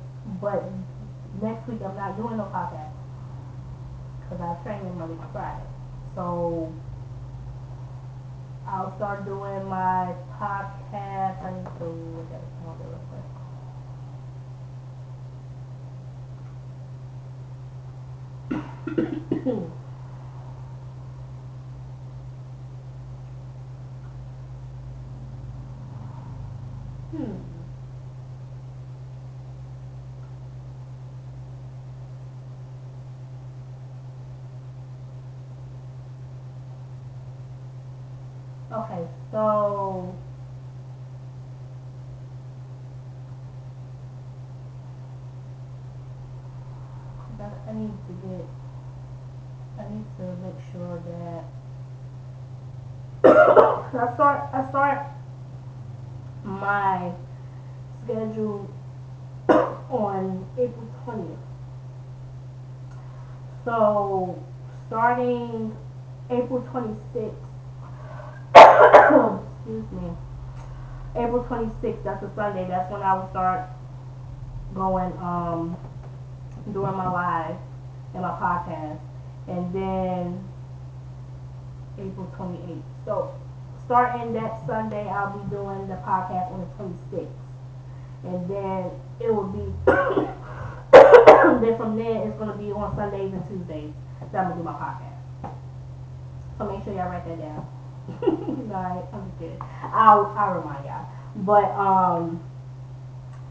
but 0.41 0.63
next 1.41 1.67
week 1.67 1.81
I'm 1.83 1.95
not 1.95 2.17
doing 2.17 2.37
no 2.37 2.45
podcast 2.45 2.91
because 4.21 4.41
I 4.41 4.53
train 4.63 4.85
in 4.85 4.97
Monday 4.97 5.15
to 5.15 5.27
Friday. 5.31 5.65
So 6.15 6.71
I'll 8.67 8.95
start 8.97 9.25
doing 9.25 9.65
my 9.69 10.13
podcast. 10.39 11.41
I 11.41 11.51
need 11.55 11.65
to 11.79 11.85
look 11.85 12.27
at 12.33 12.41
the 12.41 12.47
calendar 12.59 12.85
real 12.89 12.99
quick. 13.09 13.34
Mm-hmm. 18.87 19.71
start 54.15 54.49
I 54.53 54.67
start 54.69 55.07
my 56.43 57.11
schedule 58.03 58.69
on 59.49 60.45
April 60.57 60.87
twentieth. 61.03 61.39
So 63.63 64.43
starting 64.87 65.75
April 66.29 66.61
twenty 66.71 66.95
sixth 67.13 67.45
excuse 69.65 69.91
me, 69.91 70.11
April 71.15 71.43
26th, 71.43 72.03
that's 72.03 72.23
a 72.23 72.31
Sunday, 72.35 72.67
that's 72.67 72.91
when 72.91 73.01
I 73.01 73.13
will 73.15 73.27
start 73.29 73.67
going, 74.73 75.11
um, 75.17 75.75
doing 76.71 76.95
my 76.95 77.09
live 77.09 77.55
and 78.13 78.21
my 78.21 78.29
podcast. 78.31 78.99
And 79.47 79.73
then 79.73 80.43
April 81.97 82.31
28th. 82.37 82.81
So, 83.05 83.33
starting 83.85 84.33
that 84.33 84.65
Sunday, 84.65 85.07
I'll 85.07 85.37
be 85.37 85.49
doing 85.49 85.87
the 85.87 85.95
podcast 85.95 86.51
on 86.51 86.61
the 86.61 86.83
26th. 86.83 87.27
And 88.23 88.49
then 88.49 88.91
it 89.19 89.33
will 89.33 89.47
be, 89.47 89.71
then 91.65 91.77
from 91.77 91.95
there, 91.95 92.27
it's 92.27 92.37
going 92.37 92.51
to 92.51 92.57
be 92.57 92.71
on 92.71 92.95
Sundays 92.95 93.31
and 93.33 93.47
Tuesdays 93.47 93.93
that 94.31 94.45
I'm 94.45 94.51
going 94.51 94.57
to 94.57 94.63
do 94.63 94.63
my 94.63 94.73
podcast. 94.73 95.15
So 96.57 96.71
make 96.71 96.83
sure 96.83 96.93
y'all 96.93 97.09
write 97.09 97.27
that 97.27 97.37
down. 97.37 97.67
Alright, 98.71 99.05
I'm 99.13 99.31
good. 99.39 99.57
I'll 99.81 100.27
I'll 100.37 100.53
remind 100.59 100.85
y'all. 100.85 101.07
But 101.37 101.65
um 101.73 102.39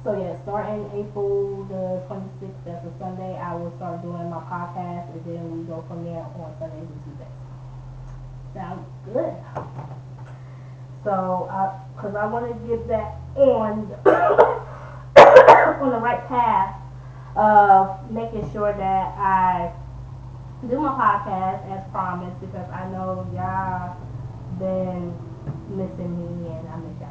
so 0.05 0.17
yeah, 0.19 0.41
starting 0.43 0.89
April 0.95 1.65
the 1.65 2.07
twenty 2.07 2.31
sixth, 2.41 2.57
that's 2.65 2.87
a 2.87 2.93
Sunday, 2.99 3.37
I 3.37 3.55
will 3.57 3.75
start 3.77 4.01
doing 4.03 4.31
my 4.31 4.41
podcast 4.47 5.13
and 5.13 5.25
then 5.27 5.59
we 5.59 5.65
go 5.65 5.85
from 5.89 6.05
there 6.05 6.21
on 6.21 6.55
Sundays 6.59 6.89
and 6.89 7.03
Tuesdays. 7.05 7.35
Sounds 8.55 8.87
good. 9.13 9.35
So, 11.05 11.49
because 11.95 12.17
I 12.17 12.27
want 12.27 12.49
to 12.49 12.55
get 12.67 12.89
that 12.89 13.17
on 13.37 13.93
on 15.81 15.91
the 15.91 15.99
right 15.99 16.27
path 16.29 16.81
of 17.37 18.11
making 18.11 18.51
sure 18.53 18.73
that 18.73 19.15
I 19.19 19.73
do 20.69 20.81
my 20.81 20.89
podcast 20.89 21.71
as 21.71 21.85
promised 21.91 22.41
because 22.41 22.69
I 22.71 22.89
know 22.91 23.27
y'all 23.35 23.97
been 24.59 25.13
missing 25.69 26.17
me 26.17 26.49
and 26.51 26.69
I 26.69 26.77
miss 26.77 27.01
y'all. 27.01 27.11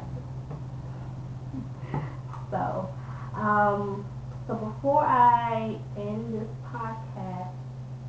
So, 2.50 2.88
um, 3.38 4.04
so 4.46 4.54
before 4.54 5.02
I 5.02 5.78
end 5.96 6.34
this 6.34 6.48
podcast, 6.72 7.52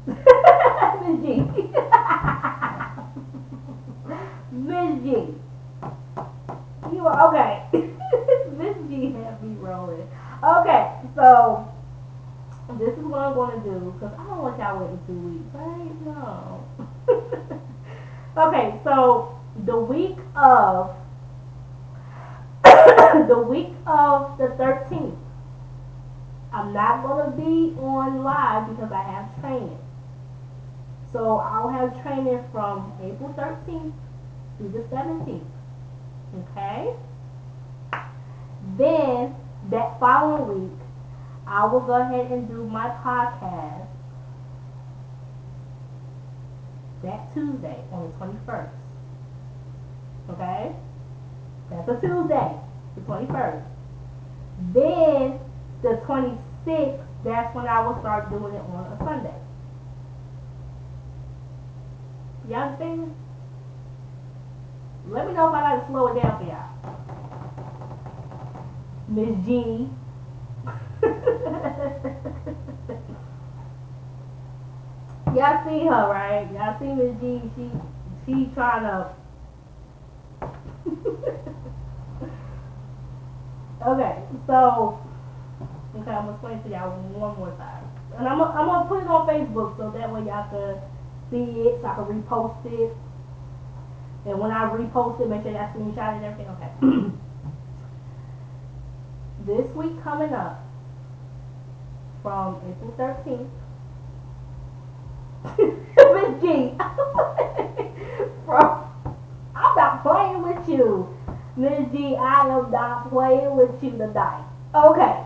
Miss 1.01 1.17
G, 1.21 1.41
Miss 4.51 5.03
G, 5.03 5.35
okay. 7.07 7.63
Miss 8.57 8.75
G 8.89 9.11
had 9.11 9.41
me 9.43 9.55
rolling. 9.59 10.07
Okay, 10.43 10.91
so 11.15 11.71
this 12.77 12.97
is 12.97 13.03
what 13.03 13.19
I'm 13.21 13.33
going 13.33 13.61
to 13.61 13.69
do 13.69 13.91
because 13.93 14.13
I 14.17 14.23
don't 14.25 14.41
want 14.41 14.59
y'all 14.59 14.79
waiting 14.79 14.99
two 15.07 15.13
weeks, 15.13 15.53
right? 15.53 15.91
No. 16.05 16.65
okay, 18.37 18.79
so 18.83 19.37
the 19.65 19.77
week 19.77 20.17
of 20.35 20.95
the 22.63 23.45
week 23.47 23.73
of 23.87 24.37
the 24.37 24.47
13th, 24.59 25.17
I'm 26.51 26.73
not 26.73 27.03
going 27.03 27.31
to 27.31 27.37
be 27.37 27.79
on 27.79 28.23
live 28.23 28.69
because 28.69 28.91
I 28.91 29.03
have 29.03 29.39
training. 29.41 29.79
So 31.11 31.37
I'll 31.37 31.69
have 31.69 32.01
training 32.01 32.43
from 32.51 32.91
April 33.01 33.33
13th 33.37 33.93
to 34.57 34.63
the 34.69 34.79
17th. 34.93 35.54
Okay? 36.33 36.93
Then 38.77 39.35
that 39.69 39.99
following 39.99 40.63
week, 40.63 40.79
I 41.47 41.65
will 41.65 41.81
go 41.81 42.01
ahead 42.01 42.31
and 42.31 42.47
do 42.47 42.67
my 42.67 42.89
podcast 43.03 43.87
that 47.03 47.33
Tuesday 47.33 47.83
on 47.91 48.11
the 48.19 48.25
21st. 48.25 48.69
Okay? 50.31 50.75
That's 51.69 51.87
a 51.87 51.99
Tuesday, 52.01 52.51
the 52.95 53.01
21st. 53.01 53.63
Then 54.73 55.39
the 55.81 56.01
26th, 56.07 57.01
that's 57.23 57.55
when 57.55 57.67
I 57.67 57.85
will 57.85 57.99
start 57.99 58.29
doing 58.29 58.55
it 58.55 58.61
on 58.61 58.91
a 58.91 58.97
Sunday. 59.03 59.33
You 62.47 62.55
understand? 62.55 63.15
Let 65.09 65.25
me 65.25 65.33
know 65.33 65.47
if 65.47 65.53
I 65.53 65.61
gotta 65.61 65.81
slow 65.87 66.07
it 66.07 66.15
down 66.15 66.37
for 66.37 66.43
y'all. 66.43 66.69
Miss 69.07 69.35
G. 69.45 69.87
Y'all 75.33 75.57
see 75.65 75.85
her, 75.85 76.07
right? 76.07 76.47
Y'all 76.53 76.73
see 76.79 76.93
Miss 76.93 77.13
G. 77.19 77.49
She 77.55 77.69
she 78.25 78.45
trying 78.53 78.83
to. 78.83 79.05
okay, 83.87 84.15
so 84.47 84.93
okay, 85.95 86.11
I'm 86.11 86.25
gonna 86.25 86.31
explain 86.31 86.59
to 86.59 86.69
y'all 86.69 86.89
one 86.89 87.35
more 87.35 87.51
time, 87.51 87.83
and 88.17 88.27
I'm 88.27 88.41
I'm 88.41 88.65
gonna 88.65 88.81
put 88.81 89.01
it 89.01 89.07
on 89.07 89.21
Facebook 89.23 89.75
so 89.77 89.89
that 89.91 90.09
way 90.09 90.21
y'all 90.21 90.43
can 90.49 90.77
see 91.29 91.67
it, 91.67 91.75
so 91.81 91.87
I 91.87 91.93
can 91.93 92.05
repost 92.05 92.51
it. 92.65 92.89
And 94.25 94.39
when 94.39 94.51
I 94.51 94.69
repost 94.69 95.21
it, 95.21 95.29
make 95.29 95.43
sure 95.43 95.51
y'all 95.51 95.71
screenshot 95.73 96.15
and 96.15 96.25
everything. 96.25 96.51
Okay. 96.55 96.71
this 99.45 99.75
week 99.75 100.03
coming 100.03 100.33
up, 100.33 100.65
from 102.25 102.57
April 102.67 102.91
13th. 102.97 103.53
Miss 106.15 106.41
G. 106.41 106.73
from, 108.47 108.67
I'm 109.53 109.75
not 109.75 110.01
playing 110.01 110.41
with 110.41 110.67
you. 110.67 111.15
Miss 111.55 111.91
G, 111.91 112.15
I 112.15 112.47
am 112.47 112.71
not 112.71 113.11
playing 113.11 113.55
with 113.55 113.83
you 113.83 113.91
tonight. 113.91 114.43
Okay. 114.73 115.23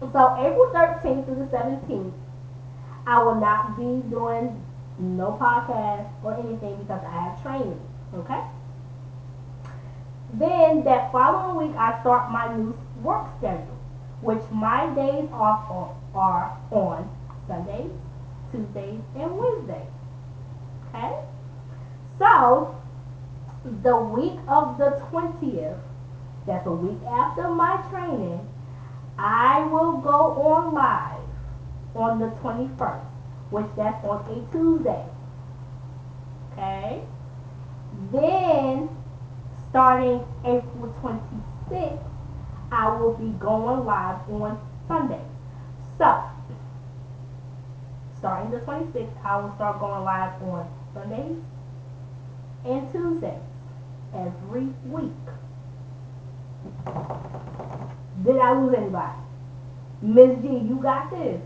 So 0.00 0.34
April 0.40 0.72
13th 0.74 1.24
through 1.24 1.36
the 1.36 1.56
17th, 1.56 2.12
I 3.06 3.22
will 3.22 3.36
not 3.36 3.76
be 3.76 4.02
doing 4.10 4.60
no 4.98 5.38
podcast 5.40 6.10
or 6.24 6.34
anything 6.34 6.78
because 6.82 7.04
I 7.06 7.12
have 7.12 7.40
training. 7.42 7.80
Okay? 8.14 8.42
Then 10.34 10.84
that 10.84 11.10
following 11.12 11.68
week, 11.68 11.76
I 11.76 12.00
start 12.00 12.30
my 12.30 12.54
new 12.54 12.76
work 13.02 13.26
schedule, 13.38 13.78
which 14.20 14.42
my 14.50 14.86
days 14.94 15.28
off 15.32 15.70
are, 15.70 15.96
are 16.14 16.58
on 16.70 17.10
Sundays, 17.46 17.90
Tuesdays, 18.52 19.00
and 19.16 19.38
Wednesdays. 19.38 19.88
Okay? 20.88 21.18
So, 22.18 22.76
the 23.82 23.96
week 23.96 24.38
of 24.48 24.78
the 24.78 25.02
20th, 25.10 25.80
that's 26.46 26.66
a 26.66 26.72
week 26.72 26.98
after 27.06 27.48
my 27.48 27.76
training, 27.90 28.46
I 29.18 29.64
will 29.64 29.98
go 29.98 30.32
on 30.42 30.74
live 30.74 31.18
on 31.94 32.18
the 32.18 32.28
21st, 32.42 33.04
which 33.50 33.66
that's 33.76 34.04
on 34.04 34.24
a 34.30 34.52
Tuesday. 34.52 35.04
Okay? 36.52 37.02
Then, 38.12 38.88
starting 39.68 40.24
April 40.44 40.94
26th, 41.02 41.98
I 42.70 42.96
will 42.96 43.14
be 43.14 43.30
going 43.40 43.84
live 43.84 44.18
on 44.30 44.56
Sundays. 44.86 45.18
So, 45.98 46.22
starting 48.16 48.52
the 48.52 48.58
26th, 48.58 49.08
I 49.24 49.40
will 49.40 49.52
start 49.56 49.80
going 49.80 50.04
live 50.04 50.40
on 50.42 50.68
Sundays 50.94 51.36
and 52.64 52.92
Tuesdays 52.92 53.42
every 54.14 54.68
week. 54.86 55.10
Did 58.24 58.38
I 58.38 58.52
lose 58.52 58.74
anybody? 58.74 59.18
Miss 60.02 60.40
G, 60.40 60.46
you 60.48 60.78
got 60.80 61.10
this. 61.10 61.40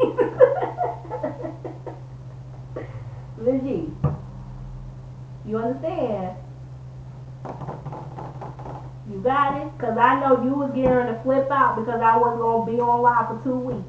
Miss 3.38 3.62
G, 3.62 3.90
you 5.46 5.58
understand? 5.58 6.36
You 9.10 9.20
got 9.22 9.56
it? 9.62 9.76
Because 9.76 9.96
I 9.96 10.20
know 10.20 10.42
you 10.44 10.54
was 10.54 10.70
getting 10.74 11.06
to 11.06 11.18
flip 11.22 11.50
out 11.50 11.76
because 11.76 12.00
I 12.00 12.16
wasn't 12.18 12.40
going 12.40 12.66
to 12.66 12.72
be 12.72 12.80
on 12.80 13.02
live 13.02 13.28
for 13.28 13.40
two 13.42 13.58
weeks. 13.58 13.88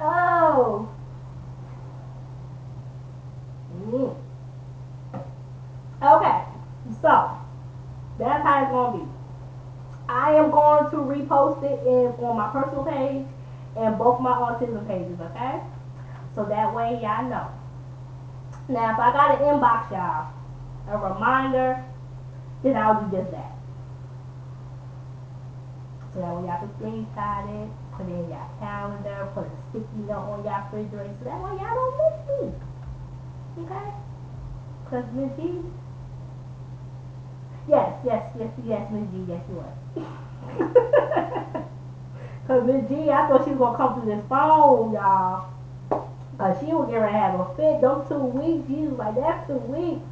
oh. 0.00 0.88
Okay. 6.02 6.42
So, 7.00 7.30
that's 8.18 8.42
how 8.42 8.62
it's 8.62 8.70
going 8.70 8.92
to 8.92 9.04
be. 9.04 9.10
I 10.08 10.34
am 10.34 10.50
going 10.50 10.90
to 10.90 10.96
repost 10.96 11.62
it 11.64 11.86
in, 11.86 12.12
on 12.24 12.36
my 12.36 12.48
personal 12.52 12.84
page 12.84 13.26
and 13.76 13.98
both 13.98 14.20
my 14.20 14.32
autism 14.32 14.86
pages, 14.86 15.20
okay? 15.20 15.60
So 16.34 16.44
that 16.44 16.74
way 16.74 16.98
y'all 17.02 17.28
know. 17.28 17.48
Now, 18.68 18.92
if 18.92 18.98
I 18.98 19.12
got 19.12 19.36
to 19.36 19.44
inbox 19.44 19.90
y'all 19.90 20.32
a 20.88 20.96
reminder, 20.98 21.84
then 22.62 22.76
I'll 22.76 23.04
do 23.04 23.10
just 23.16 23.30
that. 23.32 23.52
So 26.12 26.20
that 26.20 26.34
way 26.34 26.46
y'all 26.48 26.58
can 26.58 26.68
screenshot 26.80 27.64
it, 27.64 27.70
put 27.96 28.06
it 28.06 28.12
in 28.12 28.28
y'all 28.30 28.48
calendar, 28.58 29.28
put 29.34 29.44
a 29.44 29.50
sticky 29.70 30.00
note 30.08 30.28
on 30.30 30.44
y'all 30.44 30.62
refrigerator, 30.72 31.14
so 31.18 31.24
that 31.24 31.40
way 31.42 31.50
y'all 31.60 31.74
don't 31.74 31.96
miss 32.00 32.16
me. 32.28 32.40
Okay? 33.64 33.88
Because 34.84 35.06
Miss 35.12 35.30
G, 35.36 35.40
yes, 37.68 37.92
yes, 38.04 38.22
yes, 38.38 38.50
yes, 38.64 38.90
Miss 38.90 39.06
G, 39.10 39.24
yes, 39.28 39.42
you 39.50 39.58
are. 39.60 41.64
Because 42.46 42.64
Miss 42.64 42.88
G, 42.88 43.10
I 43.10 43.26
thought 43.26 43.44
she 43.44 43.50
was 43.50 43.72
to 43.72 43.76
come 43.76 44.00
through 44.00 44.14
this 44.14 44.24
phone, 44.28 44.92
y'all. 44.92 45.50
Uh, 46.38 46.54
she 46.60 46.66
was 46.66 46.88
to 46.92 47.08
have 47.08 47.40
a 47.40 47.44
fit. 47.56 47.80
Those 47.80 48.06
two 48.06 48.22
weeks, 48.22 48.70
was 48.70 48.98
like, 48.98 49.16
that's 49.16 49.48
two 49.48 49.58
weeks. 49.66 50.06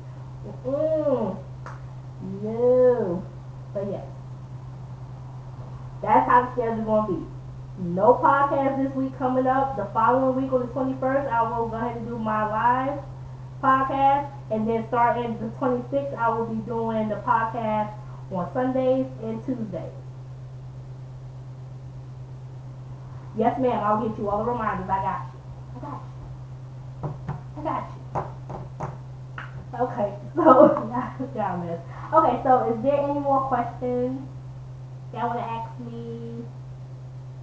Mm-mm. 0.67 1.39
No. 2.43 3.25
But 3.73 3.87
yes. 3.89 4.05
That's 6.03 6.29
how 6.29 6.43
the 6.43 6.53
schedule's 6.55 7.07
to 7.07 7.15
be. 7.15 7.27
No 7.79 8.15
podcast 8.15 8.83
this 8.83 8.93
week 8.97 9.17
coming 9.17 9.47
up. 9.47 9.77
The 9.77 9.85
following 9.95 10.35
week 10.35 10.53
on 10.53 10.63
the 10.63 10.73
21st, 10.75 11.31
I 11.31 11.43
will 11.43 11.69
go 11.69 11.77
ahead 11.77 11.99
and 11.99 12.09
do 12.09 12.19
my 12.19 12.51
live 12.51 12.99
podcast. 13.63 14.29
And 14.51 14.67
then 14.67 14.85
starting 14.89 15.39
the 15.39 15.55
26th, 15.63 16.19
I 16.19 16.31
will 16.31 16.47
be 16.47 16.61
doing 16.67 17.09
the 17.09 17.23
podcast 17.23 17.95
on 18.33 18.53
Sundays 18.53 19.07
and 19.23 19.39
Tuesdays. 19.45 20.04
Yes, 23.37 23.59
ma'am. 23.59 23.83
I'll 23.83 24.07
get 24.09 24.17
you 24.19 24.31
all 24.31 24.45
the 24.45 24.51
reminders. 24.51 24.89
I 24.89 25.03
got 25.03 25.27
you. 25.33 25.41
I 25.77 25.81
got 25.81 26.01
you. 26.03 27.11
I 27.57 27.63
got 27.63 27.91
you. 27.91 28.01
Okay, 29.81 30.15
so 30.37 30.43
y'all 31.37 31.59
miss. 31.59 31.81
Okay, 32.13 32.41
so 32.45 32.73
is 32.73 32.83
there 32.83 33.01
any 33.01 33.19
more 33.19 33.41
questions 33.49 34.21
y'all 35.13 35.29
want 35.29 35.39
to 35.41 35.45
ask 35.45 35.81
me? 35.81 36.45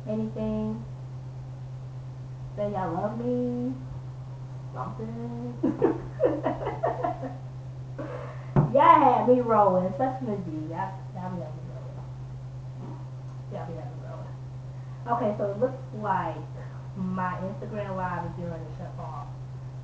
Anything? 0.07 0.83
Say 2.55 2.71
y'all 2.71 2.93
love 2.93 3.17
me? 3.17 3.73
Something? 4.73 5.53
y'all 8.73 8.99
had 8.99 9.27
me 9.27 9.41
rolling, 9.41 9.85
especially 9.87 10.37
G. 10.45 10.51
Y'all, 10.69 10.91
y'all 11.13 11.29
be 11.31 11.37
me 11.37 11.45
rolling. 11.67 11.99
Y'all 13.51 13.67
be 13.67 13.73
rolling. 13.73 13.90
Okay, 15.07 15.33
so 15.37 15.49
it 15.49 15.59
looks 15.59 15.81
like 15.97 16.37
my 16.95 17.33
Instagram 17.41 17.97
live 17.97 18.25
is 18.25 18.45
ready 18.45 18.63
to 18.63 18.77
shut 18.77 18.93
off. 18.99 19.27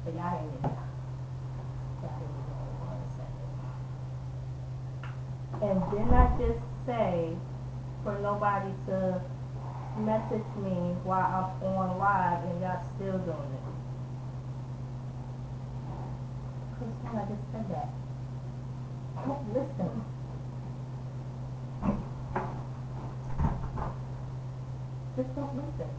But 0.05 0.13
y'all 0.13 0.30
hang 0.30 0.45
in 0.45 0.61
there. 0.61 0.88
And 5.59 5.82
didn't 5.89 6.13
I 6.13 6.38
just 6.38 6.61
say 6.86 7.36
for 8.03 8.20
nobody 8.20 8.70
to 8.86 9.20
message 9.97 10.45
me 10.61 10.93
while 11.03 11.26
I'm 11.26 11.65
on 11.65 11.97
live 11.97 12.43
and 12.45 12.61
y'all 12.61 12.86
still 12.95 13.18
doing 13.18 13.51
it? 13.57 13.65
Cause 16.78 17.15
I 17.15 17.26
just 17.26 17.41
said 17.51 17.65
that. 17.74 17.89
Listen. 19.51 20.16
Just 25.18 25.36
don't 25.36 25.55
listen. 25.55 25.89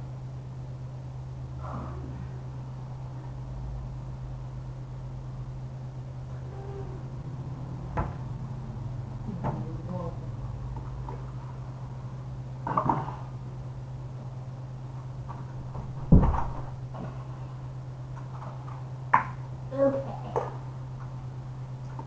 Okay. 19.72 20.00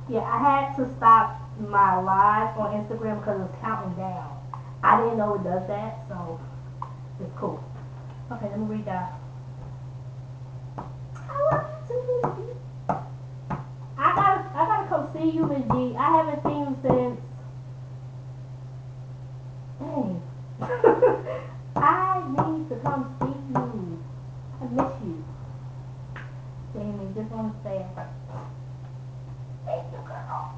Yeah, 0.08 0.22
I 0.22 0.38
had 0.40 0.76
to 0.78 0.96
stop 0.96 1.42
my 1.60 2.00
live 2.00 2.58
on 2.58 2.72
Instagram 2.82 3.20
because 3.20 3.36
it 3.36 3.44
was 3.44 3.56
counting 3.60 3.98
down. 3.98 4.38
I 4.82 5.02
didn't 5.02 5.18
know 5.18 5.36
it 5.36 5.44
does 5.44 5.68
that, 5.68 6.06
so 6.08 6.40
it's 7.22 7.34
cool. 7.40 7.60
Okay, 8.32 8.50
let 8.50 8.60
me 8.60 8.66
read 8.66 8.86
that. 8.86 9.14
I 13.98 14.14
gotta, 14.16 14.44
I 14.56 14.66
gotta 14.66 14.90
come 14.90 15.08
see 15.14 15.30
you, 15.32 15.46
Miss 15.46 15.64
G. 15.74 15.96
I 15.98 16.10
haven't 16.12 16.44
seen 16.44 16.60
you 16.66 16.78
since. 16.82 17.20
Dang. 19.80 20.22
I 21.78 22.22
need 22.28 22.70
to 22.70 22.78
come 22.78 23.06
see 23.22 23.30
you. 23.50 24.00
I 24.62 24.66
miss 24.66 24.92
you. 25.04 25.24
Jamie, 26.74 27.12
just 27.16 27.32
want 27.32 27.54
to 27.54 27.64
say, 27.64 27.86
thank 29.66 29.86
you, 29.92 30.00
girl. 30.08 30.52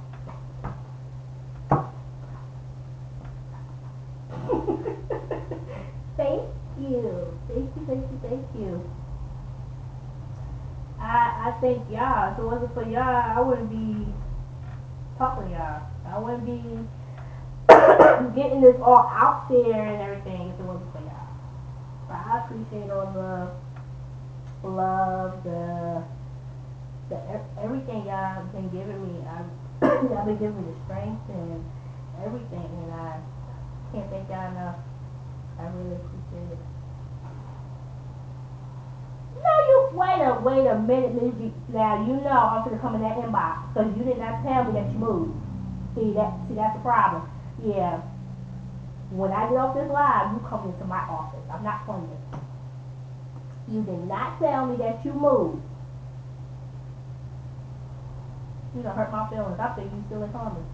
thank 6.18 6.44
you. 6.80 7.34
Thank 7.48 7.68
you, 7.76 7.84
thank 7.88 8.06
you, 8.12 8.20
thank 8.22 8.44
you. 8.56 8.84
I 11.00 11.48
I 11.48 11.52
thank 11.62 11.84
y'all. 11.90 12.32
If 12.32 12.33
it 12.44 12.46
wasn't 12.46 12.74
for 12.74 12.84
y'all, 12.84 13.00
I 13.00 13.40
wouldn't 13.40 13.70
be 13.70 14.12
talking 15.18 15.48
to 15.48 15.52
y'all. 15.56 15.82
I 16.04 16.20
wouldn't 16.20 16.46
be 16.46 16.60
getting 18.36 18.60
this 18.60 18.76
all 18.84 19.08
out 19.08 19.48
there 19.50 19.80
and 19.80 20.02
everything 20.02 20.52
if 20.52 20.60
it 20.60 20.66
wasn't 20.68 20.92
for 20.92 21.00
y'all. 21.00 21.32
But 22.10 22.20
I 22.20 22.44
appreciate 22.44 22.92
all 22.92 23.08
the 23.16 24.68
love, 24.68 25.44
the 25.44 26.04
the 27.10 27.16
everything 27.64 28.08
y'all 28.08 28.44
been 28.52 28.68
giving 28.70 29.00
me. 29.08 29.24
I 29.24 29.48
y'all 30.12 30.26
been 30.26 30.38
giving 30.38 30.60
me 30.60 30.68
the 30.68 30.78
strength 30.84 31.24
and 31.30 31.64
everything, 32.26 32.68
and 32.84 32.92
I 32.92 33.24
can't 33.94 34.10
thank 34.12 34.28
y'all 34.28 34.52
enough. 34.52 34.76
I 35.60 35.68
really 35.72 35.96
appreciate 35.96 36.52
it. 36.52 36.60
No, 39.40 39.52
you 39.68 39.83
wait 39.94 40.22
a 40.22 40.40
wait 40.42 40.68
a 40.68 40.80
minute, 40.80 41.14
Miss. 41.14 41.52
Now 41.70 42.06
you 42.06 42.14
know 42.22 42.30
I'm 42.30 42.66
gonna 42.66 42.80
come 42.80 42.96
in 42.96 43.02
that 43.02 43.18
inbox 43.18 43.74
because 43.74 43.96
you 43.98 44.04
did 44.04 44.18
not 44.18 44.44
tell 44.44 44.66
me 44.66 44.74
that 44.74 44.92
you 44.92 44.98
moved. 44.98 45.34
See 45.96 46.14
that? 46.14 46.34
See 46.48 46.56
that's 46.56 46.76
the 46.76 46.82
problem. 46.82 47.30
Yeah. 47.64 48.02
When 49.12 49.32
I 49.32 49.48
get 49.48 49.58
off 49.58 49.76
this 49.76 49.90
live, 49.92 50.34
you 50.34 50.40
come 50.50 50.66
into 50.70 50.86
my 50.86 51.02
office. 51.06 51.46
I'm 51.52 51.64
not 51.64 51.86
playing. 51.86 52.10
You 53.70 53.82
did 53.84 54.08
not 54.08 54.40
tell 54.40 54.66
me 54.66 54.78
that 54.78 55.06
you 55.06 55.14
moved. 55.14 55.62
You 58.76 58.82
gonna 58.82 58.96
hurt 58.96 59.12
my 59.12 59.30
feelings. 59.30 59.60
I 59.60 59.68
think 59.76 59.92
you 59.92 60.04
still 60.08 60.24
in 60.24 60.32
Columbus. 60.32 60.66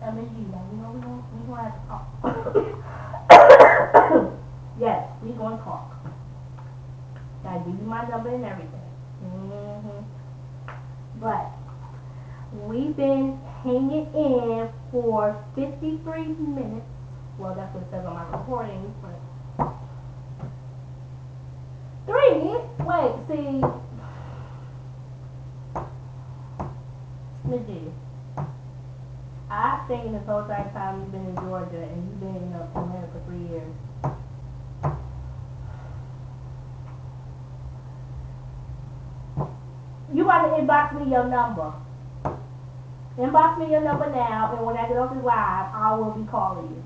I 0.00 0.10
miss 0.12 0.30
you 0.38 0.46
now. 0.46 0.62
You 0.70 0.76
know 0.78 0.90
we 0.94 1.00
gonna 1.00 1.22
we 1.34 1.46
gonna 1.48 1.62
have 1.62 1.74
to 1.74 2.62
talk. 2.62 2.74
Yes, 4.80 5.06
we 5.22 5.32
gonna 5.32 5.58
talk. 5.64 5.96
I 7.44 7.58
give 7.58 7.68
you 7.78 7.86
my 7.86 8.06
number 8.08 8.30
and 8.30 8.44
everything. 8.44 8.80
hmm 9.22 10.02
But 11.20 11.50
we've 12.66 12.96
been 12.96 13.38
hanging 13.64 14.06
in 14.14 14.68
for 14.90 15.36
53 15.54 16.26
minutes. 16.28 16.86
Well, 17.38 17.54
that's 17.54 17.72
what 17.74 17.82
it 17.84 17.90
says 17.90 18.04
on 18.06 18.14
my 18.14 18.24
recording, 18.30 18.94
but 19.02 19.18
three. 22.06 22.58
Wait, 22.86 23.12
see, 23.28 23.62
G, 27.66 27.92
I 29.50 29.84
think 29.88 30.12
this 30.12 30.26
whole 30.26 30.44
time 30.44 31.00
you've 31.00 31.12
been 31.12 31.26
in 31.26 31.36
Georgia 31.36 31.82
and 31.82 32.08
you've 32.08 32.20
been 32.20 32.36
in 32.36 32.52
Atlanta 32.54 33.08
for 33.12 33.20
three 33.26 33.46
years. 33.48 33.72
You 40.12 40.24
got 40.24 40.42
to 40.42 40.47
inbox 40.60 40.92
me 40.92 41.10
your 41.10 41.24
number. 41.24 41.72
Inbox 43.18 43.56
me 43.58 43.70
your 43.70 43.80
number 43.80 44.06
now, 44.06 44.50
and 44.52 44.64
when 44.64 44.76
I 44.76 44.86
get 44.86 44.96
off 44.96 45.10
the 45.10 45.16
live, 45.16 45.66
I 45.72 45.92
will 45.92 46.10
be 46.10 46.24
calling 46.24 46.68
you. 46.68 46.82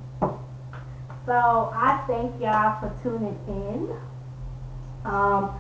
So 1.26 1.70
I 1.72 1.94
thank 2.06 2.40
y'all 2.40 2.70
for 2.80 2.88
tuning 3.02 3.36
in. 3.46 3.88
Um, 5.04 5.50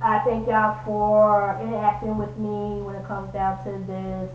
I 0.00 0.18
thank 0.18 0.46
y'all 0.46 0.70
for 0.84 1.56
interacting 1.60 2.16
with 2.18 2.36
me 2.36 2.82
when 2.82 2.94
it 2.96 3.04
comes 3.04 3.30
down 3.32 3.56
to 3.64 3.78
this 3.86 4.30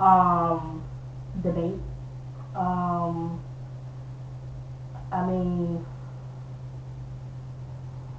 um, 0.00 0.82
debate. 1.42 1.76
Um, 2.54 3.38
I 5.12 5.22
mean, 5.22 5.80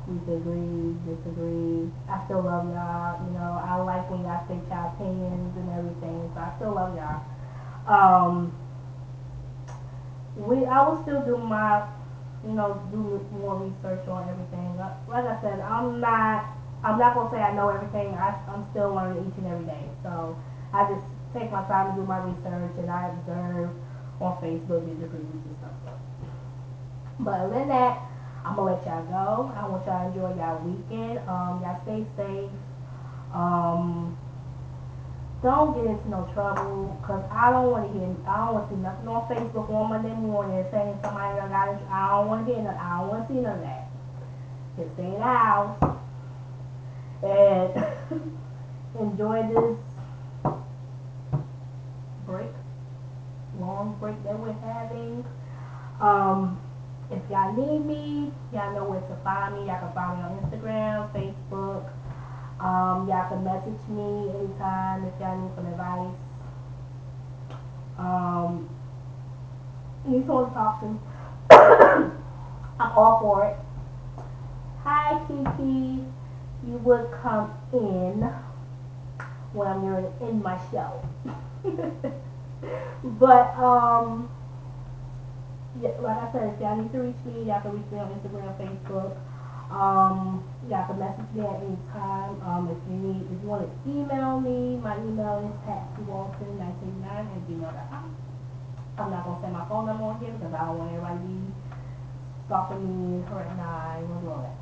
we 0.07 0.19
could 0.19 0.37
agree, 0.37 0.93
disagree. 1.09 1.89
I 2.07 2.23
still 2.25 2.43
love 2.43 2.69
y'all. 2.69 3.25
You 3.25 3.33
know, 3.33 3.57
I 3.57 3.81
like 3.81 4.09
when 4.09 4.21
y'all 4.21 4.45
state 4.45 4.61
y'all 4.69 4.93
opinions 4.93 5.57
and 5.57 5.69
everything. 5.73 6.29
So 6.33 6.39
I 6.39 6.53
still 6.57 6.75
love 6.75 6.93
y'all. 6.93 7.25
Um, 7.89 8.53
we, 10.37 10.65
I 10.65 10.87
will 10.87 11.01
still 11.01 11.21
do 11.25 11.37
my, 11.37 11.87
you 12.45 12.53
know, 12.53 12.81
do 12.91 13.25
more 13.39 13.57
research 13.57 14.07
on 14.07 14.29
everything. 14.29 14.77
Like 14.77 15.25
I 15.25 15.41
said, 15.41 15.59
I'm 15.59 15.99
not, 15.99 16.45
I'm 16.83 16.99
not 16.99 17.15
gonna 17.15 17.31
say 17.31 17.41
I 17.41 17.55
know 17.55 17.69
everything. 17.69 18.13
I, 18.13 18.37
I'm 18.47 18.65
still 18.69 18.93
learning 18.93 19.25
each 19.25 19.37
and 19.37 19.47
every 19.47 19.65
day. 19.65 19.89
So 20.03 20.37
I 20.73 20.85
just 20.85 21.05
take 21.33 21.51
my 21.51 21.63
time 21.65 21.95
to 21.95 22.01
do 22.01 22.05
my 22.05 22.19
research 22.19 22.77
and 22.77 22.91
I 22.91 23.09
observe 23.09 23.71
on 24.21 24.37
Facebook 24.37 24.85
the 24.85 24.93
different 25.01 25.31
groups 25.31 25.47
and 25.49 25.57
stuff. 25.57 25.97
But 27.19 27.39
other 27.39 27.55
than 27.55 27.67
that, 27.69 28.01
I'm 28.55 28.63
gonna 28.63 28.75
let 28.77 28.85
y'all 28.85 29.03
go. 29.03 29.53
I 29.53 29.67
want 29.67 29.85
y'all 29.85 29.99
to 29.99 30.15
enjoy 30.15 30.31
y'all 30.39 30.63
weekend. 30.63 31.19
Um, 31.27 31.59
y'all 31.59 31.81
stay 31.83 32.05
safe. 32.15 32.49
Um, 33.33 34.17
don't 35.43 35.75
get 35.75 35.91
into 35.91 36.07
no 36.07 36.23
trouble, 36.33 36.97
cause 37.05 37.21
I 37.29 37.51
don't 37.51 37.69
want 37.69 37.91
to 37.91 37.99
hear. 37.99 38.07
I 38.25 38.45
don't 38.45 38.53
want 38.53 38.69
to 38.69 38.75
see 38.75 38.81
nothing 38.81 39.07
on 39.09 39.27
Facebook 39.27 39.69
on 39.69 39.89
Monday 39.89 40.15
morning 40.15 40.63
saying 40.71 40.97
somebody 41.03 41.35
got. 41.35 41.51
I 41.51 42.11
don't 42.15 42.27
want 42.27 42.47
to 42.47 42.53
hear 42.53 42.63
nothing. 42.63 42.79
I 42.79 42.99
don't 43.01 43.09
want 43.09 43.27
to 43.27 43.33
see 43.33 43.39
none 43.41 43.55
of 43.55 43.61
that. 43.61 43.87
Just 44.77 44.93
stay 44.93 45.03
in 45.03 45.11
the 45.11 45.19
house 45.19 45.99
and 47.27 48.31
enjoy 49.01 49.43
this 49.51 49.75
break, 52.25 52.51
long 53.59 53.97
break 53.99 54.23
that 54.23 54.39
we're 54.39 54.53
having. 54.63 55.25
Find 59.23 59.55
me, 59.55 59.65
y'all 59.65 59.79
can 59.79 59.91
find 59.93 60.17
me 60.17 60.23
on 60.23 60.39
Instagram, 60.43 61.11
Facebook. 61.13 61.89
Um, 62.59 63.07
y'all 63.07 63.27
can 63.29 63.43
message 63.43 63.87
me 63.89 64.29
anytime 64.29 65.05
if 65.05 65.19
y'all 65.19 65.41
need 65.41 65.55
some 65.55 65.65
advice. 65.67 66.15
Um, 67.97 68.69
need 70.05 70.25
someone 70.25 70.49
to 70.49 70.53
talk 70.53 70.81
to. 70.81 70.99
I'm 72.79 72.91
all 72.91 73.19
for 73.19 73.45
it. 73.45 73.57
Hi, 74.83 75.19
Kiki. 75.27 76.03
You 76.67 76.77
would 76.83 77.09
come 77.23 77.51
in 77.73 78.21
when 79.53 79.83
you're 79.83 80.11
in 80.21 80.41
my 80.41 80.59
show. 80.71 81.07
but 83.03 83.55
um, 83.57 84.29
yeah, 85.81 85.91
like 85.99 86.17
I 86.17 86.31
said, 86.31 86.53
if 86.53 86.61
y'all 86.61 86.79
need 86.79 86.91
to 86.91 86.99
reach 86.99 87.19
me, 87.25 87.43
y'all 87.43 87.61
can 87.61 87.75
reach 87.75 87.89
me 87.91 87.99
on 87.99 88.07
Instagram, 88.15 88.55
Facebook. 88.55 89.11
Um, 89.67 90.45
y'all 90.69 90.87
can 90.87 90.99
message 90.99 91.27
me 91.35 91.41
at 91.41 91.59
any 91.59 91.75
time. 91.91 92.39
Um, 92.45 92.71
if 92.71 92.79
you 92.87 92.95
need, 92.95 93.25
if 93.27 93.43
you 93.43 93.47
want 93.49 93.67
to 93.67 93.71
email 93.83 94.39
me, 94.39 94.77
my 94.79 94.95
email 95.03 95.43
is 95.43 95.55
patsywalton1989 95.67 97.11
at 97.11 97.41
gmail.com. 97.49 98.15
I'm 98.97 99.11
not 99.11 99.25
gonna 99.25 99.41
say 99.41 99.51
my 99.51 99.67
phone 99.67 99.87
number 99.87 100.03
on 100.05 100.19
here 100.23 100.31
because 100.31 100.53
I 100.53 100.65
don't 100.65 100.77
want 100.79 100.95
everybody 100.95 101.19
to 101.19 101.27
be 101.27 101.51
stalking 102.45 102.79
me 102.79 103.19
now. 103.27 103.67
I 103.67 103.99
gonna 104.07 104.31
all 104.31 104.43
that. 104.47 104.55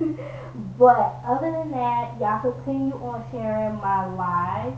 but 0.78 1.20
other 1.22 1.52
than 1.52 1.70
that, 1.70 2.18
y'all 2.18 2.40
continue 2.42 2.94
on 2.98 3.22
sharing 3.30 3.76
my 3.76 4.06
live 4.14 4.74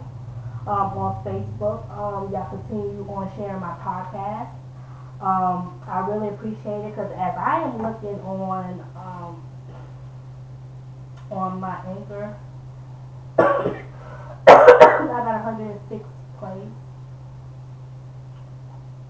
um, 0.66 0.92
on 0.98 1.24
Facebook. 1.24 1.88
Um, 1.88 2.32
y'all 2.32 2.50
continue 2.50 3.08
on 3.08 3.32
sharing 3.36 3.60
my 3.60 3.72
podcast. 3.80 4.61
Um, 5.22 5.80
I 5.86 6.00
really 6.00 6.30
appreciate 6.30 6.84
it 6.84 6.96
because 6.96 7.12
as 7.12 7.34
I 7.38 7.62
am 7.62 7.80
looking 7.80 8.20
on 8.22 8.80
um, 8.96 9.42
on 11.30 11.60
my 11.60 11.78
anchor, 11.86 12.36
I 13.38 13.84
got 14.48 15.24
106 15.44 16.04
plays. 16.40 16.68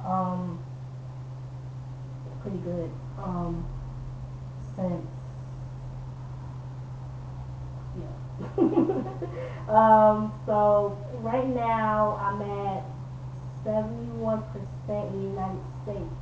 Um, 0.05 0.63
pretty 2.43 2.59
good. 2.59 2.91
Um, 3.19 3.67
since 4.77 5.07
yeah. 7.99 8.53
um, 9.69 10.33
so 10.45 10.99
right 11.21 11.49
now 11.49 12.19
I'm 12.21 12.43
at 12.43 12.72
71% 13.65 14.43
in 14.89 15.13
the 15.13 15.29
United 15.29 15.63
States. 15.85 16.15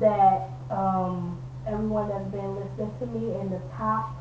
That 0.00 0.50
um, 0.70 1.40
everyone 1.66 2.08
that's 2.08 2.30
been 2.30 2.56
listening 2.56 2.92
to 3.00 3.06
me 3.06 3.40
in 3.40 3.50
the 3.50 3.60
top, 3.76 4.14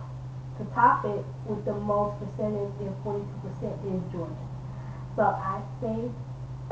the 0.58 0.66
topic 0.74 1.26
with 1.46 1.66
the 1.66 1.74
most 1.74 2.20
percentage 2.20 2.74
in 2.80 2.94
42% 3.04 3.24
is 3.86 4.12
Georgia. 4.12 4.48
So 5.16 5.24
I 5.24 5.62
think 5.82 6.12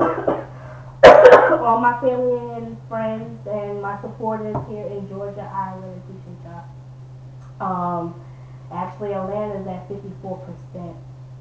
all 1.60 1.80
my 1.80 1.98
family 2.00 2.56
and 2.56 2.76
friends 2.88 3.46
and 3.46 3.80
my 3.80 4.00
supporters 4.00 4.56
here 4.68 4.86
in 4.86 5.08
Georgia, 5.08 5.42
I 5.42 5.74
really 5.76 5.96
appreciate 5.96 6.40
y'all. 6.44 6.64
Um, 7.60 8.20
actually, 8.72 9.12
Atlanta 9.12 9.60
is 9.60 9.66
at 9.66 9.88
54%. 9.88 10.96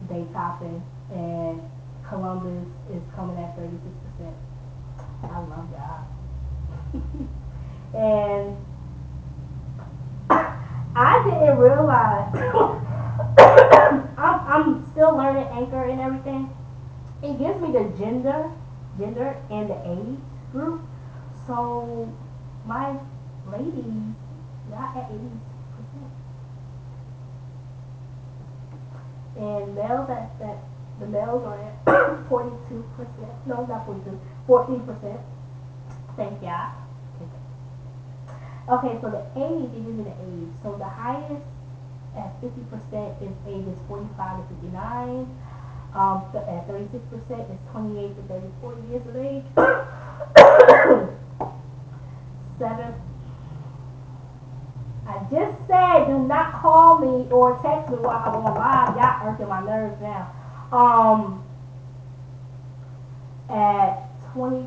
They 0.09 0.25
topping, 0.33 0.83
and 1.13 1.61
Columbus 2.13 2.67
is 2.93 3.01
coming 3.15 3.37
at 3.39 3.57
36%. 3.57 4.33
I 5.23 5.39
love 5.39 5.67
y'all. 5.73 6.05
and 7.97 8.57
I 10.95 11.23
didn't 11.23 11.57
realize 11.57 12.35
I'm, 14.17 14.39
I'm 14.47 14.91
still 14.91 15.17
learning 15.17 15.47
Anchor 15.53 15.85
and 15.85 15.99
everything. 15.99 16.51
It 17.23 17.39
gives 17.39 17.59
me 17.59 17.71
the 17.71 17.91
gender 17.97 18.51
gender 18.99 19.35
and 19.49 19.69
the 19.71 19.81
age 19.83 20.19
group. 20.51 20.81
So 21.47 22.13
my 22.67 22.95
ladies, 23.51 24.13
y'all 24.69 24.97
at 24.97 25.09
eighty 25.09 25.31
percent. 25.73 26.11
And 29.35 29.73
males 29.73 30.09
at 30.11 30.37
that 30.37 30.72
the 31.03 31.09
males 31.09 31.43
are 31.47 31.59
at 31.59 32.29
forty 32.29 32.51
two 32.69 32.83
percent. 32.95 33.31
No, 33.45 33.65
not 33.65 33.85
42, 33.85 34.19
14 34.47 34.79
percent. 34.87 35.19
Thank 36.15 36.41
y'all. 36.41 36.71
Okay, 38.69 38.97
so 39.01 39.09
the 39.11 39.19
age, 39.35 39.69
it 39.75 39.83
me 39.83 40.03
the 40.03 40.15
age. 40.23 40.47
So 40.63 40.77
the 40.77 40.87
highest 40.87 41.43
at 42.15 42.39
50% 42.41 43.21
is 43.21 43.33
ages 43.45 43.77
45 43.89 44.37
to 44.37 44.55
59. 44.55 45.27
Um, 45.93 46.23
th- 46.31 46.45
at 46.47 46.67
36% 46.67 47.51
is 47.51 47.59
28 47.71 48.15
to 48.15 48.21
34 48.23 48.75
years 48.89 49.05
of 49.07 49.15
age. 49.17 49.43
Seven. 52.57 52.93
I 55.05 55.19
just 55.29 55.67
said 55.67 56.05
do 56.07 56.19
not 56.19 56.53
call 56.61 56.99
me 56.99 57.27
or 57.31 57.59
text 57.61 57.89
me 57.91 57.97
while 57.97 58.23
I'm 58.23 58.35
on 58.35 58.55
live. 58.55 58.95
Y'all 58.95 59.27
irking 59.27 59.49
my 59.49 59.59
nerves 59.65 59.99
now. 60.01 60.31
Um, 60.73 61.45
at 63.47 64.09
20, 64.33 64.65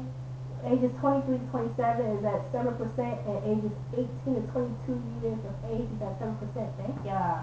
ages 0.70 0.92
23 1.00 1.38
to 1.38 1.44
27 1.50 2.06
is 2.06 2.24
at 2.24 2.52
7%, 2.52 3.26
and 3.26 3.42
ages 3.42 3.74
18 3.92 4.06
to 4.38 4.42
22 4.52 5.02
years 5.20 5.40
of 5.42 5.54
age 5.68 5.90
is 5.90 6.02
at 6.02 6.14
7%. 6.22 6.38
Thank 6.78 7.04
y'all. 7.04 7.42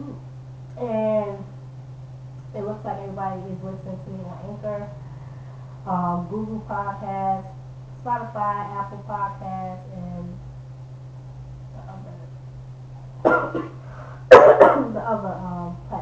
Mm. 0.00 0.16
And 0.80 1.44
it 2.54 2.64
looks 2.64 2.82
like 2.86 2.96
everybody 3.00 3.42
is 3.52 3.62
listening 3.62 4.00
to 4.02 4.10
me 4.10 4.24
on 4.24 4.38
Anchor, 4.48 4.88
um, 5.86 6.26
Google 6.30 6.64
Podcast, 6.66 7.52
Spotify, 8.02 8.80
Apple 8.80 9.04
Podcast, 9.06 9.84
and 9.92 10.38
the 11.76 11.80
other, 13.28 13.68
the 14.94 15.00
other 15.00 15.34
um, 15.34 15.76
on. 15.90 15.99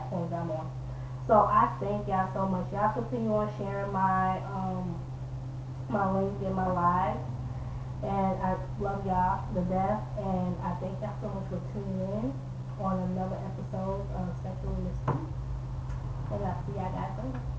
So 1.29 1.45
I 1.45 1.68
thank 1.79 2.09
y'all 2.09 2.33
so 2.33 2.49
much. 2.49 2.72
Y'all 2.72 2.91
continue 2.95 3.35
on 3.35 3.53
sharing 3.59 3.93
my 3.93 4.41
um, 4.49 4.97
my 5.91 6.09
link 6.16 6.33
in 6.41 6.55
my 6.55 6.72
live. 6.72 7.20
And 8.01 8.41
I 8.41 8.57
love 8.81 9.05
y'all 9.05 9.45
to 9.53 9.61
death. 9.68 10.01
And 10.16 10.57
I 10.64 10.72
thank 10.81 10.97
y'all 11.05 11.20
so 11.20 11.29
much 11.29 11.45
for 11.53 11.61
tuning 11.76 12.01
in 12.01 12.33
on 12.81 13.12
another 13.12 13.37
episode 13.45 14.09
of 14.16 14.33
Sexual 14.41 14.72
Mystery. 14.81 15.20
And 16.33 16.45
I'll 16.49 16.64
see 16.64 16.72
y'all 16.81 16.93
guys 16.97 17.12
later. 17.20 17.58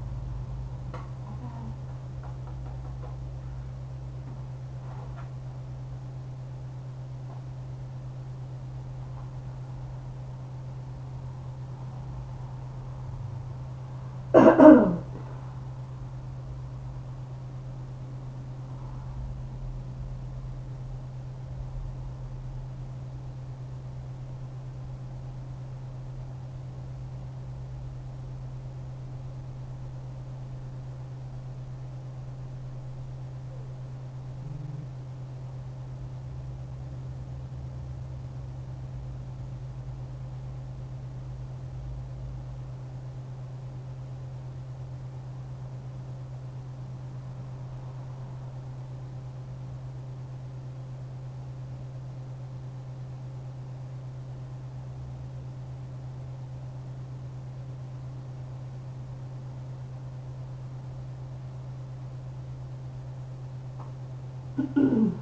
Mm-hmm. 64.80 65.10